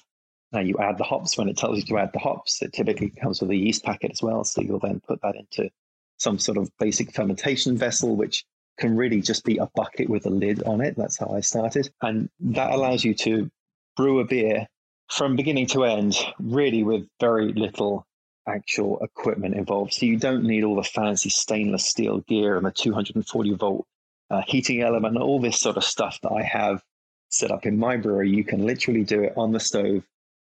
Now 0.52 0.60
you 0.60 0.76
add 0.78 0.98
the 0.98 1.04
hops 1.04 1.38
when 1.38 1.48
it 1.48 1.56
tells 1.56 1.78
you 1.78 1.84
to 1.84 1.98
add 1.98 2.12
the 2.12 2.18
hops. 2.18 2.60
It 2.62 2.72
typically 2.72 3.10
comes 3.10 3.40
with 3.40 3.50
a 3.50 3.56
yeast 3.56 3.84
packet 3.84 4.10
as 4.10 4.22
well. 4.22 4.44
So 4.44 4.60
you'll 4.60 4.80
then 4.80 5.00
put 5.06 5.22
that 5.22 5.36
into 5.36 5.70
some 6.18 6.38
sort 6.38 6.58
of 6.58 6.70
basic 6.78 7.14
fermentation 7.14 7.76
vessel, 7.76 8.16
which 8.16 8.44
can 8.78 8.96
really 8.96 9.20
just 9.20 9.44
be 9.44 9.58
a 9.58 9.70
bucket 9.74 10.08
with 10.08 10.26
a 10.26 10.30
lid 10.30 10.62
on 10.64 10.80
it. 10.80 10.96
That's 10.96 11.18
how 11.18 11.28
I 11.28 11.40
started. 11.40 11.90
And 12.02 12.28
that 12.40 12.72
allows 12.72 13.04
you 13.04 13.14
to 13.14 13.50
brew 13.96 14.20
a 14.20 14.24
beer 14.24 14.66
from 15.10 15.36
beginning 15.36 15.66
to 15.66 15.84
end, 15.84 16.16
really 16.38 16.82
with 16.82 17.06
very 17.18 17.52
little 17.52 18.06
actual 18.48 18.98
equipment 19.00 19.54
involved. 19.54 19.92
So 19.92 20.06
you 20.06 20.16
don't 20.16 20.44
need 20.44 20.64
all 20.64 20.76
the 20.76 20.82
fancy 20.82 21.30
stainless 21.30 21.86
steel 21.86 22.20
gear 22.20 22.56
and 22.56 22.64
the 22.64 22.70
240 22.70 23.54
volt 23.54 23.86
uh, 24.30 24.42
heating 24.46 24.80
element, 24.80 25.14
and 25.14 25.22
all 25.22 25.40
this 25.40 25.60
sort 25.60 25.76
of 25.76 25.84
stuff 25.84 26.18
that 26.22 26.32
I 26.32 26.42
have 26.42 26.82
set 27.28 27.50
up 27.50 27.66
in 27.66 27.78
my 27.78 27.96
brewery. 27.96 28.30
You 28.30 28.44
can 28.44 28.64
literally 28.64 29.04
do 29.04 29.22
it 29.22 29.32
on 29.36 29.52
the 29.52 29.60
stove 29.60 30.04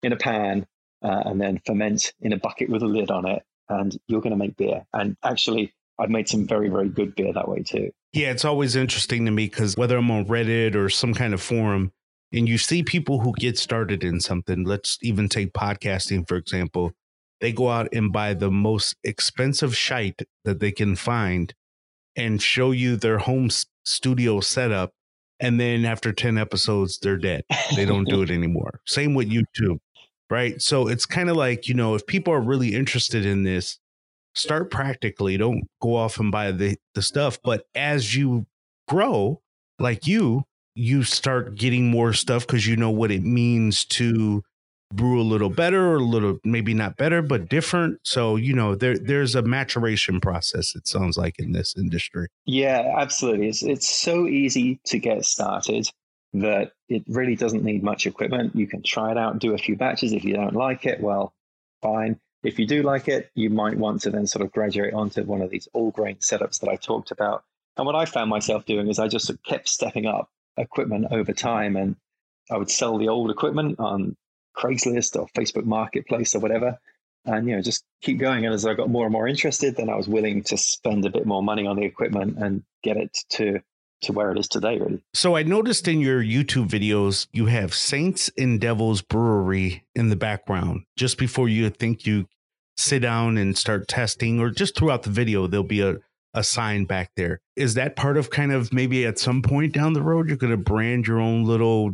in 0.04 0.14
a 0.14 0.18
pan 0.18 0.66
uh, 1.02 1.24
and 1.26 1.42
then 1.42 1.60
ferment 1.66 2.14
in 2.22 2.34
a 2.34 2.38
bucket 2.38 2.70
with 2.70 2.84
a 2.84 2.88
lid 2.88 3.10
on 3.10 3.28
it, 3.28 3.44
and 3.70 3.98
you're 4.08 4.22
going 4.22 4.32
to 4.32 4.38
make 4.38 4.56
beer. 4.56 4.86
And 4.94 5.18
actually, 5.24 5.74
I've 6.00 6.10
made 6.10 6.30
some 6.30 6.48
very, 6.48 6.70
very 6.70 6.90
good 6.90 7.16
beer 7.16 7.34
that 7.34 7.48
way 7.48 7.64
too. 7.64 7.92
Yeah, 8.14 8.30
it's 8.30 8.46
always 8.46 8.76
interesting 8.76 9.26
to 9.26 9.32
me 9.32 9.48
because 9.48 9.76
whether 9.76 9.98
I'm 9.98 10.12
on 10.12 10.26
Reddit 10.26 10.76
or 10.76 10.90
some 10.90 11.16
kind 11.16 11.34
of 11.34 11.42
forum, 11.42 11.92
and 12.34 12.50
you 12.50 12.58
see 12.58 12.82
people 12.82 13.20
who 13.20 13.32
get 13.38 13.60
started 13.60 14.04
in 14.04 14.20
something, 14.20 14.64
let's 14.64 14.98
even 15.04 15.30
take 15.30 15.54
podcasting, 15.54 16.28
for 16.28 16.36
example, 16.36 16.92
they 17.40 17.52
go 17.52 17.70
out 17.70 17.90
and 17.94 18.12
buy 18.12 18.34
the 18.34 18.50
most 18.50 18.96
expensive 19.04 19.76
shite 19.76 20.22
that 20.44 20.60
they 20.60 20.72
can 20.72 20.96
find 20.96 21.54
and 22.16 22.42
show 22.42 22.72
you 22.72 22.96
their 22.96 23.20
home 23.20 23.50
studio 23.86 24.40
setup. 24.40 24.92
And 25.40 25.60
then 25.60 25.86
after 25.86 26.12
10 26.12 26.38
episodes, 26.38 27.00
they're 27.00 27.18
dead. 27.18 27.44
They 27.76 27.86
don't 27.86 28.08
do 28.08 28.22
it 28.22 28.32
anymore. 28.32 28.80
Same 28.88 29.14
with 29.14 29.30
YouTube, 29.30 29.80
right? 30.30 30.62
So 30.62 30.88
it's 30.88 31.06
kind 31.06 31.30
of 31.30 31.36
like, 31.36 31.68
you 31.68 31.76
know, 31.76 31.96
if 31.96 32.08
people 32.08 32.34
are 32.34 32.42
really 32.42 32.74
interested 32.74 33.26
in 33.26 33.44
this, 33.44 33.78
start 34.34 34.72
practically. 34.72 35.38
Don't 35.38 35.66
go 35.82 35.96
off 35.96 36.20
and 36.20 36.32
buy 36.32 36.52
the, 36.52 36.78
the 36.96 37.02
stuff. 37.02 37.40
But 37.44 37.66
as 37.76 38.16
you 38.16 38.48
grow, 38.88 39.42
like 39.80 40.08
you, 40.08 40.46
you 40.76 41.04
start 41.04 41.56
getting 41.56 41.90
more 41.90 42.14
stuff 42.14 42.46
because 42.48 42.68
you 42.68 42.76
know 42.76 42.92
what 42.92 43.12
it 43.12 43.24
means 43.24 43.86
to 43.86 44.44
brew 44.92 45.20
a 45.20 45.24
little 45.24 45.50
better 45.50 45.92
or 45.92 45.96
a 45.96 46.00
little 46.04 46.38
maybe 46.44 46.72
not 46.72 46.96
better 46.98 47.24
but 47.24 47.50
different 47.50 48.00
so 48.04 48.36
you 48.36 48.54
know 48.54 48.76
there 48.76 48.96
there's 48.98 49.34
a 49.34 49.42
maturation 49.42 50.22
process 50.22 50.76
it 50.76 50.88
sounds 50.88 51.18
like 51.18 51.34
in 51.40 51.52
this 51.52 51.76
industry 51.76 52.28
Yeah, 52.46 52.94
absolutely. 52.98 53.48
It's 53.50 53.64
it's 53.64 53.90
so 53.90 54.28
easy 54.28 54.80
to 54.86 55.00
get 55.00 55.26
started 55.26 55.90
that 56.34 56.74
it 56.90 57.04
really 57.08 57.36
doesn't 57.36 57.64
need 57.64 57.84
much 57.84 58.06
equipment. 58.06 58.56
You 58.56 58.68
can 58.68 58.82
try 58.84 59.12
it 59.12 59.18
out, 59.18 59.40
do 59.40 59.54
a 59.54 59.58
few 59.58 59.76
batches. 59.76 60.14
If 60.14 60.24
you 60.24 60.34
don't 60.34 60.56
like 60.56 60.86
it, 60.86 61.02
well, 61.02 61.34
fine. 61.82 62.20
if 62.44 62.60
you 62.60 62.68
do 62.68 62.84
like 62.84 63.08
it, 63.08 63.30
you 63.36 63.50
might 63.50 63.78
want 63.78 64.02
to 64.02 64.10
then 64.10 64.28
sort 64.28 64.46
of 64.46 64.52
graduate 64.52 64.94
onto 64.94 65.24
one 65.24 65.42
of 65.42 65.50
these 65.50 65.68
all 65.74 65.92
grain 65.92 66.16
setups 66.18 66.60
that 66.60 66.70
I 66.70 66.76
talked 66.76 67.12
about. 67.12 67.44
And 67.78 67.86
what 67.86 67.96
I 67.96 68.06
found 68.06 68.30
myself 68.30 68.66
doing 68.66 68.88
is 68.88 69.00
I 69.00 69.08
just 69.08 69.32
kept 69.44 69.68
stepping 69.68 70.06
up 70.06 70.30
equipment 70.58 71.08
over 71.12 71.34
time 71.34 71.76
and 71.76 71.96
I 72.50 72.58
would 72.58 72.70
sell 72.70 72.98
the 72.98 73.10
old 73.10 73.32
equipment 73.32 73.80
on 73.80 74.16
Craigslist 74.56 75.20
or 75.20 75.28
Facebook 75.30 75.66
Marketplace 75.66 76.36
or 76.36 76.40
whatever. 76.40 76.78
And 77.26 77.48
you 77.48 77.56
know, 77.56 77.62
just 77.62 77.86
keep 78.02 78.20
going. 78.20 78.46
And 78.46 78.54
as 78.54 78.66
I 78.66 78.74
got 78.74 78.90
more 78.90 79.06
and 79.06 79.14
more 79.14 79.28
interested, 79.28 79.78
then 79.78 79.90
I 79.90 79.96
was 79.96 80.08
willing 80.08 80.44
to 80.44 80.58
spend 80.58 81.06
a 81.06 81.10
bit 81.10 81.26
more 81.26 81.42
money 81.42 81.66
on 81.66 81.78
the 81.78 81.86
equipment 81.86 82.38
and 82.38 82.64
get 82.84 82.98
it 82.98 83.18
to 83.32 83.62
to 84.02 84.12
where 84.12 84.32
it 84.32 84.38
is 84.38 84.50
today, 84.50 84.78
really. 84.78 85.02
So 85.14 85.38
I 85.38 85.44
noticed 85.44 85.88
in 85.88 86.02
your 86.02 86.22
YouTube 86.22 86.68
videos 86.68 87.28
you 87.32 87.46
have 87.46 87.74
Saints 87.74 88.30
and 88.38 88.60
Devils 88.60 89.02
Brewery 89.02 89.86
in 89.96 90.10
the 90.10 90.18
background. 90.18 90.84
Just 90.98 91.18
before 91.18 91.48
you 91.48 91.70
think 91.70 92.06
you 92.06 92.28
sit 92.76 93.00
down 93.00 93.38
and 93.38 93.58
start 93.58 93.88
testing, 93.88 94.42
or 94.42 94.50
just 94.50 94.78
throughout 94.78 95.04
the 95.04 95.10
video, 95.10 95.48
there'll 95.48 95.64
be 95.64 95.82
a 95.82 96.00
a 96.34 96.44
sign 96.44 96.86
back 96.86 97.12
there. 97.16 97.40
Is 97.56 97.76
that 97.76 97.96
part 97.96 98.18
of 98.18 98.30
kind 98.30 98.52
of 98.52 98.74
maybe 98.74 99.06
at 99.06 99.20
some 99.20 99.42
point 99.42 99.74
down 99.74 99.94
the 99.94 100.02
road 100.02 100.28
you're 100.28 100.38
going 100.38 100.52
to 100.52 100.58
brand 100.58 101.08
your 101.08 101.20
own 101.20 101.46
little 101.46 101.92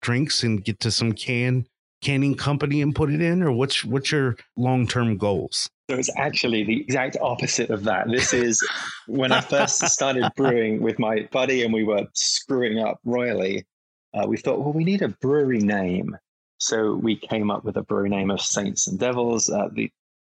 drinks 0.00 0.42
and 0.42 0.64
get 0.64 0.80
to 0.80 0.90
some 0.90 1.12
can 1.12 1.66
canning 2.02 2.34
company 2.34 2.82
and 2.82 2.94
put 2.94 3.10
it 3.10 3.22
in, 3.22 3.42
or 3.42 3.52
what's 3.52 3.84
what's 3.84 4.12
your 4.12 4.36
long 4.56 4.86
term 4.86 5.16
goals? 5.16 5.70
So 5.88 5.96
it's 5.96 6.10
actually 6.16 6.64
the 6.64 6.80
exact 6.80 7.16
opposite 7.20 7.70
of 7.70 7.84
that. 7.84 8.08
This 8.08 8.34
is 8.34 8.66
when 9.06 9.32
I 9.32 9.40
first 9.40 9.78
started 9.88 10.30
brewing 10.36 10.82
with 10.82 10.98
my 10.98 11.28
buddy, 11.30 11.62
and 11.62 11.72
we 11.72 11.84
were 11.84 12.06
screwing 12.12 12.78
up 12.78 12.98
royally. 13.04 13.64
Uh, 14.12 14.26
we 14.26 14.36
thought, 14.36 14.60
well, 14.60 14.72
we 14.72 14.84
need 14.84 15.00
a 15.00 15.08
brewery 15.08 15.60
name. 15.60 16.16
So 16.58 16.94
we 16.94 17.16
came 17.16 17.50
up 17.50 17.64
with 17.64 17.76
a 17.76 17.82
brewery 17.82 18.10
name 18.10 18.30
of 18.30 18.40
Saints 18.40 18.86
and 18.86 18.98
Devils. 18.98 19.48
Uh, 19.48 19.68
the, 19.72 19.90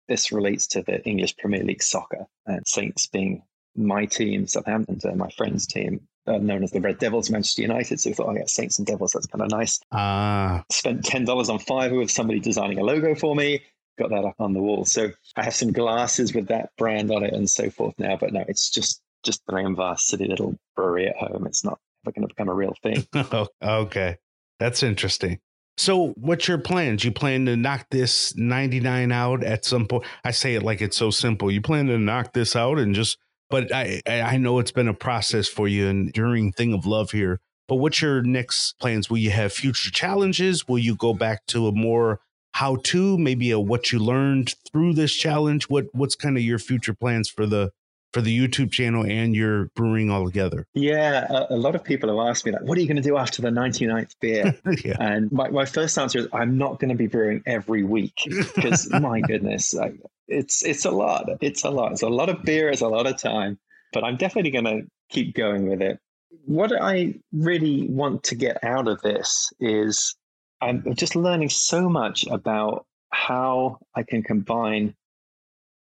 this 0.08 0.32
relates 0.32 0.66
to 0.68 0.82
the 0.82 1.04
English 1.04 1.36
Premier 1.36 1.62
League 1.62 1.82
soccer, 1.82 2.26
and 2.46 2.66
Saints 2.66 3.06
being 3.06 3.42
my 3.76 4.06
team, 4.06 4.46
Southampton, 4.46 5.00
uh, 5.04 5.14
my 5.14 5.30
friend's 5.30 5.66
team, 5.66 6.00
uh, 6.26 6.38
known 6.38 6.64
as 6.64 6.72
the 6.72 6.80
Red 6.80 6.98
Devils, 6.98 7.30
Manchester 7.30 7.62
United. 7.62 8.00
So 8.00 8.10
we 8.10 8.14
thought, 8.14 8.28
oh 8.28 8.34
yeah, 8.34 8.46
Saints 8.46 8.78
and 8.78 8.86
Devils, 8.86 9.12
that's 9.12 9.26
kind 9.26 9.42
of 9.42 9.50
nice. 9.50 9.80
Ah. 9.92 10.64
Spent 10.70 11.04
ten 11.04 11.24
dollars 11.24 11.48
on 11.48 11.58
Fiverr 11.58 11.98
with 11.98 12.10
somebody 12.10 12.40
designing 12.40 12.78
a 12.78 12.84
logo 12.84 13.14
for 13.14 13.34
me. 13.34 13.62
Got 13.98 14.10
that 14.10 14.24
up 14.24 14.36
on 14.38 14.52
the 14.52 14.60
wall. 14.60 14.84
So 14.84 15.10
I 15.36 15.44
have 15.44 15.54
some 15.54 15.72
glasses 15.72 16.34
with 16.34 16.48
that 16.48 16.70
brand 16.78 17.10
on 17.10 17.24
it 17.24 17.34
and 17.34 17.48
so 17.48 17.70
forth 17.70 17.94
now. 17.98 18.16
But 18.16 18.32
no, 18.32 18.44
it's 18.46 18.70
just 18.70 19.00
just 19.24 19.42
the 19.46 19.74
vast 19.76 20.06
silly 20.06 20.26
little 20.26 20.56
brewery 20.76 21.08
at 21.08 21.16
home. 21.16 21.46
It's 21.46 21.64
not 21.64 21.78
ever 22.04 22.12
going 22.12 22.28
to 22.28 22.34
become 22.34 22.48
a 22.48 22.54
real 22.54 22.74
thing. 22.82 23.06
okay, 23.62 24.16
that's 24.58 24.82
interesting. 24.82 25.40
So, 25.78 26.08
what's 26.16 26.48
your 26.48 26.58
plans? 26.58 27.04
You 27.04 27.12
plan 27.12 27.46
to 27.46 27.56
knock 27.56 27.86
this 27.90 28.36
99 28.36 29.12
out 29.12 29.44
at 29.44 29.64
some 29.64 29.86
point? 29.86 30.04
I 30.24 30.32
say 30.32 30.56
it 30.56 30.64
like 30.64 30.82
it's 30.82 30.96
so 30.96 31.10
simple. 31.10 31.52
You 31.52 31.60
plan 31.60 31.86
to 31.86 31.98
knock 31.98 32.32
this 32.32 32.56
out 32.56 32.78
and 32.78 32.96
just 32.96 33.16
but 33.48 33.72
I 33.72 34.02
I 34.06 34.38
know 34.38 34.58
it's 34.58 34.72
been 34.72 34.88
a 34.88 34.94
process 34.94 35.46
for 35.46 35.68
you 35.68 35.86
and 35.86 36.12
during 36.12 36.50
thing 36.52 36.74
of 36.74 36.84
love 36.84 37.12
here. 37.12 37.40
But 37.68 37.76
what's 37.76 38.02
your 38.02 38.22
next 38.22 38.74
plans? 38.80 39.08
Will 39.08 39.18
you 39.18 39.30
have 39.30 39.52
future 39.52 39.90
challenges? 39.90 40.66
Will 40.66 40.80
you 40.80 40.96
go 40.96 41.14
back 41.14 41.46
to 41.46 41.68
a 41.68 41.72
more 41.72 42.20
how 42.54 42.76
to, 42.82 43.16
maybe 43.16 43.52
a 43.52 43.60
what 43.60 43.92
you 43.92 44.00
learned 44.00 44.54
through 44.72 44.94
this 44.94 45.14
challenge? 45.14 45.68
What 45.68 45.86
what's 45.92 46.16
kind 46.16 46.36
of 46.36 46.42
your 46.42 46.58
future 46.58 46.94
plans 46.94 47.28
for 47.28 47.46
the 47.46 47.70
for 48.12 48.20
the 48.20 48.36
YouTube 48.36 48.70
channel 48.70 49.04
and 49.04 49.34
your 49.34 49.66
brewing 49.74 50.10
all 50.10 50.24
together? 50.24 50.66
Yeah, 50.74 51.26
a, 51.28 51.54
a, 51.54 51.56
lot 51.56 51.74
of 51.74 51.84
people 51.84 52.08
have 52.08 52.28
asked 52.30 52.46
me 52.46 52.52
like, 52.52 52.62
what 52.62 52.78
are 52.78 52.80
you 52.80 52.86
going 52.86 52.96
to 52.96 53.02
do 53.02 53.16
after 53.16 53.42
the 53.42 53.50
99th 53.50 54.14
beer? 54.20 54.58
yeah. 54.84 54.96
And 54.98 55.30
my, 55.30 55.48
my 55.50 55.64
first 55.64 55.98
answer 55.98 56.20
is 56.20 56.28
I'm 56.32 56.56
not 56.56 56.80
going 56.80 56.90
to 56.90 56.94
be 56.94 57.06
brewing 57.06 57.42
every 57.46 57.84
week 57.84 58.14
because 58.54 58.90
my 59.00 59.20
goodness, 59.20 59.74
like, 59.74 60.00
it's 60.26 60.62
it's 60.64 60.84
a 60.84 60.90
lot. 60.90 61.28
It's 61.40 61.64
a 61.64 61.70
lot. 61.70 61.92
It's 61.92 62.02
a 62.02 62.08
lot 62.08 62.28
of 62.28 62.42
beer. 62.42 62.68
It's 62.68 62.82
a 62.82 62.88
lot 62.88 63.06
of 63.06 63.16
time. 63.16 63.58
But 63.92 64.04
I'm 64.04 64.16
definitely 64.16 64.50
going 64.50 64.64
to 64.64 64.82
keep 65.08 65.34
going 65.34 65.68
with 65.68 65.80
it. 65.80 65.98
What 66.44 66.72
I 66.78 67.14
really 67.32 67.88
want 67.88 68.24
to 68.24 68.34
get 68.34 68.62
out 68.62 68.88
of 68.88 69.00
this 69.00 69.50
is 69.58 70.14
I'm 70.60 70.94
just 70.94 71.16
learning 71.16 71.48
so 71.48 71.88
much 71.88 72.26
about 72.26 72.84
how 73.10 73.78
I 73.94 74.02
can 74.02 74.22
combine 74.22 74.94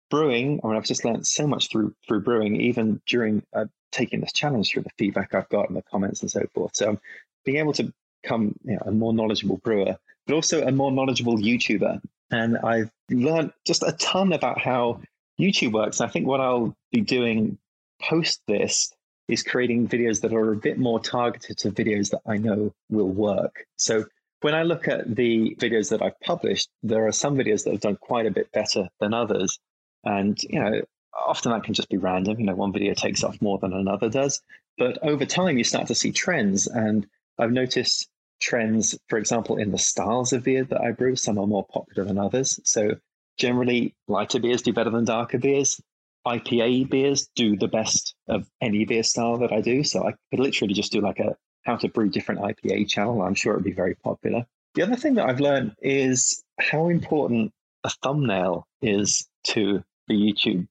brewing. 0.10 0.60
I 0.64 0.68
mean, 0.68 0.78
I've 0.78 0.86
just 0.86 1.05
learned 1.05 1.26
so 1.28 1.47
much 1.47 1.70
through 1.70 1.93
through 2.08 2.22
brewing, 2.22 2.60
even 2.62 3.01
during 3.05 3.43
uh, 3.53 3.66
taking 3.91 4.22
this 4.22 4.34
challenge 4.34 4.72
through 4.72 4.84
the 4.84 4.91
feedback 4.97 5.34
I've 5.34 5.49
got 5.49 5.68
and 5.68 5.78
the 5.78 5.84
comments 5.84 6.22
and 6.22 6.32
so 6.32 6.45
forth. 6.53 6.76
So 6.76 6.99
being 7.45 7.58
able 7.58 7.74
to 7.74 7.93
become 8.22 8.55
you 8.64 8.74
know, 8.74 8.84
a 8.86 8.91
more 8.91 9.14
knowledgeable 9.14 9.58
brewer, 9.58 9.97
but 10.26 10.34
also 10.34 10.66
a 10.66 10.72
more 10.72 10.91
knowledgeable 10.91 11.38
YouTuber 11.38 12.01
and 12.32 12.58
I've 12.58 12.91
learned 13.10 13.51
just 13.66 13.84
a 13.84 13.93
ton 13.93 14.34
about 14.34 14.60
how 14.60 15.01
YouTube 15.39 15.72
works. 15.72 15.99
And 15.99 16.10
I 16.10 16.12
think 16.12 16.28
what 16.28 16.41
I'll 16.41 16.76
be 16.91 17.01
doing 17.01 17.58
post 18.01 18.41
this 18.47 18.91
is 19.28 19.43
creating 19.43 19.88
videos 19.88 20.22
that 20.22 20.34
are 20.34 20.51
a 20.51 20.55
bit 20.55 20.78
more 20.78 20.99
targeted 20.99 21.58
to 21.60 21.72
videos 21.72 22.10
that 22.12 22.22
I 22.26 22.38
know 22.38 22.74
will 22.89 23.10
work. 23.10 23.66
So 23.78 24.05
when 24.41 24.55
I 24.55 24.64
look 24.64 24.88
at 24.88 25.16
the 25.16 25.55
videos 25.60 25.89
that 25.89 26.01
I've 26.01 26.20
published, 26.22 26.70
there 26.84 27.08
are 27.08 27.12
some 27.12 27.36
videos 27.36 27.64
that 27.64 27.72
have 27.72 27.82
done 27.82 27.97
quite 27.97 28.26
a 28.26 28.32
bit 28.32 28.51
better 28.51 28.88
than 28.99 29.14
others. 29.14 29.60
And, 30.08 30.41
you 30.43 30.60
know, 30.60 30.82
often 31.14 31.51
that 31.51 31.64
can 31.64 31.74
just 31.74 31.89
be 31.89 31.97
random. 31.97 32.39
You 32.39 32.45
know, 32.45 32.55
one 32.55 32.72
video 32.72 32.93
takes 32.93 33.24
off 33.24 33.41
more 33.41 33.60
than 33.60 33.74
another 33.74 34.10
does. 34.10 34.41
But 34.78 34.97
over 35.03 35.26
time, 35.26 35.58
you 35.58 35.66
start 35.66 35.88
to 35.88 35.95
see 35.95 36.14
trends. 36.14 36.66
And 36.66 37.05
I've 37.38 37.51
noticed 37.51 38.08
trends, 38.39 38.97
for 39.10 39.20
example, 39.20 39.58
in 39.58 39.72
the 39.72 39.78
styles 39.78 40.32
of 40.32 40.45
beer 40.45 40.64
that 40.64 40.80
I 40.80 40.91
brew. 40.91 41.18
Some 41.18 41.38
are 41.38 41.45
more 41.45 41.66
popular 41.66 42.08
than 42.08 42.18
others. 42.18 42.60
So 42.64 42.95
generally, 43.38 43.95
lighter 44.08 44.39
beers 44.39 44.62
do 44.62 44.72
better 44.72 44.91
than 44.91 45.03
darker 45.03 45.39
beers. 45.39 45.82
IPA 46.26 46.89
beers 46.89 47.30
do 47.36 47.58
the 47.58 47.68
best 47.68 48.16
of 48.28 48.49
any 48.62 48.86
beer 48.86 49.03
style 49.03 49.38
that 49.39 49.51
I 49.51 49.60
do. 49.60 49.84
So 49.84 50.08
I 50.08 50.14
could 50.32 50.39
literally 50.39 50.74
just 50.74 50.93
do 50.93 51.01
like 51.01 51.20
a 51.20 51.36
how 51.64 51.76
to 51.76 51.89
brew 51.89 52.10
different 52.10 52.39
IPA 52.39 52.88
channel. 52.88 53.22
I'm 53.22 53.36
sure 53.36 53.53
it'd 53.53 53.66
be 53.66 53.74
very 53.74 53.95
popular. 53.95 54.45
The 54.76 54.84
other 54.84 54.95
thing 54.95 55.16
that 55.16 55.28
I've 55.28 55.41
learned 55.41 55.74
is 55.82 56.43
how 56.60 56.88
important 56.88 57.51
a 57.84 57.89
thumbnail 57.89 58.68
is 58.82 59.28
to 59.47 59.84
the 60.08 60.16
YouTube 60.16 60.68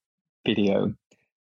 video. 0.47 0.95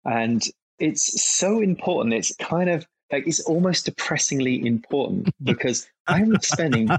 And 0.05 0.43
it's 0.79 1.21
so 1.21 1.61
important. 1.61 2.13
It's 2.13 2.35
kind 2.37 2.69
of 2.69 2.87
like 3.11 3.27
it's 3.27 3.41
almost 3.41 3.85
depressingly 3.85 4.65
important 4.65 5.29
because 5.43 5.87
I'm 6.07 6.39
spending 6.41 6.89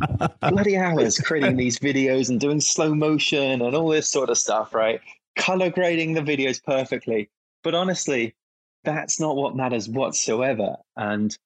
bloody 0.40 0.76
hours 0.76 1.18
creating 1.18 1.56
these 1.56 1.78
videos 1.78 2.28
and 2.28 2.40
doing 2.40 2.60
slow 2.60 2.94
motion 2.94 3.62
and 3.62 3.74
all 3.74 3.88
this 3.88 4.08
sort 4.08 4.30
of 4.30 4.38
stuff, 4.38 4.74
right? 4.74 5.00
Color 5.36 5.70
grading 5.70 6.14
the 6.14 6.20
videos 6.20 6.62
perfectly. 6.62 7.30
But 7.62 7.74
honestly, 7.74 8.34
that's 8.84 9.20
not 9.20 9.36
what 9.36 9.56
matters 9.56 9.88
whatsoever. 9.88 10.76
And 10.96 11.36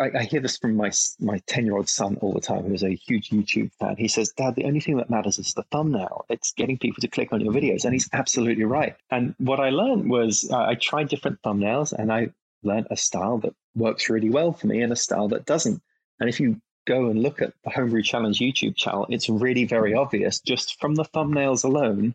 I, 0.00 0.10
I 0.20 0.22
hear 0.24 0.40
this 0.40 0.56
from 0.56 0.76
my 0.76 0.90
my 1.20 1.38
ten 1.46 1.66
year 1.66 1.76
old 1.76 1.88
son 1.88 2.16
all 2.20 2.32
the 2.32 2.40
time, 2.40 2.64
who's 2.64 2.82
a 2.82 2.94
huge 2.94 3.30
YouTube 3.30 3.70
fan. 3.78 3.96
He 3.98 4.08
says, 4.08 4.32
"Dad, 4.32 4.54
the 4.54 4.64
only 4.64 4.80
thing 4.80 4.96
that 4.96 5.10
matters 5.10 5.38
is 5.38 5.52
the 5.52 5.62
thumbnail. 5.64 6.24
It's 6.30 6.52
getting 6.52 6.78
people 6.78 7.02
to 7.02 7.08
click 7.08 7.32
on 7.32 7.40
your 7.40 7.52
videos," 7.52 7.84
and 7.84 7.92
he's 7.92 8.08
absolutely 8.12 8.64
right. 8.64 8.96
And 9.10 9.34
what 9.38 9.60
I 9.60 9.70
learned 9.70 10.10
was 10.10 10.48
uh, 10.50 10.56
I 10.56 10.74
tried 10.74 11.08
different 11.10 11.42
thumbnails, 11.42 11.92
and 11.92 12.10
I 12.10 12.30
learned 12.62 12.88
a 12.90 12.96
style 12.96 13.38
that 13.38 13.54
works 13.74 14.08
really 14.08 14.30
well 14.30 14.52
for 14.52 14.66
me 14.66 14.82
and 14.82 14.92
a 14.92 14.96
style 14.96 15.28
that 15.28 15.46
doesn't. 15.46 15.82
And 16.18 16.28
if 16.28 16.40
you 16.40 16.60
go 16.86 17.10
and 17.10 17.22
look 17.22 17.42
at 17.42 17.52
the 17.64 17.70
Homebrew 17.70 18.02
Challenge 18.02 18.38
YouTube 18.38 18.76
channel, 18.76 19.06
it's 19.10 19.28
really 19.28 19.64
very 19.64 19.94
obvious 19.94 20.40
just 20.40 20.80
from 20.80 20.94
the 20.94 21.04
thumbnails 21.04 21.64
alone 21.64 22.14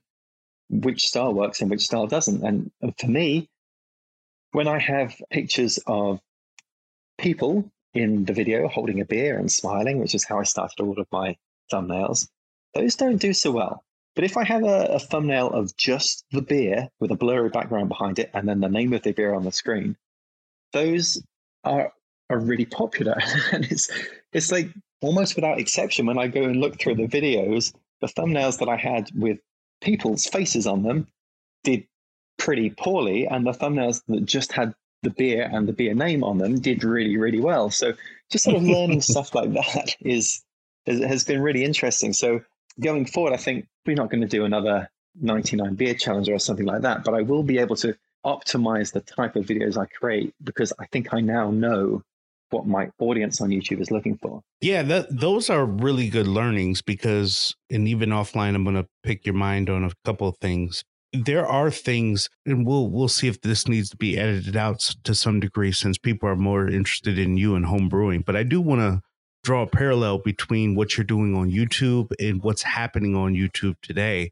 which 0.69 1.07
style 1.07 1.33
works 1.33 1.61
and 1.61 1.69
which 1.69 1.85
style 1.85 2.07
doesn't. 2.07 2.43
And, 2.43 2.71
for 2.99 3.07
me, 3.07 3.49
when 4.51 4.67
I 4.67 4.79
have 4.79 5.15
pictures 5.29 5.79
of 5.85 6.19
people 7.17 7.71
in 7.95 8.25
the 8.25 8.33
video 8.33 8.67
holding 8.67 8.99
a 8.99 9.05
beer 9.05 9.37
and 9.39 9.51
smiling, 9.51 9.99
which 9.99 10.13
is 10.13 10.25
how 10.25 10.39
I 10.39 10.43
started 10.43 10.81
all 10.81 10.99
of 10.99 11.07
my 11.11 11.37
thumbnails, 11.71 12.27
those 12.73 12.95
don't 12.95 13.17
do 13.17 13.33
so 13.33 13.51
well. 13.51 13.83
But 14.15 14.25
if 14.25 14.37
I 14.37 14.43
have 14.43 14.63
a, 14.63 14.85
a, 14.91 14.99
thumbnail 14.99 15.49
of 15.49 15.75
just 15.75 16.25
the 16.31 16.41
beer 16.41 16.89
with 16.99 17.11
a 17.11 17.15
blurry 17.15 17.49
background 17.49 17.89
behind 17.89 18.19
it 18.19 18.29
and 18.33 18.47
then 18.47 18.59
the 18.59 18.69
name 18.69 18.93
of 18.93 19.01
the 19.01 19.11
beer 19.11 19.33
on 19.33 19.43
the 19.43 19.51
screen, 19.51 19.97
those 20.73 21.21
are 21.63 21.91
are 22.29 22.39
really 22.39 22.65
popular. 22.65 23.17
and 23.51 23.65
it's 23.65 23.89
it's 24.31 24.51
like 24.51 24.69
almost 25.01 25.35
without 25.35 25.59
exception 25.59 26.05
when 26.05 26.17
I 26.17 26.27
go 26.27 26.43
and 26.43 26.57
look 26.57 26.79
through 26.79 26.95
the 26.95 27.07
videos, 27.07 27.73
the 28.01 28.07
thumbnails 28.07 28.59
that 28.59 28.69
I 28.69 28.77
had 28.77 29.09
with 29.15 29.39
people's 29.81 30.25
faces 30.25 30.65
on 30.65 30.83
them 30.83 31.07
did 31.63 31.85
pretty 32.37 32.69
poorly, 32.69 33.27
and 33.27 33.45
the 33.45 33.51
thumbnails 33.51 34.01
that 34.07 34.25
just 34.25 34.51
had 34.51 34.73
the 35.05 35.11
beer 35.11 35.49
and 35.51 35.67
the 35.67 35.73
beer 35.73 35.93
name 35.93 36.23
on 36.23 36.37
them 36.37 36.59
did 36.59 36.83
really, 36.83 37.15
really 37.15 37.39
well. 37.39 37.69
So 37.69 37.93
just 38.29 38.43
sort 38.43 38.57
of 38.57 38.63
learning 38.75 39.01
stuff 39.01 39.33
like 39.33 39.53
that 39.53 39.95
is 40.01 40.43
has 40.85 41.23
been 41.23 41.41
really 41.41 41.63
interesting. 41.63 42.13
So 42.13 42.41
going 42.79 43.05
forward, 43.05 43.33
I 43.33 43.37
think 43.37 43.67
we're 43.85 43.95
not 43.95 44.11
going 44.11 44.21
to 44.21 44.27
do 44.27 44.45
another 44.45 44.89
99 45.21 45.75
beer 45.75 45.93
challenge 45.95 46.29
or 46.29 46.37
something 46.39 46.65
like 46.65 46.81
that, 46.81 47.03
but 47.03 47.13
I 47.13 47.21
will 47.21 47.43
be 47.43 47.57
able 47.57 47.75
to 47.77 47.95
optimize 48.25 48.91
the 48.91 49.01
type 49.01 49.35
of 49.35 49.45
videos 49.45 49.77
I 49.77 49.85
create 49.85 50.33
because 50.43 50.73
I 50.79 50.85
think 50.87 51.13
I 51.13 51.21
now 51.21 51.51
know 51.51 52.01
what 52.49 52.67
my 52.67 52.89
audience 52.99 53.41
on 53.41 53.49
YouTube 53.49 53.81
is 53.81 53.91
looking 53.91 54.17
for. 54.17 54.41
Yeah, 54.61 54.83
that, 54.83 55.07
those 55.09 55.49
are 55.49 55.65
really 55.65 56.09
good 56.09 56.27
learnings 56.27 56.81
because, 56.81 57.55
and 57.69 57.87
even 57.87 58.09
offline, 58.09 58.55
I'm 58.55 58.63
going 58.63 58.75
to 58.75 58.87
pick 59.03 59.25
your 59.25 59.35
mind 59.35 59.69
on 59.69 59.83
a 59.83 59.91
couple 60.03 60.27
of 60.27 60.37
things. 60.37 60.83
There 61.23 61.45
are 61.45 61.71
things, 61.71 62.29
and 62.45 62.65
we'll 62.65 62.89
we'll 62.89 63.07
see 63.07 63.27
if 63.27 63.41
this 63.41 63.67
needs 63.67 63.89
to 63.89 63.97
be 63.97 64.17
edited 64.17 64.55
out 64.55 64.79
to 65.03 65.15
some 65.15 65.39
degree, 65.39 65.71
since 65.71 65.97
people 65.97 66.29
are 66.29 66.35
more 66.35 66.67
interested 66.67 67.17
in 67.17 67.37
you 67.37 67.55
and 67.55 67.65
home 67.65 67.89
brewing. 67.89 68.21
But 68.21 68.35
I 68.35 68.43
do 68.43 68.61
want 68.61 68.81
to 68.81 69.01
draw 69.43 69.63
a 69.63 69.67
parallel 69.67 70.17
between 70.17 70.75
what 70.75 70.97
you're 70.97 71.05
doing 71.05 71.35
on 71.35 71.51
YouTube 71.51 72.11
and 72.19 72.41
what's 72.43 72.63
happening 72.63 73.15
on 73.15 73.33
YouTube 73.33 73.75
today. 73.81 74.31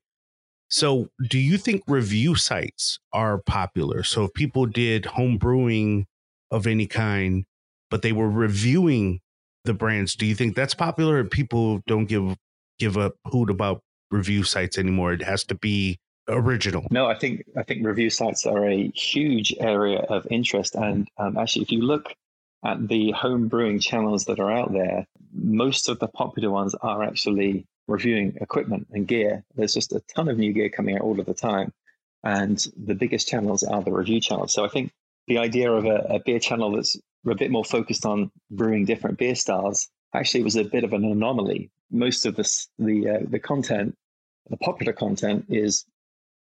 So, 0.70 1.10
do 1.30 1.38
you 1.38 1.58
think 1.58 1.84
review 1.88 2.36
sites 2.36 2.98
are 3.14 3.38
popular? 3.38 4.04
So, 4.04 4.24
if 4.26 4.34
people 4.34 4.66
did 4.66 5.06
home 5.06 5.38
brewing 5.38 6.08
of 6.50 6.66
any 6.66 6.88
kind, 6.88 7.46
but 7.92 8.02
they 8.02 8.12
were 8.12 8.30
reviewing 8.30 9.20
the 9.66 9.74
brands, 9.76 10.16
do 10.16 10.26
you 10.26 10.34
think 10.34 10.56
that's 10.56 10.74
popular? 10.74 11.24
People 11.24 11.82
don't 11.86 12.06
give 12.06 12.36
give 12.80 12.98
a 12.98 13.12
hoot 13.28 13.52
about 13.52 13.82
review 14.10 14.44
sites 14.44 14.78
anymore. 14.78 15.14
It 15.14 15.22
has 15.22 15.44
to 15.46 15.56
be 15.56 16.00
original. 16.28 16.88
No, 16.92 17.06
I 17.06 17.16
think 17.16 17.44
I 17.58 17.64
think 17.64 17.86
review 17.86 18.10
sites 18.10 18.46
are 18.46 18.68
a 18.68 18.90
huge 18.90 19.54
area 19.60 20.00
of 20.00 20.28
interest, 20.30 20.76
and 20.76 21.08
um, 21.18 21.38
actually, 21.38 21.64
if 21.64 21.72
you 21.72 21.82
look 21.82 22.14
at 22.66 22.88
the 22.88 23.12
home 23.12 23.48
brewing 23.48 23.80
channels 23.80 24.26
that 24.26 24.40
are 24.40 24.52
out 24.52 24.72
there, 24.72 25.06
most 25.34 25.90
of 25.90 26.00
the 26.00 26.08
popular 26.08 26.50
ones 26.50 26.76
are 26.76 27.04
actually 27.04 27.66
reviewing 27.88 28.38
equipment 28.40 28.88
and 28.92 29.08
gear. 29.08 29.44
There's 29.56 29.74
just 29.74 29.94
a 29.94 30.02
ton 30.16 30.30
of 30.30 30.38
new 30.38 30.54
gear 30.54 30.70
coming 30.70 30.96
out 30.96 31.02
all 31.02 31.20
of 31.20 31.26
the 31.26 31.34
time. 31.34 31.72
And 32.24 32.66
the 32.78 32.96
biggest 32.96 33.28
channels 33.28 33.64
are 33.64 33.84
the 33.84 33.92
review 33.92 34.22
channels. 34.22 34.54
So 34.54 34.64
I 34.64 34.70
think 34.70 34.92
the 35.28 35.40
idea 35.40 35.72
of 35.72 35.86
a, 35.86 35.98
a 36.10 36.20
beer 36.26 36.40
channel 36.40 36.72
that's 36.72 36.98
a 37.28 37.36
bit 37.36 37.52
more 37.52 37.66
focused 37.66 38.06
on 38.06 38.32
brewing 38.50 38.86
different 38.86 39.18
beer 39.18 39.36
styles 39.36 39.90
actually 40.14 40.44
was 40.44 40.56
a 40.56 40.64
bit 40.64 40.84
of 40.84 40.94
an 40.94 41.04
anomaly. 41.04 41.70
Most 41.92 42.26
of 42.26 42.36
this, 42.36 42.70
the 42.80 43.10
uh, 43.10 43.20
the 43.30 43.40
content, 43.40 43.96
the 44.50 44.58
popular 44.58 44.94
content, 44.94 45.46
is 45.50 45.86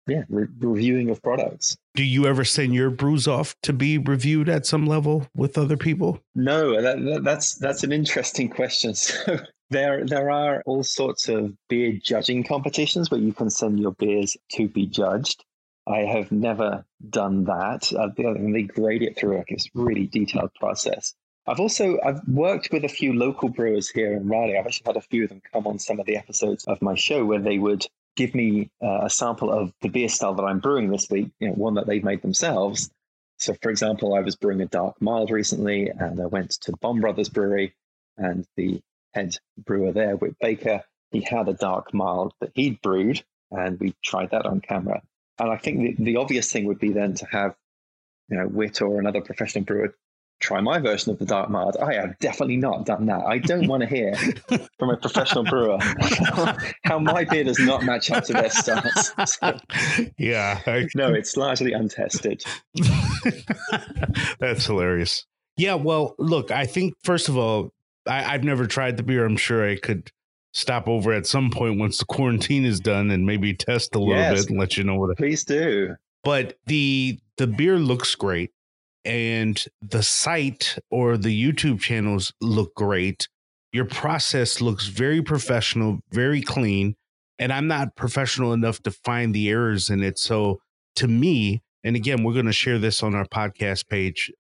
yeah, 0.08 0.24
re- 0.30 0.48
reviewing 0.60 1.10
of 1.10 1.22
products. 1.22 1.78
Do 1.96 2.04
you 2.04 2.26
ever 2.26 2.44
send 2.44 2.74
your 2.74 2.90
brews 2.90 3.28
off 3.28 3.56
to 3.64 3.74
be 3.74 3.98
reviewed 3.98 4.50
at 4.50 4.66
some 4.66 4.86
level 4.86 5.28
with 5.36 5.58
other 5.58 5.78
people? 5.78 6.20
No, 6.36 6.82
that, 6.82 7.04
that, 7.04 7.24
that's 7.24 7.56
that's 7.56 7.84
an 7.84 7.92
interesting 7.92 8.50
question. 8.50 8.94
So 9.22 9.40
there 9.70 10.06
there 10.06 10.30
are 10.30 10.62
all 10.66 10.84
sorts 10.84 11.30
of 11.30 11.54
beer 11.70 11.94
judging 11.94 12.44
competitions 12.44 13.10
where 13.10 13.22
you 13.22 13.32
can 13.32 13.50
send 13.50 13.80
your 13.80 13.94
beers 13.94 14.36
to 14.54 14.68
be 14.68 14.86
judged. 14.86 15.46
I 15.88 16.00
have 16.00 16.32
never 16.32 16.86
done 17.10 17.46
that. 17.46 17.92
Uh, 17.94 18.10
they 18.18 18.64
grade 18.64 19.02
it 19.02 19.18
through 19.18 19.38
like 19.38 19.48
this 19.48 19.70
really 19.74 20.08
detailed 20.08 20.54
process. 20.56 21.14
I've 21.48 21.60
also 21.60 22.00
I've 22.06 22.22
worked 22.28 22.70
with 22.72 22.84
a 22.84 22.90
few 22.90 23.14
local 23.14 23.50
brewers 23.50 23.90
here 23.90 24.14
in 24.14 24.28
Raleigh. 24.28 24.58
I've 24.58 24.68
actually 24.68 24.88
had 24.88 24.98
a 24.98 25.02
few 25.02 25.24
of 25.24 25.30
them 25.30 25.42
come 25.52 25.66
on 25.66 25.80
some 25.80 26.00
of 26.00 26.06
the 26.06 26.18
episodes 26.18 26.66
of 26.66 26.82
my 26.82 26.96
show 26.96 27.26
where 27.26 27.40
they 27.40 27.58
would 27.58 27.88
give 28.16 28.36
me 28.36 28.70
uh, 28.84 29.02
a 29.04 29.10
sample 29.10 29.52
of 29.52 29.74
the 29.82 29.90
beer 29.90 30.10
style 30.10 30.34
that 30.36 30.44
I'm 30.44 30.60
brewing 30.60 30.90
this 30.90 31.10
week, 31.10 31.30
you 31.40 31.48
know, 31.48 31.54
one 31.54 31.76
that 31.76 31.88
they've 31.88 32.04
made 32.04 32.22
themselves. 32.22 32.90
So, 33.38 33.56
for 33.62 33.72
example, 33.72 34.14
I 34.14 34.20
was 34.20 34.36
brewing 34.36 34.62
a 34.62 34.68
dark 34.68 35.02
mild 35.02 35.32
recently, 35.32 35.90
and 35.90 36.22
I 36.22 36.26
went 36.28 36.52
to 36.62 36.74
Bond 36.82 37.02
Brothers 37.02 37.30
Brewery, 37.30 37.74
and 38.18 38.46
the 38.56 38.82
head 39.14 39.38
brewer 39.58 39.92
there, 39.92 40.16
Whit 40.16 40.36
Baker, 40.40 40.84
he 41.12 41.22
had 41.22 41.50
a 41.50 41.54
dark 41.54 41.94
mild 41.94 42.34
that 42.40 42.52
he'd 42.54 42.82
brewed, 42.82 43.24
and 43.50 43.80
we 43.80 43.96
tried 44.04 44.32
that 44.32 44.46
on 44.46 44.62
camera. 44.62 45.02
And 45.40 45.50
I 45.50 45.58
think 45.58 45.98
the, 45.98 46.04
the 46.04 46.18
obvious 46.18 46.52
thing 46.52 46.66
would 46.66 46.80
be 46.80 46.92
then 46.92 47.16
to 47.16 47.26
have, 47.26 47.56
you 48.30 48.38
know, 48.38 48.48
Whit 48.48 48.82
or 48.82 49.00
another 49.00 49.22
professional 49.22 49.64
brewer 49.64 49.96
try 50.42 50.60
my 50.60 50.80
version 50.80 51.12
of 51.12 51.20
the 51.20 51.26
dark 51.26 51.50
mild. 51.50 51.78
I 51.78 51.94
have 51.94 52.18
definitely 52.20 52.58
not 52.58 52.86
done 52.86 53.06
that. 53.06 53.24
I 53.26 53.38
don't 53.38 53.68
want 53.68 53.82
to 53.82 53.88
hear 53.88 54.14
from 54.80 54.90
a 54.90 54.98
professional 54.98 55.44
brewer 55.44 55.78
how 56.84 57.00
my 57.00 57.24
beer 57.24 57.44
does 57.44 57.60
not 57.60 57.84
match 57.84 58.12
up 58.12 58.26
to 58.26 58.34
their 58.34 58.50
stance. 58.50 59.14
So, 59.26 59.58
yeah. 60.18 60.60
I... 60.66 60.88
No, 60.96 61.14
it's 61.14 61.38
largely 61.38 61.72
untested. 61.74 62.44
That's 64.40 64.66
hilarious. 64.66 65.26
Yeah, 65.58 65.76
well, 65.76 66.16
look, 66.18 66.52
I 66.52 66.66
think 66.66 66.96
first 67.04 67.30
of 67.30 67.38
all, 67.38 67.72
I, 68.08 68.34
I've 68.34 68.44
never 68.44 68.66
tried 68.66 68.98
the 68.98 69.04
beer. 69.04 69.26
I'm 69.26 69.38
sure 69.38 69.68
I 69.68 69.78
could 69.78 70.12
stop 70.54 70.88
over 70.88 71.14
at 71.14 71.28
some 71.28 71.52
point 71.52 71.80
once 71.80 72.00
the 72.00 72.06
quarantine 72.06 72.66
is 72.66 72.80
done 72.80 73.12
and 73.12 73.26
maybe 73.26 73.54
test 73.54 73.96
a 73.96 74.00
little 74.00 74.16
yes, 74.16 74.42
bit 74.42 74.50
and 74.50 74.60
let 74.60 74.76
you 74.76 74.84
know 74.84 74.96
what. 74.96 75.16
Please 75.18 75.44
do. 75.44 75.96
But 76.24 76.58
the 76.66 77.20
the 77.38 77.48
beer 77.48 77.78
looks 77.78 78.16
great 78.16 78.52
and 79.06 79.64
the 79.82 80.04
site 80.04 80.78
or 80.90 81.18
the 81.18 81.52
YouTube 81.52 81.80
channels 81.80 82.34
look 82.42 82.76
great. 82.76 83.28
Your 83.74 83.86
process 83.86 84.62
looks 84.62 84.88
very 84.88 85.22
professional, 85.22 86.00
very 86.12 86.42
clean. 86.42 86.96
And 87.40 87.52
I'm 87.52 87.68
not 87.68 87.96
professional 87.96 88.54
enough 88.54 88.84
to 88.84 88.92
find 88.92 89.34
the 89.34 89.50
errors 89.50 89.90
in 89.90 90.04
it. 90.04 90.20
So 90.20 90.62
to 90.98 91.08
me, 91.08 91.64
and 91.84 91.96
again, 91.96 92.24
we're 92.24 92.34
going 92.34 92.46
to 92.46 92.52
share 92.52 92.78
this 92.78 93.02
on 93.02 93.16
our 93.16 93.26
podcast 93.26 93.88
page, 93.90 94.32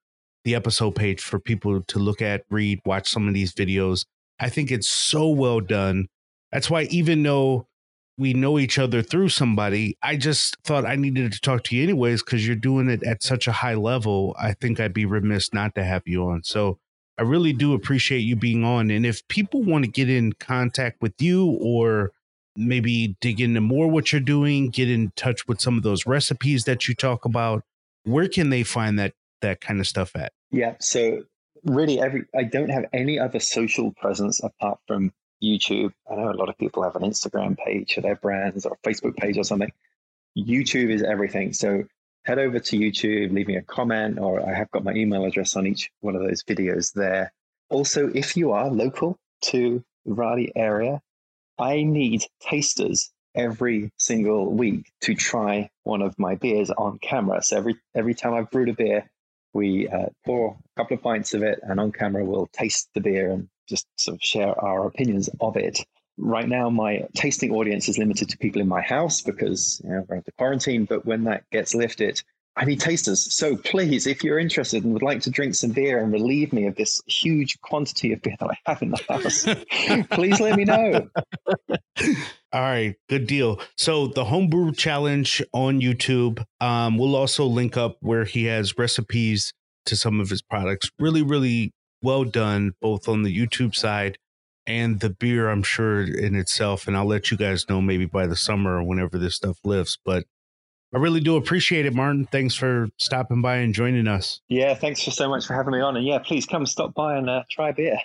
the 0.44 0.54
episode 0.54 0.96
page 0.96 1.22
for 1.22 1.40
people 1.40 1.82
to 1.82 2.00
look 2.00 2.22
at, 2.22 2.44
read, 2.52 2.80
watch 2.86 3.10
some 3.10 3.28
of 3.28 3.34
these 3.34 3.54
videos. 3.54 4.06
I 4.40 4.50
think 4.50 4.72
it's 4.72 4.90
so 4.90 5.30
well 5.30 5.60
done. 5.60 6.08
That's 6.52 6.70
why, 6.70 6.84
even 6.84 7.24
though 7.24 7.68
we 8.18 8.34
know 8.34 8.60
each 8.60 8.78
other 8.78 9.02
through 9.02 9.30
somebody. 9.30 9.98
I 10.02 10.16
just 10.16 10.58
thought 10.64 10.86
I 10.86 10.96
needed 10.96 11.32
to 11.34 11.42
talk 11.42 11.64
to 11.66 11.76
you 11.76 11.84
anyways 11.84 12.24
because 12.24 12.46
you're 12.46 12.56
doing 12.56 12.90
it 12.90 13.04
at 13.04 13.24
such 13.24 13.48
a 13.48 13.52
high 13.52 13.76
level. 13.76 14.36
I 14.40 14.54
think 14.54 14.80
I'd 14.80 14.94
be 14.94 15.06
remiss 15.06 15.54
not 15.54 15.76
to 15.76 15.84
have 15.84 16.04
you 16.06 16.26
on. 16.26 16.44
So 16.44 16.78
I 17.18 17.24
really 17.24 17.54
do 17.54 17.74
appreciate 17.74 18.20
you 18.20 18.36
being 18.36 18.64
on. 18.64 18.92
And 18.92 19.06
if 19.06 19.28
people 19.28 19.64
want 19.64 19.86
to 19.86 19.92
get 19.92 20.10
in 20.10 20.34
contact 20.34 21.02
with 21.02 21.14
you 21.20 21.58
or 21.62 22.12
maybe 22.56 23.16
dig 23.22 23.40
into 23.40 23.62
more 23.62 23.88
what 23.88 24.12
you're 24.12 24.22
doing, 24.22 24.70
get 24.70 24.90
in 24.90 25.12
touch 25.16 25.48
with 25.48 25.62
some 25.62 25.78
of 25.78 25.84
those 25.84 26.06
recipes 26.06 26.66
that 26.66 26.88
you 26.88 26.96
talk 26.96 27.26
about, 27.26 27.64
where 28.04 28.28
can 28.28 28.50
they 28.50 28.64
find 28.64 29.00
that 29.00 29.14
that 29.42 29.62
kind 29.62 29.80
of 29.80 29.88
stuff 29.88 30.16
at? 30.16 30.32
Yeah. 30.52 30.76
So 30.80 31.24
really 31.64 32.00
every 32.00 32.26
I 32.36 32.44
don't 32.44 32.70
have 32.70 32.86
any 32.94 33.20
other 33.20 33.40
social 33.40 33.92
presence 33.92 34.42
apart 34.44 34.80
from 34.88 35.12
YouTube. 35.44 35.92
I 36.10 36.16
know 36.16 36.32
a 36.32 36.34
lot 36.34 36.50
of 36.50 36.58
people 36.58 36.84
have 36.84 36.96
an 36.96 37.04
Instagram 37.04 37.58
page 37.58 37.96
for 37.96 38.02
their 38.02 38.16
brands 38.16 38.66
or 38.66 38.74
a 38.74 38.88
Facebook 38.88 39.16
page 39.18 39.38
or 39.38 39.44
something. 39.44 39.72
YouTube 40.38 40.90
is 40.90 41.04
everything. 41.04 41.54
So 41.54 41.84
head 42.24 42.40
over 42.40 42.60
to 42.60 42.78
YouTube, 42.78 43.34
leave 43.34 43.48
me 43.48 43.58
a 43.58 43.62
comment, 43.62 44.20
or 44.20 44.48
I 44.48 44.54
have 44.54 44.70
got 44.72 44.84
my 44.84 44.94
email 44.94 45.26
address 45.26 45.56
on 45.56 45.68
each 45.68 45.90
one 46.02 46.16
of 46.16 46.22
those 46.22 46.44
videos 46.44 46.94
there. 46.94 47.34
Also, 47.70 48.10
if 48.14 48.38
you 48.38 48.52
are 48.52 48.70
local 48.70 49.18
to 49.46 49.84
the 50.06 50.14
Raleigh 50.14 50.52
area, 50.56 51.02
I 51.58 51.84
need 51.84 52.24
tasters 52.42 53.12
every 53.36 53.92
single 53.98 54.52
week 54.52 54.92
to 55.02 55.16
try 55.16 55.70
one 55.84 56.02
of 56.02 56.18
my 56.20 56.36
beers 56.36 56.70
on 56.70 57.00
camera. 57.00 57.42
So 57.42 57.58
every 57.58 57.76
every 57.96 58.14
time 58.14 58.34
I've 58.34 58.52
brewed 58.52 58.70
a 58.70 58.74
beer, 58.74 59.10
we 59.54 59.88
uh, 59.88 60.08
pour 60.26 60.58
a 60.58 60.80
couple 60.80 60.98
of 60.98 61.04
pints 61.04 61.34
of 61.34 61.44
it, 61.44 61.60
and 61.64 61.80
on 61.80 61.92
camera 61.92 62.24
we'll 62.26 62.48
taste 62.48 62.90
the 62.94 63.02
beer 63.02 63.32
and 63.32 63.48
just 63.72 63.88
sort 63.98 64.16
of 64.16 64.22
share 64.22 64.60
our 64.64 64.86
opinions 64.86 65.30
of 65.40 65.58
it. 65.58 65.80
Right 66.18 66.48
now, 66.48 66.70
my 66.70 67.08
tasting 67.16 67.52
audience 67.52 67.90
is 67.90 67.98
limited 67.98 68.30
to 68.30 68.38
people 68.38 68.62
in 68.62 68.68
my 68.68 68.82
house 68.82 69.22
because 69.22 69.82
you 69.84 69.90
know, 69.90 70.06
we're 70.08 70.22
the 70.22 70.32
quarantine. 70.34 70.86
But 70.86 71.06
when 71.06 71.24
that 71.24 71.50
gets 71.52 71.74
lifted, 71.74 72.22
I 72.58 72.66
need 72.66 72.82
tasters. 72.82 73.34
So 73.34 73.56
please, 73.56 74.06
if 74.06 74.24
you're 74.24 74.38
interested 74.38 74.84
and 74.84 74.94
would 74.94 75.02
like 75.02 75.22
to 75.22 75.30
drink 75.30 75.56
some 75.56 75.72
beer 75.72 76.04
and 76.04 76.12
relieve 76.12 76.52
me 76.52 76.68
of 76.68 76.76
this 76.76 77.02
huge 77.08 77.60
quantity 77.62 78.12
of 78.12 78.22
beer 78.22 78.36
that 78.40 78.50
I 78.50 78.58
have 78.70 78.82
in 78.82 78.92
the 78.92 79.02
house, 79.08 79.46
please 80.12 80.40
let 80.42 80.58
me 80.58 80.66
know. 80.66 81.08
All 82.54 82.62
right, 82.62 82.96
good 83.08 83.26
deal. 83.26 83.62
So 83.78 84.08
the 84.08 84.26
homebrew 84.26 84.74
challenge 84.74 85.42
on 85.54 85.80
YouTube. 85.80 86.44
Um, 86.60 86.98
we'll 86.98 87.16
also 87.16 87.46
link 87.46 87.78
up 87.78 87.98
where 88.02 88.26
he 88.26 88.46
has 88.46 88.78
recipes 88.78 89.54
to 89.86 89.96
some 89.96 90.20
of 90.20 90.30
his 90.30 90.42
products. 90.42 90.92
Really, 91.00 91.22
really 91.22 91.74
well 92.02 92.24
done, 92.24 92.74
both 92.82 93.08
on 93.08 93.24
the 93.24 93.36
YouTube 93.36 93.76
side 93.76 94.18
and 94.68 95.00
the 95.00 95.10
beer, 95.10 95.50
I'm 95.50 95.64
sure 95.64 96.02
in 96.02 96.36
itself. 96.36 96.88
And 96.88 96.96
I'll 96.96 97.06
let 97.06 97.32
you 97.32 97.38
guys 97.38 97.68
know 97.70 97.82
maybe 97.82 98.06
by 98.06 98.28
the 98.28 98.36
summer 98.36 98.78
or 98.78 98.84
whenever 98.84 99.18
this 99.18 99.36
stuff 99.36 99.58
lifts. 99.64 99.98
But 100.04 100.26
I 100.94 100.98
really 100.98 101.22
do 101.22 101.38
appreciate 101.38 101.86
it, 101.86 101.94
Martin. 101.94 102.26
Thanks 102.26 102.54
for 102.54 102.90
stopping 102.98 103.42
by 103.42 103.58
and 103.58 103.74
joining 103.74 104.08
us. 104.08 104.42
Yeah, 104.50 104.74
thanks 104.74 105.04
for 105.04 105.12
so 105.12 105.30
much 105.30 105.46
for 105.46 105.54
having 105.54 105.74
me 105.74 105.82
on. 105.82 105.96
And 105.98 106.06
yeah, 106.06 106.20
please 106.20 106.46
come 106.46 106.66
stop 106.66 106.94
by 106.94 107.16
and 107.16 107.30
uh, 107.30 107.44
try 107.50 107.72
beer. 107.72 107.98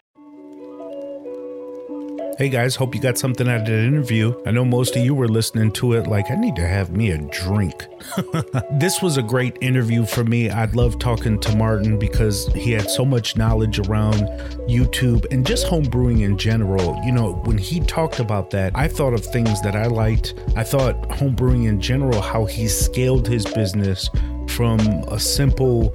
Hey 2.39 2.51
guys, 2.51 2.77
hope 2.77 2.95
you 2.95 3.01
got 3.01 3.17
something 3.17 3.49
out 3.49 3.61
of 3.61 3.67
that 3.67 3.87
interview. 3.87 4.39
I 4.45 4.51
know 4.51 4.63
most 4.63 4.95
of 4.95 5.03
you 5.03 5.15
were 5.15 5.27
listening 5.27 5.73
to 5.73 5.95
it 5.95 6.07
like, 6.07 6.31
I 6.31 6.35
need 6.35 6.55
to 6.57 6.69
have 6.69 6.91
me 6.91 7.11
a 7.11 7.17
drink. 7.17 7.87
this 8.73 9.01
was 9.01 9.17
a 9.17 9.23
great 9.23 9.57
interview 9.63 10.05
for 10.05 10.23
me. 10.23 10.51
I 10.51 10.67
love 10.67 10.99
talking 10.99 11.41
to 11.41 11.57
Martin 11.57 11.99
because 11.99 12.47
he 12.49 12.73
had 12.73 12.91
so 12.91 13.07
much 13.07 13.39
knowledge 13.39 13.79
around 13.79 14.25
YouTube 14.69 15.25
and 15.31 15.47
just 15.47 15.67
homebrewing 15.67 16.25
in 16.25 16.37
general. 16.37 17.01
You 17.07 17.13
know, 17.13 17.37
when 17.47 17.57
he 17.57 17.81
talked 17.81 18.21
about 18.21 18.51
that, 18.51 18.73
I 18.75 18.87
thought 18.87 19.15
of 19.15 19.25
things 19.25 19.63
that 19.63 19.75
I 19.75 19.87
liked. 19.87 20.35
I 20.57 20.63
thought 20.63 21.09
homebrewing 21.09 21.67
in 21.67 21.81
general, 21.81 22.21
how 22.21 22.45
he 22.45 22.69
scaled 22.69 23.27
his 23.27 23.47
business 23.47 24.11
from 24.49 24.79
a 25.09 25.19
simple 25.19 25.89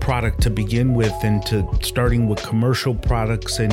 product 0.00 0.42
to 0.42 0.50
begin 0.50 0.94
with 0.94 1.14
and 1.22 1.46
to 1.46 1.64
starting 1.82 2.28
with 2.28 2.42
commercial 2.42 2.96
products 2.96 3.60
and 3.60 3.72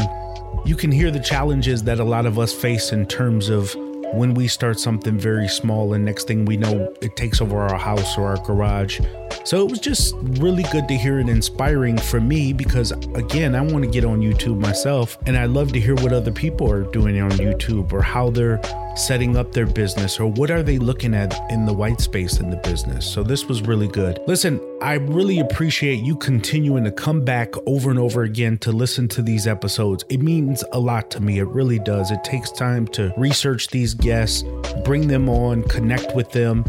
you 0.66 0.76
can 0.76 0.92
hear 0.92 1.12
the 1.12 1.20
challenges 1.20 1.84
that 1.84 2.00
a 2.00 2.04
lot 2.04 2.26
of 2.26 2.38
us 2.38 2.54
face 2.54 2.92
in 2.92 3.06
terms 3.06 3.50
of 3.50 3.76
when 4.14 4.34
we 4.34 4.48
start 4.48 4.80
something 4.80 5.18
very 5.18 5.48
small 5.48 5.94
and 5.94 6.04
next 6.04 6.28
thing 6.28 6.46
we 6.46 6.58
know 6.58 6.94
it 7.02 7.16
takes 7.16 7.42
over 7.42 7.58
our 7.60 7.78
house 7.78 8.18
or 8.18 8.28
our 8.28 8.38
garage. 8.46 9.00
So 9.44 9.66
it 9.66 9.72
was 9.72 9.80
just 9.80 10.14
really 10.22 10.64
good 10.72 10.88
to 10.88 10.96
hear 10.96 11.20
it 11.20 11.30
inspiring 11.30 11.98
for 11.98 12.20
me 12.22 12.54
because 12.54 12.92
again 13.16 13.56
i 13.56 13.62
want 13.62 13.84
to 13.84 13.90
get 13.90 14.06
on 14.06 14.20
youtube 14.20 14.60
myself 14.60 15.18
and 15.26 15.36
i 15.36 15.46
love 15.46 15.74
to 15.74 15.80
hear 15.80 15.96
what 15.96 16.14
other 16.14 16.32
people 16.32 16.72
are 16.72 16.84
doing 16.92 17.20
on 17.20 17.32
youtube 17.32 17.92
or 17.92 18.02
how 18.02 18.30
they're 18.30 18.62
setting 18.96 19.38
up 19.38 19.52
their 19.52 19.66
business 19.66 20.20
or 20.20 20.32
what 20.32 20.52
are 20.52 20.64
they 20.64 20.78
looking 20.78 21.14
at 21.14 21.34
in 21.52 21.66
the 21.66 21.74
white 21.74 22.02
space 22.02 22.40
in 22.40 22.50
the 22.50 22.58
business. 22.58 23.06
So 23.06 23.24
this 23.24 23.46
was 23.46 23.62
really 23.62 23.88
good. 23.88 24.20
Listen, 24.28 24.60
I 24.82 24.96
really 24.96 25.40
appreciate 25.40 26.00
you 26.04 26.16
continuing 26.16 26.84
to 26.84 26.92
come 26.92 27.24
back 27.24 27.54
over 27.66 27.90
and 27.90 28.00
over 28.00 28.24
again 28.24 28.58
to 28.60 28.72
listen 28.72 29.08
to 29.10 29.22
these 29.22 29.48
episodes. 29.48 30.04
It 30.10 30.22
means 30.22 30.64
a 30.72 30.80
lot 30.80 31.12
to 31.12 31.20
me. 31.20 31.40
It 31.40 31.48
really 31.48 31.80
does. 31.80 32.12
It 32.12 32.24
takes 32.24 32.52
time 32.52 32.88
to 32.90 33.14
research 33.18 33.68
these 33.68 33.94
guests, 33.94 34.44
bring 34.84 35.08
them 35.08 35.30
on, 35.30 35.64
connect 35.64 36.16
with 36.16 36.32
them 36.32 36.64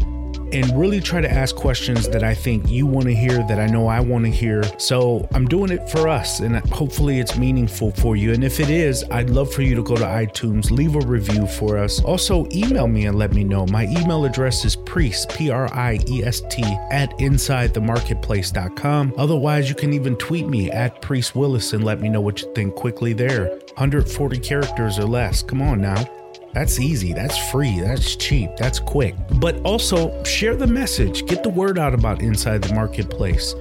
and 0.53 0.79
really 0.79 1.01
try 1.01 1.19
to 1.19 1.29
ask 1.29 1.55
questions 1.55 2.07
that 2.09 2.23
I 2.23 2.35
think 2.35 2.69
you 2.69 2.85
want 2.85 3.07
to 3.07 3.15
hear, 3.15 3.43
that 3.47 3.59
I 3.59 3.65
know 3.65 3.87
I 3.87 3.99
want 3.99 4.25
to 4.25 4.31
hear. 4.31 4.63
So 4.77 5.27
I'm 5.33 5.47
doing 5.47 5.71
it 5.71 5.89
for 5.89 6.07
us, 6.07 6.39
and 6.39 6.55
hopefully 6.71 7.19
it's 7.19 7.37
meaningful 7.37 7.91
for 7.91 8.15
you. 8.15 8.33
And 8.33 8.43
if 8.43 8.59
it 8.59 8.69
is, 8.69 9.03
I'd 9.09 9.29
love 9.31 9.51
for 9.51 9.63
you 9.63 9.75
to 9.75 9.83
go 9.83 9.95
to 9.95 10.03
iTunes, 10.03 10.69
leave 10.71 10.95
a 10.95 10.99
review 10.99 11.47
for 11.47 11.77
us. 11.77 12.03
Also, 12.03 12.47
email 12.51 12.87
me 12.87 13.07
and 13.07 13.17
let 13.17 13.33
me 13.33 13.43
know. 13.43 13.65
My 13.67 13.85
email 13.85 14.25
address 14.25 14.63
is 14.63 14.75
priest, 14.75 15.29
P 15.29 15.49
R 15.49 15.73
I 15.73 15.99
E 16.07 16.23
S 16.23 16.41
T, 16.49 16.63
at 16.91 17.09
insidethemarketplace.com. 17.17 19.13
Otherwise, 19.17 19.69
you 19.69 19.75
can 19.75 19.93
even 19.93 20.15
tweet 20.17 20.47
me 20.47 20.69
at 20.71 21.01
Priest 21.01 21.35
Willis 21.35 21.73
and 21.73 21.83
let 21.83 21.99
me 21.99 22.09
know 22.09 22.21
what 22.21 22.41
you 22.41 22.53
think 22.53 22.75
quickly 22.75 23.13
there. 23.13 23.47
140 23.75 24.37
characters 24.39 24.99
or 24.99 25.05
less. 25.05 25.41
Come 25.41 25.61
on 25.61 25.81
now. 25.81 26.22
That's 26.53 26.79
easy. 26.79 27.13
That's 27.13 27.37
free. 27.49 27.79
That's 27.79 28.15
cheap. 28.15 28.51
That's 28.57 28.79
quick. 28.79 29.15
But 29.39 29.59
also 29.61 30.23
share 30.23 30.55
the 30.55 30.67
message. 30.67 31.25
Get 31.25 31.43
the 31.43 31.49
word 31.49 31.79
out 31.79 31.93
about 31.93 32.21
Inside 32.21 32.63
the 32.63 32.73
Marketplace. 32.73 33.55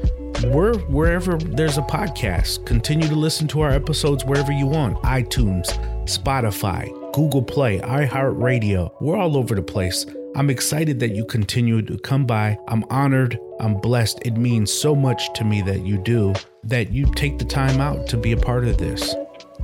We're 0.45 0.77
wherever 0.89 1.37
there's 1.39 1.79
a 1.79 1.83
podcast. 1.83 2.67
Continue 2.67 3.09
to 3.09 3.15
listen 3.15 3.47
to 3.49 3.61
our 3.61 3.71
episodes 3.71 4.25
wherever 4.25 4.53
you 4.53 4.67
want 4.67 4.99
iTunes, 5.03 5.67
Spotify, 6.05 6.91
Google 7.13 7.43
Play, 7.43 7.79
iHeartRadio. 7.79 8.93
We're 9.01 9.17
all 9.17 9.37
over 9.37 9.55
the 9.55 9.63
place. 9.63 10.05
I'm 10.35 10.51
excited 10.51 10.99
that 11.01 11.15
you 11.15 11.25
continue 11.27 11.83
to 11.83 11.99
come 11.99 12.27
by. 12.27 12.59
I'm 12.67 12.85
honored. 12.91 13.39
I'm 13.61 13.75
blessed. 13.75 14.21
It 14.25 14.37
means 14.37 14.73
so 14.73 14.97
much 14.97 15.33
to 15.35 15.45
me 15.45 15.63
that 15.63 15.87
you 15.87 15.99
do, 15.99 16.35
that 16.65 16.91
you 16.91 17.07
take 17.15 17.39
the 17.39 17.45
time 17.45 17.81
out 17.81 18.07
to 18.09 18.17
be 18.17 18.33
a 18.33 18.37
part 18.37 18.65
of 18.65 18.79
this. 18.79 19.15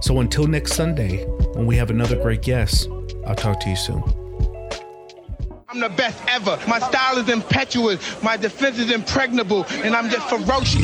So 0.01 0.21
until 0.21 0.47
next 0.47 0.75
Sunday, 0.75 1.25
when 1.55 1.67
we 1.67 1.77
have 1.77 1.91
another 1.91 2.17
great 2.17 2.43
guest, 2.43 2.89
I'll 3.27 3.35
talk 3.35 3.59
to 3.61 3.69
you 3.69 3.77
soon. 3.77 4.03
I'm 5.69 5.81
the 5.81 5.89
best 5.91 6.23
ever. 6.29 6.59
My 6.69 6.79
style 6.79 7.19
is 7.19 7.29
impetuous. 7.29 8.23
My 8.23 8.37
defense 8.37 8.79
is 8.79 8.91
impregnable. 8.91 9.67
And 9.69 9.95
I'm 9.95 10.09
just 10.09 10.29
ferocious. 10.29 10.83